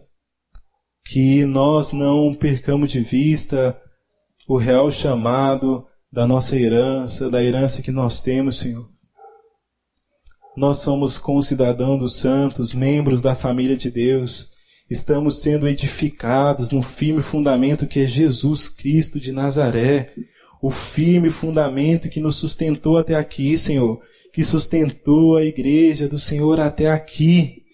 que 1.07 1.45
nós 1.45 1.93
não 1.93 2.35
percamos 2.35 2.93
de 2.93 3.01
vista 3.01 3.81
o 4.47 4.57
real 4.57 4.91
chamado 4.91 5.87
da 6.13 6.27
nossa 6.27 6.57
herança, 6.57 7.31
da 7.31 7.43
herança 7.43 7.81
que 7.81 7.91
nós 7.91 8.21
temos, 8.21 8.59
Senhor. 8.59 8.87
Nós 10.55 10.79
somos 10.79 11.19
concidadãos 11.19 11.99
dos 11.99 12.17
santos, 12.17 12.75
membros 12.75 13.23
da 13.23 13.35
família 13.35 13.77
de 13.77 13.91
Deus. 13.91 14.51
Estamos 14.91 15.41
sendo 15.41 15.67
edificados 15.67 16.71
no 16.71 16.83
firme 16.83 17.23
fundamento 17.23 17.87
que 17.87 18.01
é 18.01 18.07
Jesus 18.07 18.69
Cristo 18.69 19.19
de 19.19 19.33
Nazaré. 19.33 20.13
O 20.63 20.71
firme 20.71 21.29
fundamento 21.29 22.09
que 22.09 22.21
nos 22.21 22.37
sustentou 22.37 22.97
até 22.97 23.17
aqui, 23.17 23.59
Senhor. 23.59 24.01
Que 24.33 24.45
sustentou 24.45 25.37
a 25.37 25.45
igreja 25.45 26.09
do 26.09 26.21
Senhor 26.21 26.61
até 26.61 26.89
aqui. 26.89 27.65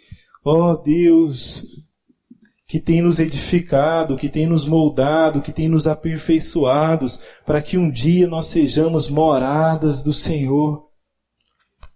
Ó 0.42 0.72
oh, 0.72 0.76
Deus, 0.82 1.66
que 2.66 2.80
tem 2.80 3.02
nos 3.02 3.18
edificado, 3.18 4.16
que 4.16 4.30
tem 4.30 4.46
nos 4.46 4.66
moldado, 4.66 5.42
que 5.42 5.52
tem 5.52 5.68
nos 5.68 5.86
aperfeiçoados, 5.86 7.20
para 7.44 7.60
que 7.60 7.76
um 7.76 7.90
dia 7.90 8.26
nós 8.26 8.46
sejamos 8.46 9.10
moradas 9.10 10.02
do 10.02 10.14
Senhor. 10.14 10.88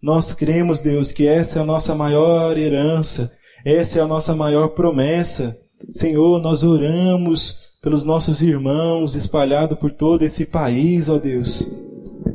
Nós 0.03 0.35
cremos, 0.35 0.83
Deus, 0.83 1.11
que 1.11 1.27
essa 1.27 1.59
é 1.59 1.63
a 1.63 1.65
nossa 1.65 1.95
maior 1.95 2.59
herança, 2.59 3.33
essa 3.65 3.99
é 3.99 4.03
a 4.03 4.07
nossa 4.07 4.35
maior 4.35 4.69
promessa. 4.69 5.57
Senhor, 5.89 6.41
nós 6.41 6.63
oramos 6.63 7.72
pelos 7.83 8.05
nossos 8.05 8.41
irmãos 8.41 9.17
espalhados 9.17 9.77
por 9.77 9.91
todo 9.91 10.23
esse 10.23 10.47
país, 10.47 11.09
ó 11.09 11.19
Deus. 11.19 11.69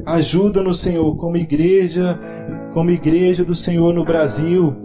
Ajuda-nos, 0.05 0.81
Senhor, 0.81 1.15
como 1.15 1.37
igreja, 1.37 2.19
como 2.73 2.91
igreja 2.91 3.45
do 3.45 3.55
Senhor 3.55 3.93
no 3.93 4.03
Brasil, 4.03 4.75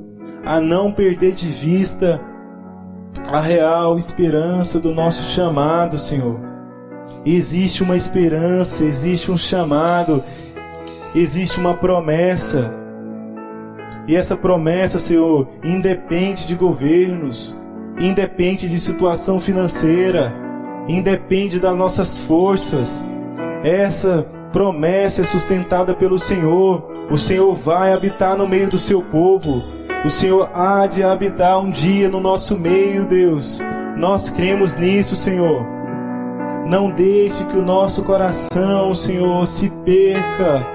a 0.44 0.60
não 0.60 0.92
perder 0.92 1.32
de 1.32 1.48
vista 1.48 2.20
a 3.26 3.40
real 3.40 3.98
esperança 3.98 4.78
do 4.78 4.94
nosso 4.94 5.24
chamado, 5.24 5.98
Senhor. 5.98 6.38
Existe 7.26 7.82
uma 7.82 7.96
esperança, 7.96 8.84
existe 8.84 9.32
um 9.32 9.36
chamado, 9.36 10.22
existe 11.12 11.58
uma 11.58 11.74
promessa. 11.74 12.72
E 14.06 14.14
essa 14.14 14.36
promessa, 14.36 15.00
Senhor, 15.00 15.48
independe 15.64 16.46
de 16.46 16.54
governos, 16.54 17.56
independe 17.98 18.68
de 18.68 18.78
situação 18.78 19.40
financeira, 19.40 20.41
independe 20.88 21.58
das 21.58 21.76
nossas 21.76 22.18
forças. 22.18 23.02
Essa 23.62 24.26
promessa 24.52 25.22
é 25.22 25.24
sustentada 25.24 25.94
pelo 25.94 26.18
Senhor. 26.18 26.90
O 27.10 27.16
Senhor 27.16 27.54
vai 27.54 27.92
habitar 27.92 28.36
no 28.36 28.46
meio 28.46 28.68
do 28.68 28.78
seu 28.78 29.02
povo. 29.02 29.62
O 30.04 30.10
Senhor 30.10 30.50
há 30.52 30.86
de 30.86 31.02
habitar 31.02 31.60
um 31.60 31.70
dia 31.70 32.08
no 32.08 32.20
nosso 32.20 32.58
meio, 32.58 33.06
Deus. 33.06 33.60
Nós 33.96 34.30
cremos 34.30 34.76
nisso, 34.76 35.14
Senhor. 35.14 35.64
Não 36.66 36.90
deixe 36.90 37.44
que 37.44 37.56
o 37.56 37.64
nosso 37.64 38.02
coração, 38.04 38.94
Senhor, 38.94 39.46
se 39.46 39.70
perca 39.84 40.66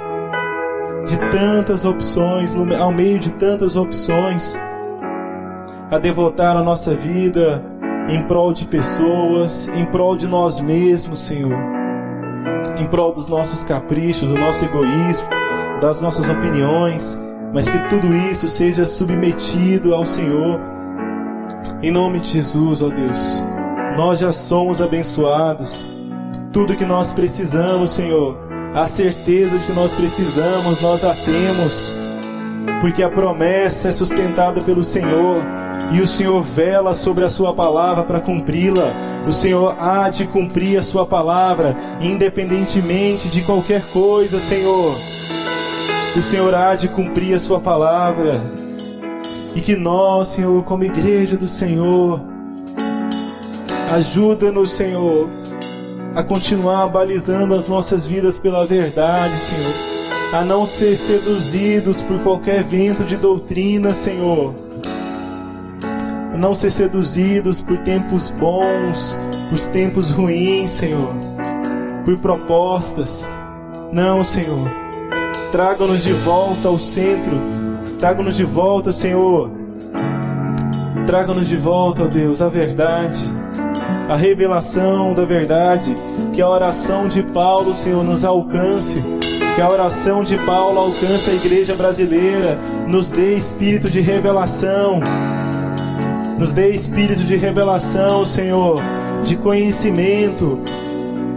de 1.05 1.17
tantas 1.31 1.85
opções, 1.85 2.55
ao 2.55 2.91
meio 2.91 3.19
de 3.19 3.31
tantas 3.33 3.75
opções, 3.77 4.59
a 5.89 5.97
devotar 5.97 6.55
a 6.57 6.63
nossa 6.63 6.93
vida 6.93 7.63
em 8.07 8.23
prol 8.23 8.53
de 8.53 8.65
pessoas, 8.65 9.67
em 9.69 9.85
prol 9.85 10.15
de 10.15 10.27
nós 10.27 10.59
mesmos, 10.59 11.19
Senhor, 11.19 11.57
em 12.77 12.87
prol 12.87 13.11
dos 13.11 13.27
nossos 13.27 13.63
caprichos, 13.63 14.29
do 14.29 14.37
nosso 14.37 14.63
egoísmo, 14.63 15.27
das 15.81 16.01
nossas 16.01 16.29
opiniões, 16.29 17.19
mas 17.53 17.69
que 17.69 17.77
tudo 17.89 18.15
isso 18.15 18.47
seja 18.47 18.85
submetido 18.85 19.93
ao 19.93 20.05
Senhor. 20.05 20.59
Em 21.81 21.91
nome 21.91 22.19
de 22.19 22.29
Jesus, 22.29 22.81
ó 22.81 22.89
Deus, 22.89 23.43
nós 23.97 24.19
já 24.19 24.31
somos 24.31 24.81
abençoados. 24.81 25.85
Tudo 26.53 26.75
que 26.75 26.85
nós 26.85 27.13
precisamos, 27.13 27.91
Senhor, 27.91 28.37
a 28.73 28.87
certeza 28.87 29.57
de 29.57 29.65
que 29.65 29.73
nós 29.73 29.91
precisamos, 29.91 30.81
nós 30.81 31.03
a 31.03 31.13
temos, 31.13 31.93
porque 32.79 33.03
a 33.03 33.09
promessa 33.09 33.89
é 33.89 33.91
sustentada 33.91 34.61
pelo 34.61 34.83
Senhor 34.83 35.43
e 35.91 36.01
o 36.01 36.07
Senhor 36.07 36.41
vela 36.41 36.93
sobre 36.93 37.23
a 37.23 37.29
Sua 37.29 37.53
palavra 37.53 38.03
para 38.03 38.19
cumpri-la. 38.19 38.91
O 39.25 39.31
Senhor 39.31 39.75
há 39.79 40.09
de 40.09 40.25
cumprir 40.27 40.77
a 40.77 40.83
Sua 40.83 41.05
palavra, 41.05 41.75
independentemente 42.01 43.29
de 43.29 43.41
qualquer 43.41 43.83
coisa, 43.91 44.39
Senhor. 44.39 44.95
O 46.15 46.21
Senhor 46.21 46.53
há 46.53 46.75
de 46.75 46.89
cumprir 46.89 47.35
a 47.35 47.39
Sua 47.39 47.59
palavra. 47.59 48.33
E 49.55 49.61
que 49.61 49.75
nós, 49.75 50.29
Senhor, 50.29 50.63
como 50.65 50.83
igreja 50.83 51.37
do 51.37 51.47
Senhor, 51.47 52.21
ajuda-nos, 53.91 54.71
Senhor, 54.71 55.29
a 56.13 56.21
continuar 56.21 56.87
balizando 56.89 57.55
as 57.55 57.67
nossas 57.67 58.05
vidas 58.05 58.39
pela 58.39 58.65
verdade, 58.65 59.35
Senhor. 59.37 59.73
A 60.33 60.43
não 60.43 60.65
ser 60.65 60.97
seduzidos 60.97 62.01
por 62.01 62.19
qualquer 62.19 62.61
vento 62.63 63.03
de 63.03 63.15
doutrina, 63.15 63.93
Senhor. 63.93 64.66
Não 66.37 66.53
ser 66.53 66.71
seduzidos 66.71 67.59
por 67.61 67.77
tempos 67.79 68.29
bons, 68.29 69.17
por 69.49 69.59
tempos 69.71 70.11
ruins, 70.11 70.71
Senhor. 70.71 71.13
Por 72.05 72.17
propostas. 72.19 73.27
Não, 73.91 74.23
Senhor. 74.23 74.69
Traga-nos 75.51 76.03
de 76.03 76.13
volta 76.13 76.67
ao 76.67 76.77
centro. 76.77 77.41
Traga-nos 77.99 78.37
de 78.37 78.45
volta, 78.45 78.91
Senhor. 78.91 79.51
Traga-nos 81.05 81.47
de 81.47 81.57
volta, 81.57 82.03
ó 82.03 82.07
Deus, 82.07 82.41
a 82.41 82.49
verdade 82.49 83.47
a 84.07 84.15
revelação 84.15 85.13
da 85.13 85.25
verdade, 85.25 85.93
que 86.33 86.41
a 86.41 86.49
oração 86.49 87.07
de 87.09 87.21
Paulo, 87.21 87.75
Senhor, 87.75 88.03
nos 88.03 88.23
alcance. 88.23 89.03
Que 89.55 89.61
a 89.61 89.69
oração 89.69 90.23
de 90.23 90.37
Paulo 90.37 90.79
alcance 90.79 91.31
a 91.31 91.33
igreja 91.33 91.75
brasileira, 91.75 92.59
nos 92.87 93.09
dê 93.09 93.35
espírito 93.35 93.89
de 93.89 93.99
revelação, 93.99 95.01
nos 96.37 96.53
dê 96.53 96.69
espírito 96.69 97.23
de 97.23 97.35
revelação, 97.35 98.25
Senhor, 98.25 98.75
de 99.23 99.35
conhecimento, 99.35 100.59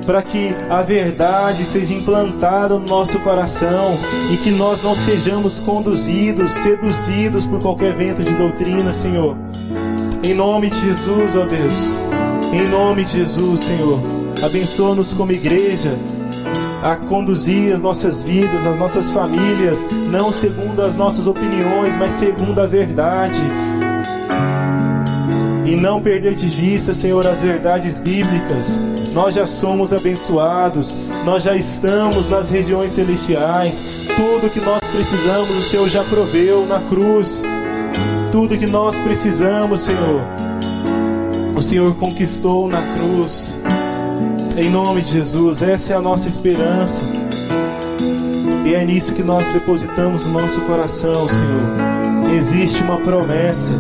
para 0.07 0.22
que 0.22 0.55
a 0.68 0.82
verdade 0.82 1.64
seja 1.64 1.94
implantada 1.94 2.78
no 2.78 2.86
nosso 2.86 3.18
coração 3.20 3.98
e 4.32 4.36
que 4.36 4.51
nós 4.51 4.82
não 4.82 4.94
sejamos 4.94 5.61
conduzidos, 5.61 6.53
seduzidos 6.53 7.46
por 7.46 7.61
qualquer 7.61 7.94
vento 7.94 8.22
de 8.22 8.34
doutrina, 8.34 8.92
Senhor. 8.92 9.36
Em 10.22 10.34
nome 10.34 10.68
de 10.68 10.78
Jesus, 10.80 11.36
ó 11.36 11.46
Deus. 11.46 11.96
Em 12.53 12.68
nome 12.68 13.05
de 13.05 13.12
Jesus, 13.12 13.61
Senhor. 13.61 14.01
Abençoa-nos 14.42 15.14
como 15.14 15.32
igreja 15.32 15.96
a 16.82 16.96
conduzir 16.96 17.74
as 17.74 17.80
nossas 17.80 18.22
vidas, 18.22 18.66
as 18.66 18.78
nossas 18.78 19.11
famílias, 19.11 19.86
não 20.11 20.32
segundo 20.32 20.82
as 20.82 20.96
nossas 20.96 21.26
opiniões, 21.26 21.96
mas 21.96 22.12
segundo 22.12 22.59
a 22.59 22.66
verdade. 22.66 23.40
E 25.71 25.77
não 25.77 26.03
perder 26.03 26.35
de 26.35 26.49
vista, 26.49 26.93
Senhor, 26.93 27.25
as 27.29 27.43
verdades 27.43 27.97
bíblicas 27.97 28.81
nós 29.12 29.37
já 29.37 29.47
somos 29.47 29.93
abençoados, 29.93 30.97
nós 31.25 31.45
já 31.45 31.55
estamos 31.55 32.29
nas 32.29 32.51
regiões 32.51 32.91
celestiais. 32.91 33.81
Tudo 34.16 34.51
que 34.51 34.61
nós 34.61 34.81
precisamos, 34.93 35.51
o 35.51 35.62
Senhor 35.62 35.89
já 35.89 36.03
proveu 36.03 36.66
na 36.66 36.81
cruz. 36.81 37.45
Tudo 38.33 38.59
que 38.59 38.66
nós 38.66 38.97
precisamos, 38.97 39.83
Senhor, 39.83 40.23
o 41.57 41.62
Senhor 41.62 41.95
conquistou 41.95 42.68
na 42.68 42.83
cruz. 42.97 43.61
Em 44.57 44.71
nome 44.71 45.03
de 45.03 45.12
Jesus, 45.12 45.62
essa 45.62 45.93
é 45.93 45.97
a 45.97 46.01
nossa 46.01 46.27
esperança. 46.27 47.05
E 48.64 48.75
é 48.75 48.85
nisso 48.85 49.14
que 49.14 49.23
nós 49.23 49.47
depositamos 49.53 50.27
o 50.27 50.31
nosso 50.31 50.61
coração, 50.62 51.29
Senhor 51.29 51.99
existe 52.37 52.83
uma 52.83 52.99
promessa, 52.99 53.74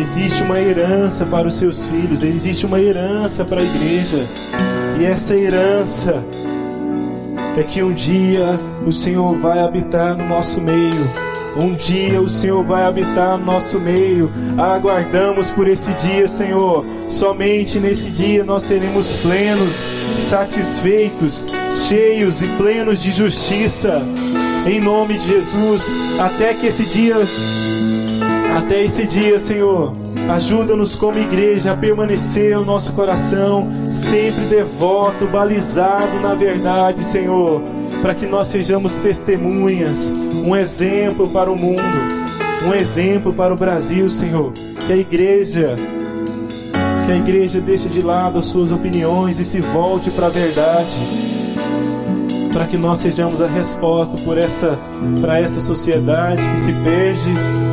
existe 0.00 0.42
uma 0.42 0.58
herança 0.58 1.26
para 1.26 1.48
os 1.48 1.54
seus 1.54 1.84
filhos, 1.86 2.22
existe 2.22 2.66
uma 2.66 2.80
herança 2.80 3.44
para 3.44 3.60
a 3.60 3.64
igreja. 3.64 4.26
E 4.98 5.04
essa 5.04 5.34
herança 5.34 6.22
é 7.56 7.62
que 7.62 7.82
um 7.82 7.92
dia 7.92 8.58
o 8.86 8.92
Senhor 8.92 9.38
vai 9.38 9.58
habitar 9.60 10.16
no 10.16 10.26
nosso 10.26 10.60
meio. 10.60 11.10
Um 11.60 11.74
dia 11.74 12.20
o 12.20 12.28
Senhor 12.28 12.62
vai 12.62 12.84
habitar 12.84 13.36
no 13.36 13.44
nosso 13.44 13.80
meio. 13.80 14.30
Aguardamos 14.56 15.50
por 15.50 15.68
esse 15.68 15.90
dia, 15.94 16.28
Senhor. 16.28 16.84
Somente 17.08 17.80
nesse 17.80 18.08
dia 18.10 18.44
nós 18.44 18.62
seremos 18.62 19.12
plenos, 19.14 19.84
satisfeitos, 20.16 21.44
cheios 21.88 22.40
e 22.40 22.46
plenos 22.56 23.02
de 23.02 23.10
justiça. 23.10 24.00
Em 24.66 24.80
nome 24.80 25.18
de 25.18 25.26
Jesus, 25.26 25.90
até 26.18 26.54
que 26.54 26.66
esse 26.66 26.84
dia 26.84 27.16
até 28.56 28.84
esse 28.84 29.06
dia, 29.06 29.38
Senhor, 29.38 29.92
ajuda-nos 30.28 30.94
como 30.96 31.18
igreja 31.18 31.72
a 31.72 31.76
permanecer 31.76 32.58
o 32.58 32.64
nosso 32.64 32.92
coração 32.92 33.68
sempre 33.90 34.44
devoto, 34.46 35.26
balizado 35.26 36.18
na 36.20 36.34
verdade, 36.34 37.04
Senhor, 37.04 37.62
para 38.02 38.14
que 38.14 38.26
nós 38.26 38.48
sejamos 38.48 38.96
testemunhas, 38.96 40.12
um 40.44 40.54
exemplo 40.56 41.28
para 41.28 41.50
o 41.50 41.56
mundo, 41.56 41.82
um 42.66 42.74
exemplo 42.74 43.32
para 43.32 43.54
o 43.54 43.56
Brasil, 43.56 44.10
Senhor. 44.10 44.52
Que 44.86 44.92
a 44.92 44.96
igreja 44.96 45.76
que 47.06 47.12
a 47.12 47.16
igreja 47.16 47.60
deixe 47.60 47.88
de 47.88 48.02
lado 48.02 48.38
as 48.38 48.46
suas 48.46 48.70
opiniões 48.70 49.38
e 49.38 49.44
se 49.44 49.60
volte 49.60 50.10
para 50.10 50.26
a 50.26 50.30
verdade, 50.30 50.96
para 52.52 52.66
que 52.66 52.76
nós 52.76 52.98
sejamos 52.98 53.40
a 53.40 53.46
resposta 53.46 54.16
por 54.18 54.36
essa 54.36 54.78
para 55.20 55.40
essa 55.40 55.60
sociedade 55.60 56.42
que 56.50 56.60
se 56.60 56.72
perde 56.72 57.69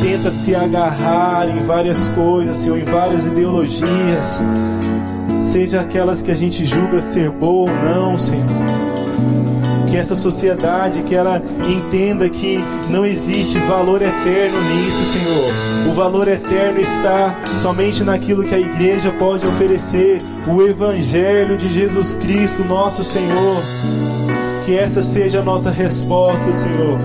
tenta 0.00 0.30
se 0.30 0.54
agarrar 0.54 1.48
em 1.48 1.62
várias 1.62 2.08
coisas, 2.08 2.56
Senhor, 2.56 2.78
em 2.78 2.84
várias 2.84 3.24
ideologias, 3.26 4.42
seja 5.40 5.80
aquelas 5.80 6.22
que 6.22 6.30
a 6.30 6.34
gente 6.34 6.64
julga 6.64 7.00
ser 7.00 7.30
boa 7.30 7.70
ou 7.70 7.76
não, 7.82 8.18
Senhor. 8.18 8.46
Que 9.90 9.96
essa 9.96 10.14
sociedade, 10.14 11.02
que 11.02 11.14
ela 11.14 11.42
entenda 11.66 12.28
que 12.28 12.58
não 12.90 13.06
existe 13.06 13.58
valor 13.60 14.02
eterno 14.02 14.60
nisso, 14.74 15.04
Senhor. 15.06 15.90
O 15.90 15.94
valor 15.94 16.28
eterno 16.28 16.78
está 16.78 17.34
somente 17.62 18.04
naquilo 18.04 18.44
que 18.44 18.54
a 18.54 18.58
igreja 18.58 19.10
pode 19.12 19.46
oferecer, 19.46 20.20
o 20.46 20.62
Evangelho 20.62 21.56
de 21.56 21.72
Jesus 21.72 22.14
Cristo, 22.16 22.64
nosso 22.64 23.02
Senhor. 23.02 23.62
Que 24.66 24.76
essa 24.76 25.02
seja 25.02 25.40
a 25.40 25.42
nossa 25.42 25.70
resposta, 25.70 26.52
Senhor 26.52 26.98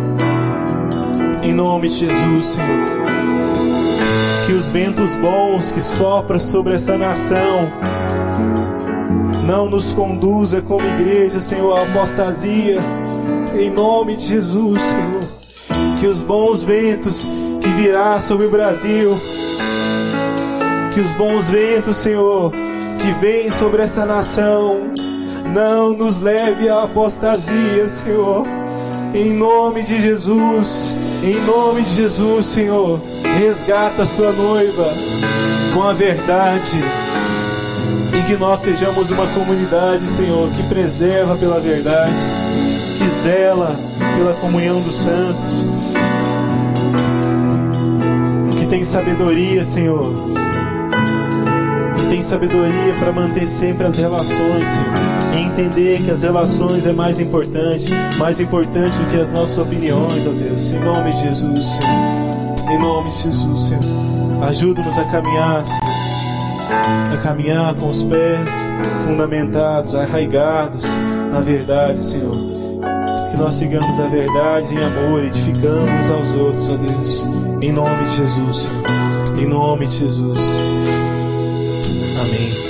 em 1.44 1.54
nome 1.54 1.89
de 1.89 1.98
Jesus, 1.98 2.46
Senhor. 2.46 2.88
Que 4.46 4.54
os 4.54 4.70
ventos 4.70 5.14
bons 5.16 5.72
que 5.72 5.82
sopram 5.82 6.39
sobre 6.39 6.74
essa 6.74 6.98
nação 6.98 7.70
não 9.46 9.70
nos 9.70 9.91
conduza 9.91 10.62
como 10.62 10.86
igreja, 10.86 11.41
Senhor, 11.41 11.78
à 11.78 11.84
apostasia. 11.84 12.80
Em 13.54 13.70
nome 13.70 14.16
de 14.16 14.28
Jesus, 14.28 14.82
Senhor. 14.82 16.00
Que 16.00 16.08
os 16.08 16.22
bons 16.22 16.64
ventos 16.64 17.28
que 17.62 17.70
virá 17.70 18.20
sobre 18.20 18.48
o 18.48 18.50
Brasil, 18.50 19.18
que 20.94 21.00
os 21.00 21.12
bons 21.14 21.50
ventos, 21.50 21.98
Senhor, 21.98 22.52
que 22.52 23.12
vêm 23.20 23.50
sobre 23.50 23.82
essa 23.82 24.06
nação, 24.06 24.91
não 25.54 25.94
nos 25.94 26.20
leve 26.20 26.68
à 26.68 26.84
apostasia, 26.84 27.88
Senhor. 27.88 28.46
Em 29.14 29.32
nome 29.32 29.84
de 29.84 30.02
Jesus, 30.02 30.98
em 31.24 31.39
nome 31.45 31.84
de 31.84 31.93
Jesus, 31.93 32.47
Senhor, 32.47 32.99
resgata 33.38 34.03
a 34.03 34.05
sua 34.05 34.34
noiva 34.34 34.93
com 35.74 35.82
a 35.82 35.93
verdade. 35.93 36.78
E 38.13 38.26
que 38.28 38.36
nós 38.36 38.59
sejamos 38.59 39.09
uma 39.09 39.26
comunidade, 39.28 40.05
Senhor, 40.07 40.49
que 40.49 40.63
preserva 40.63 41.36
pela 41.38 41.59
verdade, 41.59 42.17
que 42.97 43.24
zela 43.24 43.76
pela 44.17 44.34
comunhão 44.34 44.82
dos 44.82 44.97
santos, 44.97 45.65
que 48.59 48.67
tem 48.67 48.84
sabedoria, 48.84 49.63
Senhor, 49.63 50.13
que 51.97 52.07
tem 52.09 52.21
sabedoria 52.21 52.93
para 52.99 53.11
manter 53.11 53.47
sempre 53.47 53.88
as 53.88 53.97
relações, 53.97 54.67
Senhor 54.67 55.12
e 55.34 55.39
entender 55.39 56.03
que 56.03 56.11
as 56.11 56.21
relações 56.21 56.86
é 56.86 56.93
mais 56.93 57.19
importante, 57.19 57.91
mais 58.17 58.39
importante 58.39 58.95
do 58.97 59.09
que 59.09 59.17
as 59.17 59.31
nossas 59.31 59.57
opiniões, 59.57 60.27
ó 60.27 60.31
Deus. 60.31 60.71
Em 60.71 60.79
nome 60.79 61.11
de 61.13 61.21
Jesus, 61.21 61.65
Senhor. 61.65 62.71
Em 62.71 62.79
nome 62.79 63.11
de 63.11 63.17
Jesus, 63.23 63.61
Senhor. 63.67 64.43
Ajuda-nos 64.43 64.97
a 64.97 65.03
caminhar, 65.05 65.65
Senhor. 65.65 67.13
A 67.13 67.17
caminhar 67.21 67.75
com 67.75 67.89
os 67.89 68.03
pés 68.03 68.49
fundamentados, 69.05 69.95
arraigados 69.95 70.86
na 71.34 71.41
verdade, 71.41 72.01
Senhor. 72.01 72.36
Que 73.31 73.38
nós 73.38 73.55
sigamos 73.55 73.99
a 73.99 74.07
verdade 74.07 74.75
em 74.75 74.77
amor, 74.77 75.23
edificando 75.23 75.91
uns 75.91 76.09
aos 76.11 76.36
outros, 76.36 76.69
ó 76.69 76.75
Deus. 76.77 77.25
Em 77.61 77.71
nome 77.71 78.03
de 78.05 78.17
Jesus, 78.17 78.55
Senhor. 78.57 79.39
Em 79.39 79.47
nome 79.47 79.88
de 79.88 79.97
Jesus. 79.97 80.38
Amém. 82.21 82.62